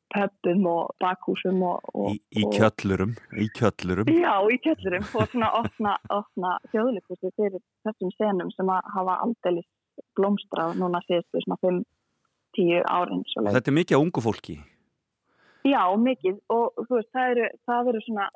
pöppum 0.10 0.66
og 0.70 0.96
bakhúsum 1.04 1.62
og, 1.66 1.86
og, 1.94 2.16
Í, 2.16 2.22
í 2.42 2.46
kjöllurum, 2.56 3.14
í 3.38 3.46
kjöllurum. 3.58 4.10
Já, 4.10 4.34
í 4.50 4.58
kjöllurum 4.64 5.06
og 5.06 5.30
svona 5.30 5.52
opna, 5.60 5.96
opna 6.14 6.56
þjóðleikursi 6.74 7.30
fyrir 7.38 7.62
þessum 7.86 8.14
senum 8.18 8.50
sem 8.56 8.72
að 8.74 8.90
hafa 8.96 9.20
aldeilis 9.26 9.70
blómstrað 10.18 10.80
núna 10.82 11.02
síðustu 11.06 11.44
svona 11.46 11.60
5-10 11.62 12.84
árin. 12.90 13.24
Þetta 13.30 13.72
er 13.72 13.78
mikið 13.78 14.00
á 14.00 14.04
ungu 14.04 14.26
fólki. 14.26 14.58
Já, 15.68 15.84
mikið 16.00 16.40
og 16.56 16.86
þú 16.88 16.98
veist, 16.98 17.10
það 17.14 17.32
eru, 17.34 17.48
það 17.68 17.90
eru 17.92 18.02
svona 18.06 18.28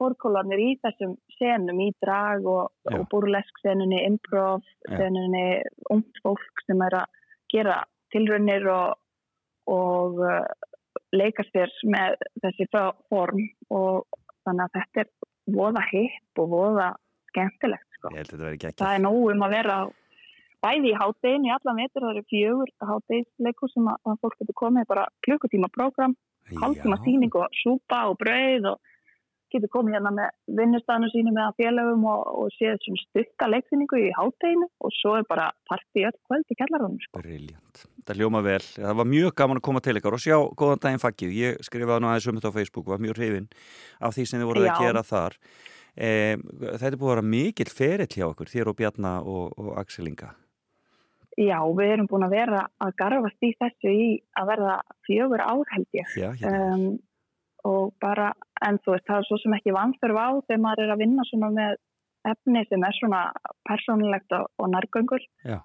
fórkólanir 0.00 0.62
í 0.62 0.70
þessum 0.82 1.16
senum 1.36 1.80
í 1.84 1.90
drag 2.02 2.46
og, 2.48 2.72
og 2.92 3.04
burlesk 3.12 3.60
senunni, 3.62 4.00
improv 4.08 4.64
senunni, 4.88 5.60
ungt 5.92 6.22
fólk 6.24 6.64
sem 6.66 6.80
er 6.88 7.02
að 7.02 7.20
gera 7.52 7.82
tilraunir 8.14 8.66
og, 8.72 8.96
og 9.70 10.22
uh, 10.22 10.44
leika 11.16 11.44
sér 11.50 11.72
með 11.86 12.16
þessi 12.44 12.68
form 12.72 13.42
og 13.74 14.06
þannig 14.46 14.64
að 14.66 14.74
þetta 14.78 15.04
er 15.04 15.10
voða 15.56 15.84
hipp 15.90 16.42
og 16.42 16.50
voða 16.50 16.88
skemmtilegt 17.30 17.98
sko. 17.98 18.10
Ég 18.12 18.20
held 18.22 18.26
að 18.26 18.32
þetta 18.32 18.44
verði 18.44 18.58
ekki 18.58 18.82
Það 18.82 18.96
er 18.96 19.04
nóg 19.04 19.30
um 19.32 19.46
að 19.46 19.56
vera 19.56 19.78
bæði 20.64 20.90
í 20.90 20.98
háttegin 20.98 21.46
í 21.46 21.52
allan 21.54 21.80
vetur, 21.82 22.04
það 22.04 22.12
eru 22.12 22.24
fjögur 22.32 22.72
háttegisleikur 22.90 23.72
sem 23.72 23.90
að, 23.92 23.98
að 24.08 24.20
fólk 24.24 24.38
getur 24.40 24.58
komið 24.62 24.88
bara 24.90 25.06
klukkutíma 25.26 25.70
prógram, 25.74 26.16
hálftíma 26.62 26.98
síning 27.04 27.38
og 27.38 27.60
súpa 27.60 28.06
og 28.10 28.18
brauð 28.22 28.72
og 28.72 28.94
getur 29.52 29.70
komið 29.72 29.96
hérna 29.96 30.12
með 30.16 30.56
vinnustafnu 30.58 31.10
sínu 31.12 31.32
með 31.34 31.58
félögum 31.60 32.06
og, 32.10 32.22
og 32.42 32.54
séð 32.56 32.78
svona 32.84 33.02
stutta 33.02 33.48
leiksýningu 33.50 34.00
í 34.02 34.10
hátteginu 34.16 34.68
og 34.84 34.94
svo 34.96 35.16
er 35.18 35.28
bara 35.28 35.50
partí 35.70 36.06
öll 36.08 36.16
kvöld 36.28 36.50
í 36.52 36.58
kellarunum. 36.58 36.98
Sko. 37.04 37.20
Briljant. 37.20 37.84
Það 38.06 38.22
ljóma 38.22 38.42
vel. 38.46 38.62
Það 38.76 38.98
var 39.00 39.10
mjög 39.12 39.36
gaman 39.40 39.60
að 39.60 39.66
koma 39.68 39.84
til 39.84 39.96
ykkar 40.00 40.18
og 40.18 40.22
sjá 40.22 40.36
góðan 40.58 40.82
daginn 40.82 41.02
faggið. 41.02 41.36
Ég 41.36 41.62
skrifaði 41.66 42.04
nú 42.04 42.10
aðeins 42.10 42.30
um 42.30 42.40
þetta 42.40 42.52
á 42.54 42.56
Facebook, 42.58 42.88
var 42.90 43.02
mjög 43.02 43.20
hrifin 43.20 43.48
af 44.00 44.16
því 44.16 44.26
sem 44.26 44.42
þið 44.42 44.50
voruð 44.52 44.70
að 44.70 44.82
gera 44.86 45.04
þar. 45.06 45.38
E, 45.96 46.08
þetta 46.36 46.90
er 46.90 46.98
búið 47.00 47.12
að 47.12 47.14
vera 47.14 47.30
mikill 47.34 47.70
ferill 47.72 48.10
hjá 48.12 48.26
okkur, 48.28 48.50
þér 48.52 48.72
og 48.72 48.76
Bjarna 48.80 49.14
og, 49.24 49.54
og 49.56 49.72
Axel 49.80 50.10
Inga. 50.10 50.34
Já, 51.36 51.58
við 51.76 51.90
erum 51.92 52.06
búin 52.08 52.24
að 52.24 52.32
vera 52.32 52.62
að 52.80 52.94
garfast 52.96 53.44
í 53.44 53.50
þessu 53.60 53.92
í 53.92 54.06
að 54.40 54.52
verða 54.54 54.76
fjögur 55.04 55.42
ég. 55.92 56.14
Já, 56.16 56.30
hérna. 56.32 56.52
um, 56.72 56.86
og 57.66 57.94
bara, 58.02 58.30
en 58.66 58.78
þú 58.84 58.94
veist, 58.94 59.06
það 59.08 59.20
er 59.20 59.28
svo 59.28 59.38
sem 59.42 59.56
ekki 59.56 59.74
vanþörf 59.76 60.18
á 60.22 60.28
þegar 60.46 60.62
maður 60.64 60.84
er 60.84 60.94
að 60.94 61.02
vinna 61.02 61.26
svona 61.28 61.50
með 61.56 61.78
efni 62.30 62.62
sem 62.68 62.84
er 62.86 62.96
svona 62.98 63.22
persónulegt 63.68 64.34
og, 64.36 64.68
nærgöngul 64.72 65.22
Já. 65.46 65.60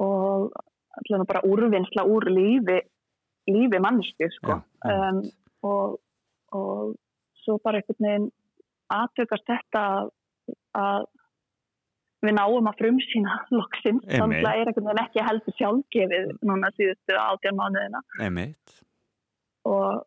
og 0.00 0.52
allavega 0.96 1.28
bara 1.32 1.44
úrvinnsla 1.44 2.06
úr 2.08 2.28
lífi 2.32 2.80
lífi 3.46 3.80
mannsku 3.82 4.28
sko. 4.38 4.60
Já, 4.82 5.10
um, 5.10 5.20
og, 5.62 5.98
og 6.56 6.96
svo 7.44 7.58
bara 7.62 7.80
einhvern 7.80 8.08
veginn 8.08 8.30
aðtökast 8.92 9.46
þetta 9.50 9.84
að, 10.78 11.06
við 12.26 12.34
náum 12.38 12.70
að 12.70 12.80
frumsýna 12.80 13.38
loksins, 13.58 14.02
Einmitt. 14.02 14.18
þannig 14.18 14.42
að 14.42 14.60
er 14.60 14.72
einhvern 14.72 14.90
veginn 14.90 15.04
ekki 15.04 15.26
heldur 15.28 15.56
sjálfgefið 15.60 16.34
núna 16.50 16.72
síðustu 16.74 17.18
átján 17.22 17.58
mánuðina 17.60 18.02
Einmitt. 18.18 18.76
og 19.68 20.04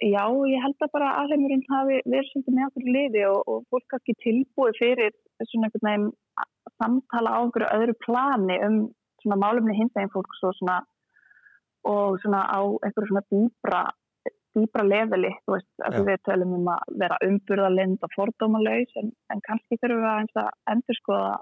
já, 0.00 0.24
ég 0.48 0.62
held 0.64 0.84
að 0.84 0.92
bara 0.94 1.10
alheimurinn 1.20 1.66
hafi 1.68 2.00
verið 2.06 2.30
svolítið 2.30 2.56
með 2.56 2.68
okkur 2.68 2.86
í 2.86 2.94
liði 2.96 3.24
og, 3.28 3.40
og 3.52 3.64
fólk 3.72 3.86
kannski 3.92 4.16
tilbúið 4.24 4.80
fyrir 4.80 5.14
svona 5.44 5.68
einhvern 5.68 5.88
veginn 5.88 6.08
að 6.40 6.74
samtala 6.80 7.34
á 7.36 7.38
einhverju 7.40 7.70
öðru 7.76 7.96
plani 8.06 8.58
um 8.66 8.78
svona 9.20 9.40
málumni 9.42 9.76
hinsveginn 9.76 10.12
fólks 10.14 10.44
og 10.48 10.56
svona 10.58 10.80
og 11.88 12.20
svona 12.24 12.44
á 12.48 12.60
einhverju 12.60 13.10
svona 13.10 13.26
dýbra 13.32 13.82
dýbra 14.56 14.82
leveli, 14.82 15.30
þú 15.46 15.54
veist, 15.54 15.70
að 15.86 15.96
Já. 15.96 16.02
við 16.08 16.22
tölum 16.26 16.54
um 16.56 16.70
að 16.72 16.96
vera 17.02 17.18
umburðalind 17.22 18.02
og 18.02 18.14
fordómalaus 18.16 18.96
en, 18.98 19.12
en 19.30 19.42
kannski 19.46 19.78
þurfum 19.78 20.02
við 20.02 20.40
að 20.42 20.48
endur 20.72 20.98
skoða 20.98 21.36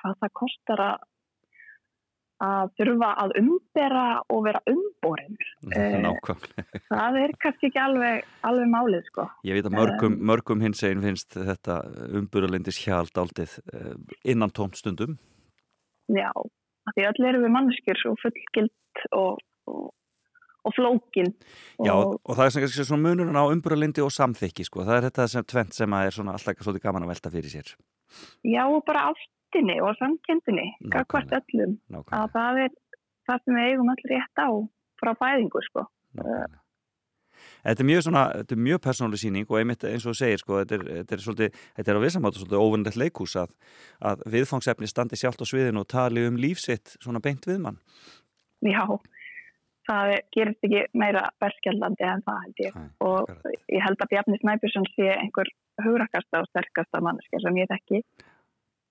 hvað 0.00 0.18
það 0.20 0.34
kostar 0.42 0.82
að 0.90 1.06
að 2.44 2.72
þurfa 2.76 3.10
að 3.22 3.34
umbera 3.40 4.06
og 4.32 4.42
vera 4.44 4.60
umborin. 4.68 5.38
Eh, 5.72 5.96
Nákvæmlega. 6.02 6.64
það 6.92 7.20
er 7.22 7.34
kannski 7.42 7.70
ekki 7.70 7.80
alveg, 7.80 8.26
alveg 8.46 8.72
málið 8.72 9.06
sko. 9.08 9.28
Ég 9.48 9.56
veit 9.56 9.68
að 9.70 9.78
mörgum, 9.78 10.18
mörgum 10.32 10.64
hins 10.64 10.84
einn 10.86 11.04
finnst 11.04 11.38
þetta 11.38 11.80
umburalindis 12.20 12.82
hjald 12.84 13.16
aldið 13.22 13.56
innan 14.28 14.52
tómt 14.52 14.76
stundum. 14.80 15.16
Já, 16.12 16.30
því 16.94 17.06
öll 17.10 17.28
erum 17.30 17.46
við 17.46 17.54
manneskjur 17.54 18.02
og 18.10 18.18
fullgild 18.22 19.06
og, 19.16 19.40
og, 19.70 19.86
og 20.66 20.76
flókin. 20.76 21.32
Já, 21.82 21.94
og, 21.94 22.18
og 22.22 22.38
það 22.38 22.44
er 22.44 22.54
sem 22.54 22.66
kannski 22.66 22.86
svona 22.86 23.08
munurinn 23.08 23.40
á 23.40 23.44
umburalindi 23.50 24.04
og 24.04 24.12
samþykki, 24.14 24.68
sko. 24.68 24.84
Það 24.86 24.98
er 24.98 25.08
þetta 25.08 25.28
sem 25.32 25.48
tvent 25.54 25.78
sem 25.78 25.96
er 25.98 26.14
svona 26.14 26.36
alltaf 26.36 26.62
svolítið 26.62 26.86
gaman 26.86 27.08
að 27.08 27.14
velta 27.14 27.32
fyrir 27.34 27.56
sér. 27.56 27.74
já, 28.46 28.62
og 28.68 28.84
bara 28.86 29.08
ástinni 29.46 29.80
og 29.80 29.96
samkendinni, 29.98 30.76
gagvart 30.90 31.32
öllum. 31.32 31.78
Nákvæmlega. 31.88 32.22
Að 32.22 32.30
það 32.32 32.58
er 32.64 32.70
það 33.26 33.42
sem 33.44 33.54
við 33.54 33.70
eigum 33.70 33.90
öll 33.90 34.06
rétt 34.10 34.38
á 34.42 34.48
frá 35.00 35.12
fæðingu 35.14 35.62
sko. 35.70 35.86
Nákvæmlega. 36.14 36.62
Þetta 37.66 37.82
er 37.82 37.86
mjög 37.86 38.02
svona, 38.02 38.22
þetta 38.32 38.54
er 38.54 38.60
mjög 38.64 38.78
persónuleg 38.80 39.20
síning 39.20 39.50
og 39.50 39.58
einmitt 39.58 39.84
eins 39.84 40.06
og 40.06 40.14
þú 40.14 40.18
segir 40.18 40.40
sko, 40.40 40.60
þetta 40.62 40.74
er, 40.76 40.84
þetta 41.00 41.14
er 41.14 41.22
svolítið, 41.24 41.58
þetta 41.76 41.90
er 41.92 41.98
á 41.98 42.04
vissamátu 42.04 42.40
svolítið 42.40 42.62
óvunlegt 42.62 42.96
leikús 42.96 43.34
að, 43.36 43.50
að 44.00 44.22
viðfangsefni 44.32 44.88
standi 44.88 45.18
sjálft 45.20 45.42
á 45.44 45.46
sviðinu 45.46 45.82
og 45.82 45.90
tali 45.90 46.24
um 46.26 46.38
lífsitt 46.40 46.96
svona 47.02 47.20
beint 47.20 47.46
við 47.46 47.60
mann. 47.66 47.80
Já, 48.64 48.86
það 49.90 50.14
gerist 50.32 50.64
ekki 50.66 50.86
meira 50.96 51.26
berskjaldandi 51.42 52.08
en 52.08 52.24
það 52.26 52.40
held 52.46 52.64
ég 52.64 52.80
og 53.04 53.34
ég 53.68 53.84
held 53.84 54.00
að 54.00 54.12
Bjarni 54.14 54.40
Snæbjörnsson 54.40 54.88
sé 54.94 55.10
einhver 55.18 55.52
hugrakasta 55.84 56.40
og 56.40 56.48
sterkasta 56.54 57.02
manneskja 57.04 57.42
sem 57.44 57.60
ég 57.60 57.68
þekki 57.74 58.02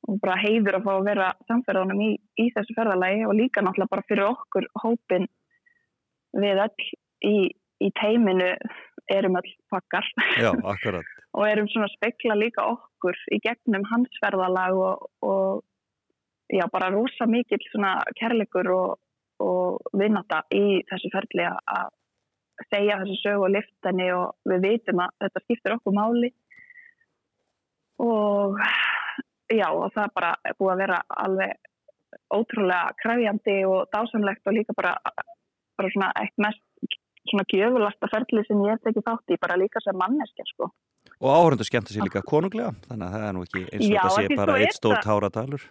og 0.06 0.19
bara 0.22 0.38
heiður 0.41 0.80
að 0.80 0.88
fá 0.88 0.91
að 0.95 1.07
vera 1.10 1.27
samferðanum 1.49 2.02
í, 2.06 2.10
í 2.41 2.45
þessu 2.56 2.76
ferðalagi 2.77 3.26
og 3.27 3.36
líka 3.38 3.64
náttúrulega 3.65 3.94
bara 3.95 4.07
fyrir 4.10 4.27
okkur 4.30 4.68
hópin 4.84 5.27
við 6.36 6.61
öll 6.65 6.90
í, 7.26 7.36
í 7.82 7.90
teiminu 7.99 8.52
erum 9.11 9.40
öll 9.40 9.52
pakkar. 9.72 10.07
Já, 10.41 10.52
og 11.38 11.48
erum 11.48 11.69
svona 11.72 11.90
að 11.90 11.95
spekla 11.98 12.38
líka 12.38 12.65
okkur 12.76 13.18
í 13.34 13.41
gegnum 13.44 13.86
hans 13.91 14.22
ferðalag 14.22 14.77
og, 14.77 15.10
og 15.26 15.64
já, 16.53 16.65
bara 16.73 16.94
rosa 16.94 17.27
mikill 17.30 17.61
svona 17.72 17.98
kærleikur 18.19 18.72
og, 18.76 18.98
og 19.44 19.94
vinnata 19.98 20.44
í 20.53 20.82
þessu 20.90 21.14
ferli 21.14 21.48
að- 21.49 21.94
segja 22.72 22.99
þessu 23.02 23.18
sögu 23.19 23.45
og 23.48 23.52
lifta 23.52 23.91
henni 23.91 24.10
og 24.15 24.36
við 24.48 24.61
vitum 24.64 25.02
að 25.03 25.15
þetta 25.26 25.41
skiptir 25.44 25.76
okkur 25.76 25.95
máli. 25.95 26.30
Og 28.03 28.60
já, 29.51 29.67
og 29.69 29.91
það 29.95 30.13
bara 30.15 30.31
búið 30.59 30.73
að 30.73 30.81
vera 30.84 30.99
alveg 31.09 31.72
ótrúlega 32.34 32.93
kræfjandi 33.01 33.57
og 33.69 33.89
dásamlegt 33.93 34.47
og 34.47 34.55
líka 34.55 34.73
bara, 34.77 34.95
bara 35.77 35.91
svona 35.93 36.11
eitt 36.22 36.38
mest 36.41 36.61
svona 37.30 37.45
gjöfulasta 37.49 38.09
ferli 38.11 38.43
sem 38.47 38.61
ég 38.65 38.76
hef 38.76 38.84
tekið 38.85 39.07
þátt 39.09 39.34
í 39.34 39.39
bara 39.41 39.57
líka 39.57 39.81
sem 39.84 39.97
manneskja 39.97 40.45
sko. 40.53 40.69
Og 41.22 41.30
áhörundu 41.31 41.65
skemmta 41.65 41.93
sér 41.93 42.05
líka 42.05 42.22
konunglega, 42.26 42.73
þannig 42.89 43.07
að 43.07 43.13
það 43.15 43.27
er 43.27 43.34
nú 43.35 43.43
ekki 43.45 43.63
eins 43.65 43.85
og 43.85 43.95
þetta 43.95 44.15
sé 44.15 44.38
bara 44.39 44.57
eitt 44.61 44.77
stór 44.77 44.95
það- 44.97 45.05
táradalur. 45.07 45.63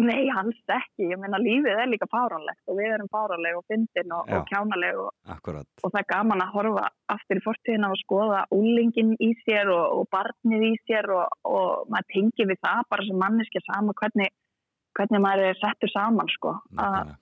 Nei, 0.00 0.30
alls 0.32 0.58
ekki. 0.72 1.08
Ég 1.10 1.20
meina, 1.20 1.40
lífið 1.42 1.80
er 1.82 1.90
líka 1.90 2.08
fáránlegt 2.08 2.62
og 2.70 2.78
við 2.78 2.94
erum 2.94 3.10
fáránleg 3.12 3.58
og 3.58 3.64
fyndin 3.68 4.14
og, 4.16 4.30
og 4.32 4.46
kjánaleg 4.48 5.00
og, 5.02 5.10
og 5.28 5.90
það 5.90 5.98
er 6.00 6.08
gaman 6.12 6.44
að 6.44 6.54
horfa 6.56 6.84
aftur 7.12 7.40
í 7.40 7.44
fortíðina 7.44 7.90
og 7.92 8.00
skoða 8.00 8.44
úlingin 8.56 9.12
í 9.20 9.32
sér 9.42 9.68
og, 9.74 9.98
og 9.98 10.08
barnið 10.14 10.64
í 10.70 10.72
sér 10.88 11.10
og, 11.12 11.36
og 11.44 11.90
maður 11.92 12.08
tengir 12.14 12.48
við 12.52 12.62
það 12.64 12.86
bara 12.94 13.08
sem 13.08 13.20
manneskja 13.24 13.64
sama 13.68 13.96
hvernig, 14.00 14.32
hvernig 14.96 15.24
maður 15.26 15.50
er 15.50 15.60
settur 15.60 15.92
saman, 15.92 16.32
sko. 16.38 16.56
Að, 16.80 17.12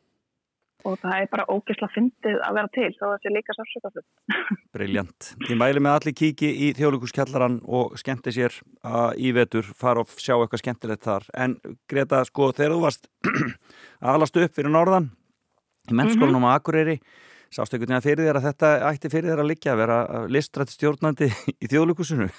og 0.87 0.97
það 1.03 1.15
er 1.17 1.31
bara 1.33 1.47
ógisla 1.53 1.89
fyndið 1.95 2.41
að 2.47 2.57
vera 2.59 2.71
til 2.75 2.87
að 2.89 2.99
það 3.03 3.15
sé 3.23 3.33
líka 3.35 3.57
sársökafull. 3.57 4.05
Briljant. 4.77 5.31
Ég 5.49 5.61
mæli 5.61 5.83
með 5.83 5.97
allir 5.99 6.17
kíki 6.21 6.51
í 6.67 6.73
þjóðlíkuskjallaran 6.79 7.61
og 7.69 7.97
skemmti 8.01 8.35
sér 8.37 8.59
að 8.87 9.23
í 9.23 9.33
vetur 9.37 9.71
fara 9.77 10.05
og 10.05 10.13
sjá 10.17 10.37
eitthvað 10.37 10.65
skemmtilegt 10.65 11.07
þar. 11.07 11.27
En 11.35 11.57
Greta, 11.91 12.23
sko, 12.29 12.51
þegar 12.57 12.77
þú 12.77 12.85
varst 12.85 13.11
aðalastu 14.11 14.45
upp 14.47 14.57
fyrir 14.59 14.75
norðan 14.75 15.11
í 15.91 15.97
mennskólanum 15.97 16.47
á 16.47 16.55
Akureyri, 16.57 17.01
sástu 17.51 17.77
einhvern 17.77 17.97
veginn 17.97 18.07
fyrir 18.07 18.29
þér 18.29 18.41
að 18.41 18.47
þetta 18.51 18.73
ætti 18.91 19.11
fyrir 19.13 19.33
þér 19.33 19.45
að 19.45 19.51
liggja 19.51 19.75
að 19.75 19.83
vera 19.83 19.99
listrætt 20.31 20.75
stjórnandi 20.75 21.31
í 21.63 21.71
þjóðlíkusinu? 21.71 22.31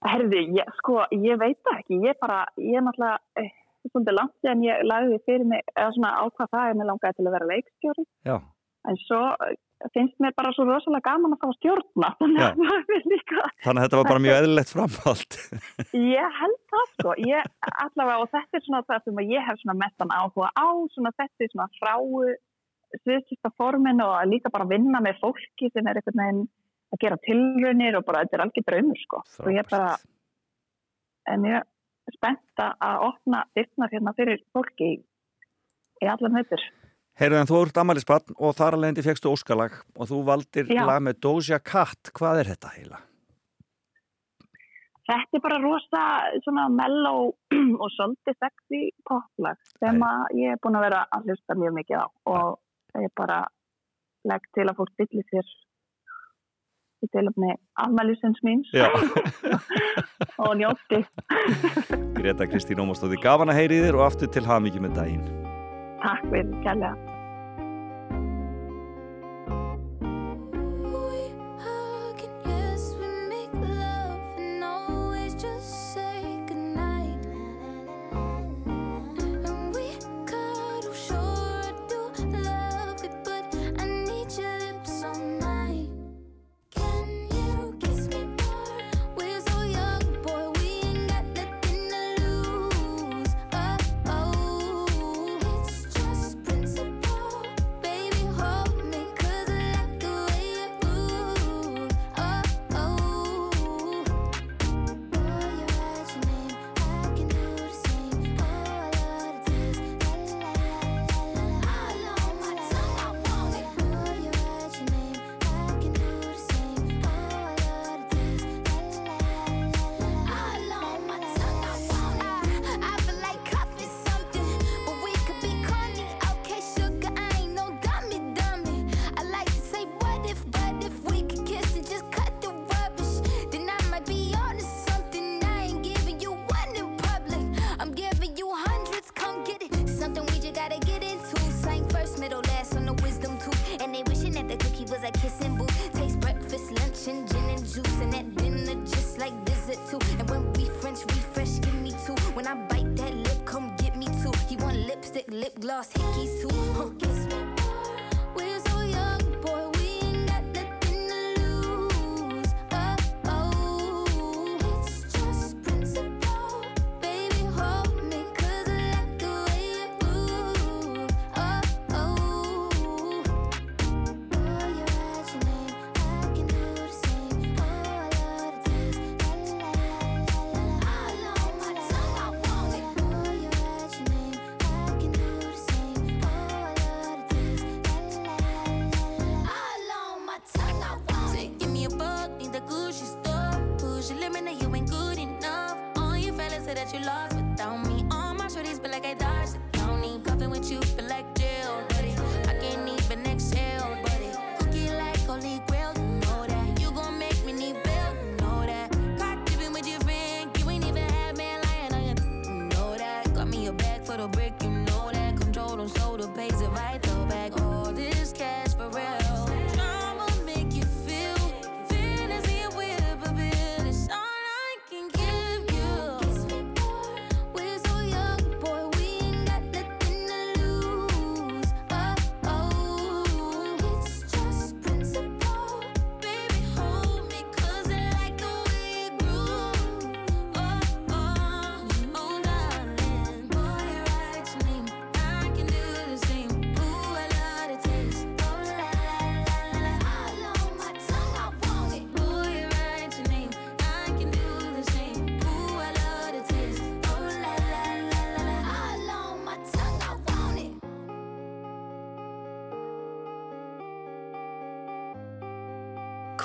Herði, 0.00 0.46
ég, 0.56 0.68
sko, 0.78 1.02
ég 1.12 1.36
veit 1.40 1.74
ekki. 1.74 1.98
Ég 2.06 2.16
bara, 2.22 2.46
ég 2.56 2.78
er 2.80 2.84
náttúrulega, 2.86 3.18
eh, 3.36 3.50
svolítið 3.90 4.16
langt 4.18 4.50
en 4.52 4.62
ég 4.66 4.86
lagði 4.86 5.18
fyrir 5.26 5.48
mig, 5.50 5.66
eða 5.76 5.90
svona 5.96 6.14
ákvað 6.24 6.54
það 6.54 6.68
er 6.68 6.78
mér 6.78 6.88
langaði 6.90 7.18
til 7.18 7.26
að 7.26 7.36
vera 7.36 7.50
leikstjóri. 7.50 8.06
Já. 8.28 8.36
En 8.88 8.98
svo 9.02 9.20
eh, 9.44 9.56
finnst 9.94 10.22
mér 10.24 10.36
bara 10.36 10.52
svo 10.56 10.64
rosalega 10.68 11.10
gaman 11.10 11.34
að 11.36 11.42
fá 11.42 11.48
að 11.50 11.56
stjórna. 11.58 12.12
Þannig 12.20 12.44
að 12.46 13.08
líka, 13.12 13.48
Þannig 13.64 13.80
að 13.80 13.86
þetta 13.86 14.00
var 14.00 14.10
bara 14.10 14.24
mjög 14.26 14.38
eðlilegt 14.40 14.74
framhald. 14.74 15.40
ég 16.16 16.38
held 16.40 16.60
það 16.74 16.86
sko. 16.94 17.16
Ég 17.28 17.50
allavega, 17.86 18.20
og 18.20 18.30
þetta 18.36 18.60
er 18.60 18.64
svona 18.68 18.84
það 18.88 19.02
sem 19.08 19.20
að 19.22 19.34
ég 19.34 19.50
hef 19.50 19.60
svona 19.64 19.80
mestan 19.82 20.14
áhuga 20.16 20.52
á, 20.56 20.68
svona 20.94 21.12
þetta 21.18 21.46
er 21.46 21.52
svona 21.54 21.68
fráu 21.80 22.22
sviðsista 23.04 23.52
formin 23.58 24.02
og 24.02 24.16
að 24.16 24.32
líka 24.32 24.50
bara 24.52 24.66
vinna 24.66 25.00
með 25.02 25.20
fólki 25.22 25.68
sem 25.70 25.86
er 25.86 26.00
einhvern 26.00 26.22
veginn 26.22 26.40
að 26.90 27.02
gera 27.04 27.18
tilraunir 27.22 27.98
og 27.98 28.06
bara 28.06 28.24
þetta 28.24 28.36
er 28.36 28.44
algjör 28.44 28.66
draumur 28.66 29.02
sko. 29.04 29.20
Og 29.44 29.52
ég 29.54 29.68
bara, 29.70 29.92
en 31.30 31.46
ég 31.46 31.68
er 32.10 32.18
spennt 32.18 32.64
að 32.66 33.06
opna 33.08 33.44
dyrknar 33.56 33.92
hérna 33.94 34.14
fyrir 34.18 34.42
fólki 34.54 34.92
í, 34.94 34.98
í 36.02 36.10
allar 36.10 36.34
nöytur. 36.34 36.62
Heyrðu 37.20 37.36
en 37.40 37.48
þú 37.50 37.60
ert 37.66 37.78
amalisbarn 37.82 38.36
og 38.38 38.56
þar 38.56 38.76
að 38.76 38.82
leiðandi 38.84 39.04
fegstu 39.04 39.30
óskalag 39.32 39.76
og 39.96 40.08
þú 40.08 40.20
valdir 40.28 40.70
Já. 40.72 40.84
lag 40.88 41.02
með 41.04 41.22
Doja 41.26 41.58
Cat. 41.60 42.12
Hvað 42.16 42.42
er 42.42 42.52
þetta 42.54 42.74
heila? 42.78 43.00
Þetta 45.10 45.36
er 45.36 45.42
bara 45.42 45.58
rosa 45.60 46.02
svona 46.44 46.68
mellow 46.70 47.32
og 47.82 47.88
svolítið 47.96 48.36
sexy 48.38 48.82
poplag 49.08 49.58
sem 49.82 50.04
að 50.06 50.36
ég 50.38 50.54
er 50.54 50.60
búin 50.62 50.78
að 50.78 50.86
vera 50.86 51.00
að 51.10 51.26
hlusta 51.28 51.56
mjög 51.58 51.76
mikið 51.80 52.04
á 52.04 52.06
og 52.30 53.02
ég 53.02 53.12
bara 53.18 53.40
legg 54.30 54.46
til 54.54 54.68
að 54.68 54.78
fólk 54.78 54.94
bylli 55.00 55.26
sér 55.32 55.50
í 57.04 57.10
tilöfni 57.14 57.54
afmælisins 57.80 58.40
míns 58.46 58.72
Já. 58.76 58.88
og 60.44 60.56
njótti. 60.60 61.02
Greta 62.18 62.48
Kristín 62.50 62.82
Ómarsdóði, 62.82 63.20
gaman 63.22 63.52
að 63.52 63.62
heyri 63.62 63.84
þér 63.86 64.00
og 64.00 64.08
aftur 64.10 64.32
til 64.32 64.46
hafmyggjum 64.48 64.88
með 64.88 64.98
daginn. 65.00 65.30
Takk 66.04 66.28
fyrir 66.32 66.52
kærlega. 66.64 67.09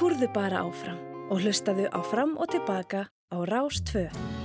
Súrðu 0.05 0.27
bara 0.35 0.59
áfram 0.61 0.99
og 1.33 1.39
hlustaðu 1.41 1.87
á 1.89 1.97
fram 2.05 2.35
og 2.37 2.51
tilbaka 2.53 3.07
á 3.09 3.37
Rás 3.49 3.81
2. 3.89 4.44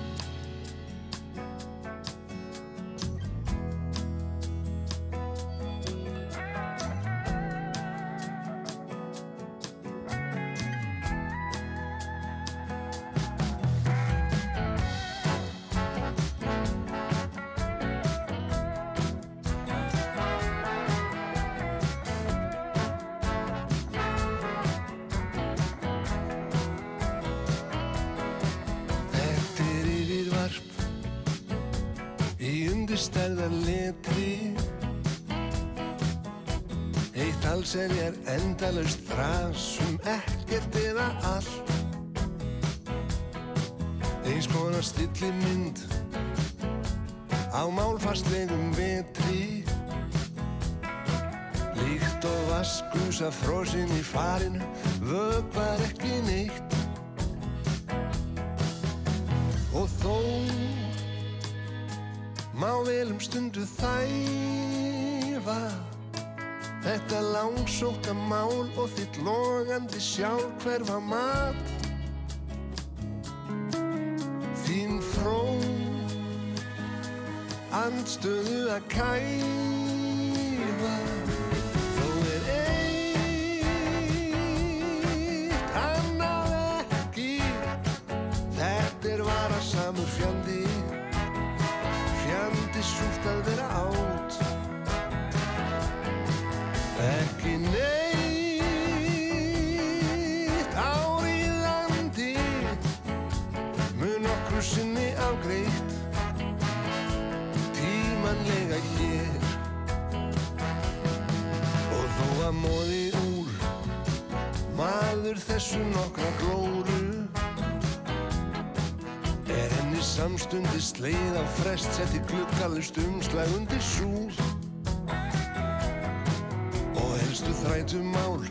þrætum 127.63 128.15
ál 128.25 128.45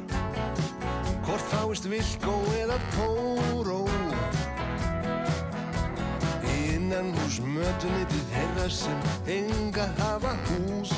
Hvort 1.26 1.46
fáist 1.52 1.90
vilkó 1.90 2.36
eða 2.62 2.80
póró 2.96 3.84
Innan 6.90 7.14
hús 7.20 7.38
mötunitið 7.46 8.34
herra 8.34 8.68
sem 8.74 9.08
enga 9.30 9.86
hafa 10.00 10.34
hús. 10.50 10.94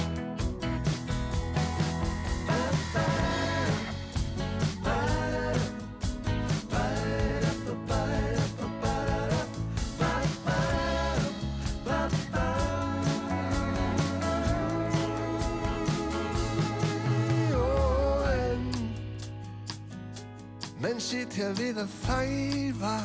við 21.60 21.84
að 21.84 21.99
þæfa. 22.06 22.95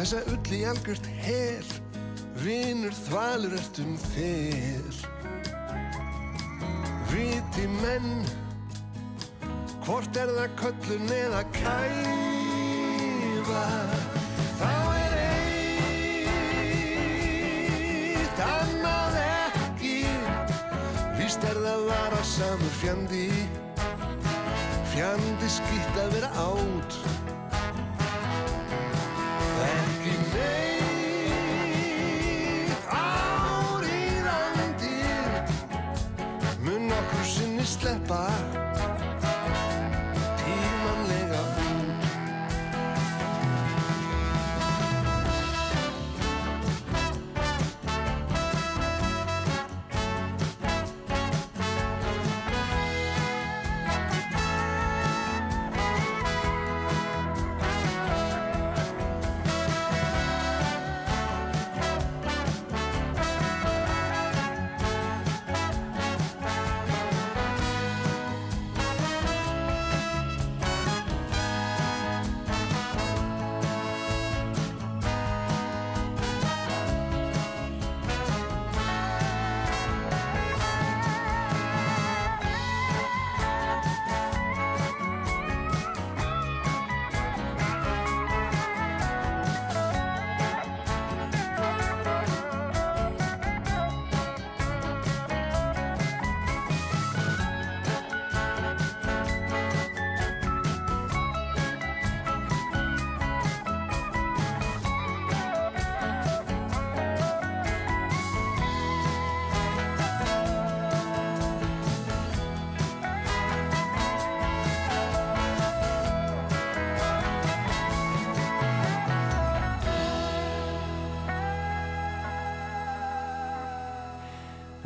Þessa 0.00 0.22
ull 0.32 0.52
í 0.56 0.58
algjört 0.64 1.04
hel 1.20 1.66
Vinnur 2.40 2.94
þvalur 3.04 3.52
öllum 3.52 3.98
þér 4.14 4.94
Viti 7.10 7.66
menn 7.82 8.24
Hvort 9.84 10.16
er 10.16 10.32
það 10.38 10.56
köllun 10.62 11.12
eða 11.18 11.42
kæfa? 11.58 13.66
Þá 14.62 14.72
er 14.96 15.12
eitt 18.24 18.40
annað 18.48 19.14
ekki 19.26 19.98
Vist 21.20 21.42
er 21.50 21.56
það 21.60 21.80
vara 21.92 22.22
samur 22.32 22.74
fjandi. 22.80 23.28
Fjandi 25.00 25.48
skýtt 25.48 25.94
að 25.96 26.10
vera 26.12 26.28
átt 26.36 26.96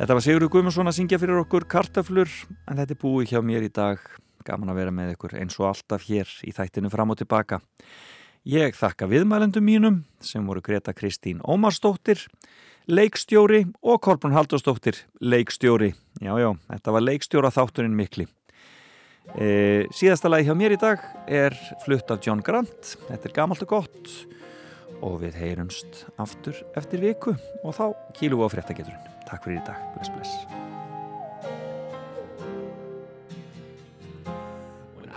Þetta 0.05 0.19
var 0.19 0.21
Sigurður 0.21 0.49
Guðmundsson 0.53 0.85
að 0.85 0.93
syngja 0.99 1.17
fyrir 1.17 1.39
okkur 1.39 1.63
kartaflur 1.65 2.29
en 2.69 2.77
þetta 2.77 2.93
er 2.93 2.97
búið 3.01 3.31
hjá 3.31 3.39
mér 3.41 3.63
í 3.65 3.71
dag. 3.73 4.03
Gaman 4.45 4.69
að 4.69 4.77
vera 4.77 4.91
með 4.93 5.15
ykkur 5.15 5.33
eins 5.39 5.55
og 5.57 5.65
alltaf 5.71 6.03
hér 6.05 6.29
í 6.45 6.53
þættinu 6.53 6.91
fram 6.93 7.09
og 7.09 7.17
tilbaka. 7.17 7.57
Ég 8.45 8.77
þakka 8.77 9.07
viðmælendum 9.09 9.65
mínum 9.65 9.97
sem 10.21 10.45
voru 10.45 10.61
Greta 10.61 10.93
Kristín 10.93 11.41
Ómarsdóttir, 11.41 12.21
leikstjóri 12.85 13.63
og 13.81 13.97
Kolbrun 14.05 14.37
Halldórsdóttir, 14.37 15.01
leikstjóri. 15.25 15.95
Já, 16.21 16.35
já, 16.37 16.51
þetta 16.69 16.95
var 16.99 17.07
leikstjóra 17.07 17.53
þátturinn 17.57 17.97
mikli. 17.97 18.27
E, 19.33 19.89
síðasta 19.89 20.29
lagi 20.29 20.45
hjá 20.45 20.53
mér 20.53 20.77
í 20.77 20.81
dag 20.85 21.01
er 21.25 21.57
flutt 21.81 22.13
af 22.13 22.21
John 22.21 22.45
Grant. 22.45 22.93
Þetta 23.09 23.25
er 23.25 23.37
gamalt 23.41 23.65
og 23.65 23.73
gott 23.73 24.13
og 25.05 25.19
við 25.21 25.37
heyrumst 25.37 26.05
aftur 26.21 26.57
eftir 26.79 27.03
viku 27.03 27.35
og 27.63 27.75
þá 27.77 27.85
kýlum 28.17 28.41
við 28.41 28.49
á 28.49 28.53
fréttageturinn. 28.55 29.09
Takk 29.29 29.45
fyrir 29.45 29.61
í 29.61 29.65
dag. 29.67 29.79
Bless, 29.93 30.09
bless. 30.15 30.33
When 34.95 35.09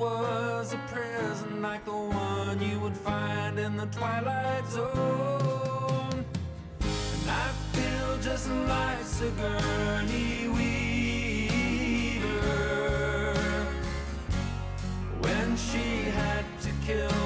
was 0.00 0.72
a 0.72 0.78
prison 0.88 1.60
like 1.60 1.84
the 1.84 1.92
one 1.92 2.58
you 2.62 2.80
would 2.80 2.96
find 2.96 3.58
in 3.58 3.76
the 3.76 3.84
Twilight 3.86 4.66
Zone. 4.70 6.24
And 6.80 7.30
I 7.30 7.48
feel 7.74 8.16
just 8.22 8.48
like 8.48 9.04
Sigourney 9.04 10.48
Weaver 10.48 10.86
when 15.20 15.56
she 15.56 16.04
had 16.10 16.46
to 16.62 16.70
kill 16.86 17.19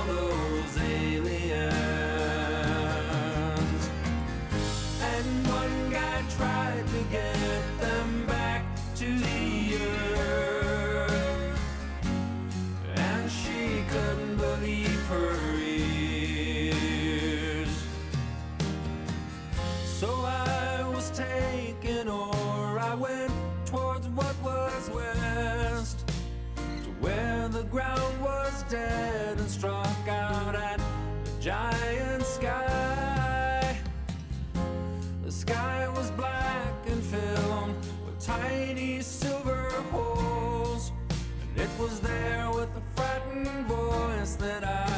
ground 27.74 28.22
was 28.22 28.62
dead 28.70 29.36
and 29.36 29.50
struck 29.50 30.06
out 30.06 30.54
at 30.54 30.78
the 31.24 31.30
giant 31.40 32.22
sky. 32.22 33.76
The 35.24 35.32
sky 35.32 35.88
was 35.88 36.08
black 36.12 36.72
and 36.86 37.02
filled 37.02 37.74
with 38.06 38.20
tiny 38.20 39.02
silver 39.02 39.70
holes, 39.90 40.92
and 41.42 41.60
it 41.60 41.70
was 41.76 41.98
there 41.98 42.48
with 42.54 42.70
a 42.76 42.82
frightened 42.94 43.66
voice 43.66 44.36
that 44.36 44.62
I 44.62 44.93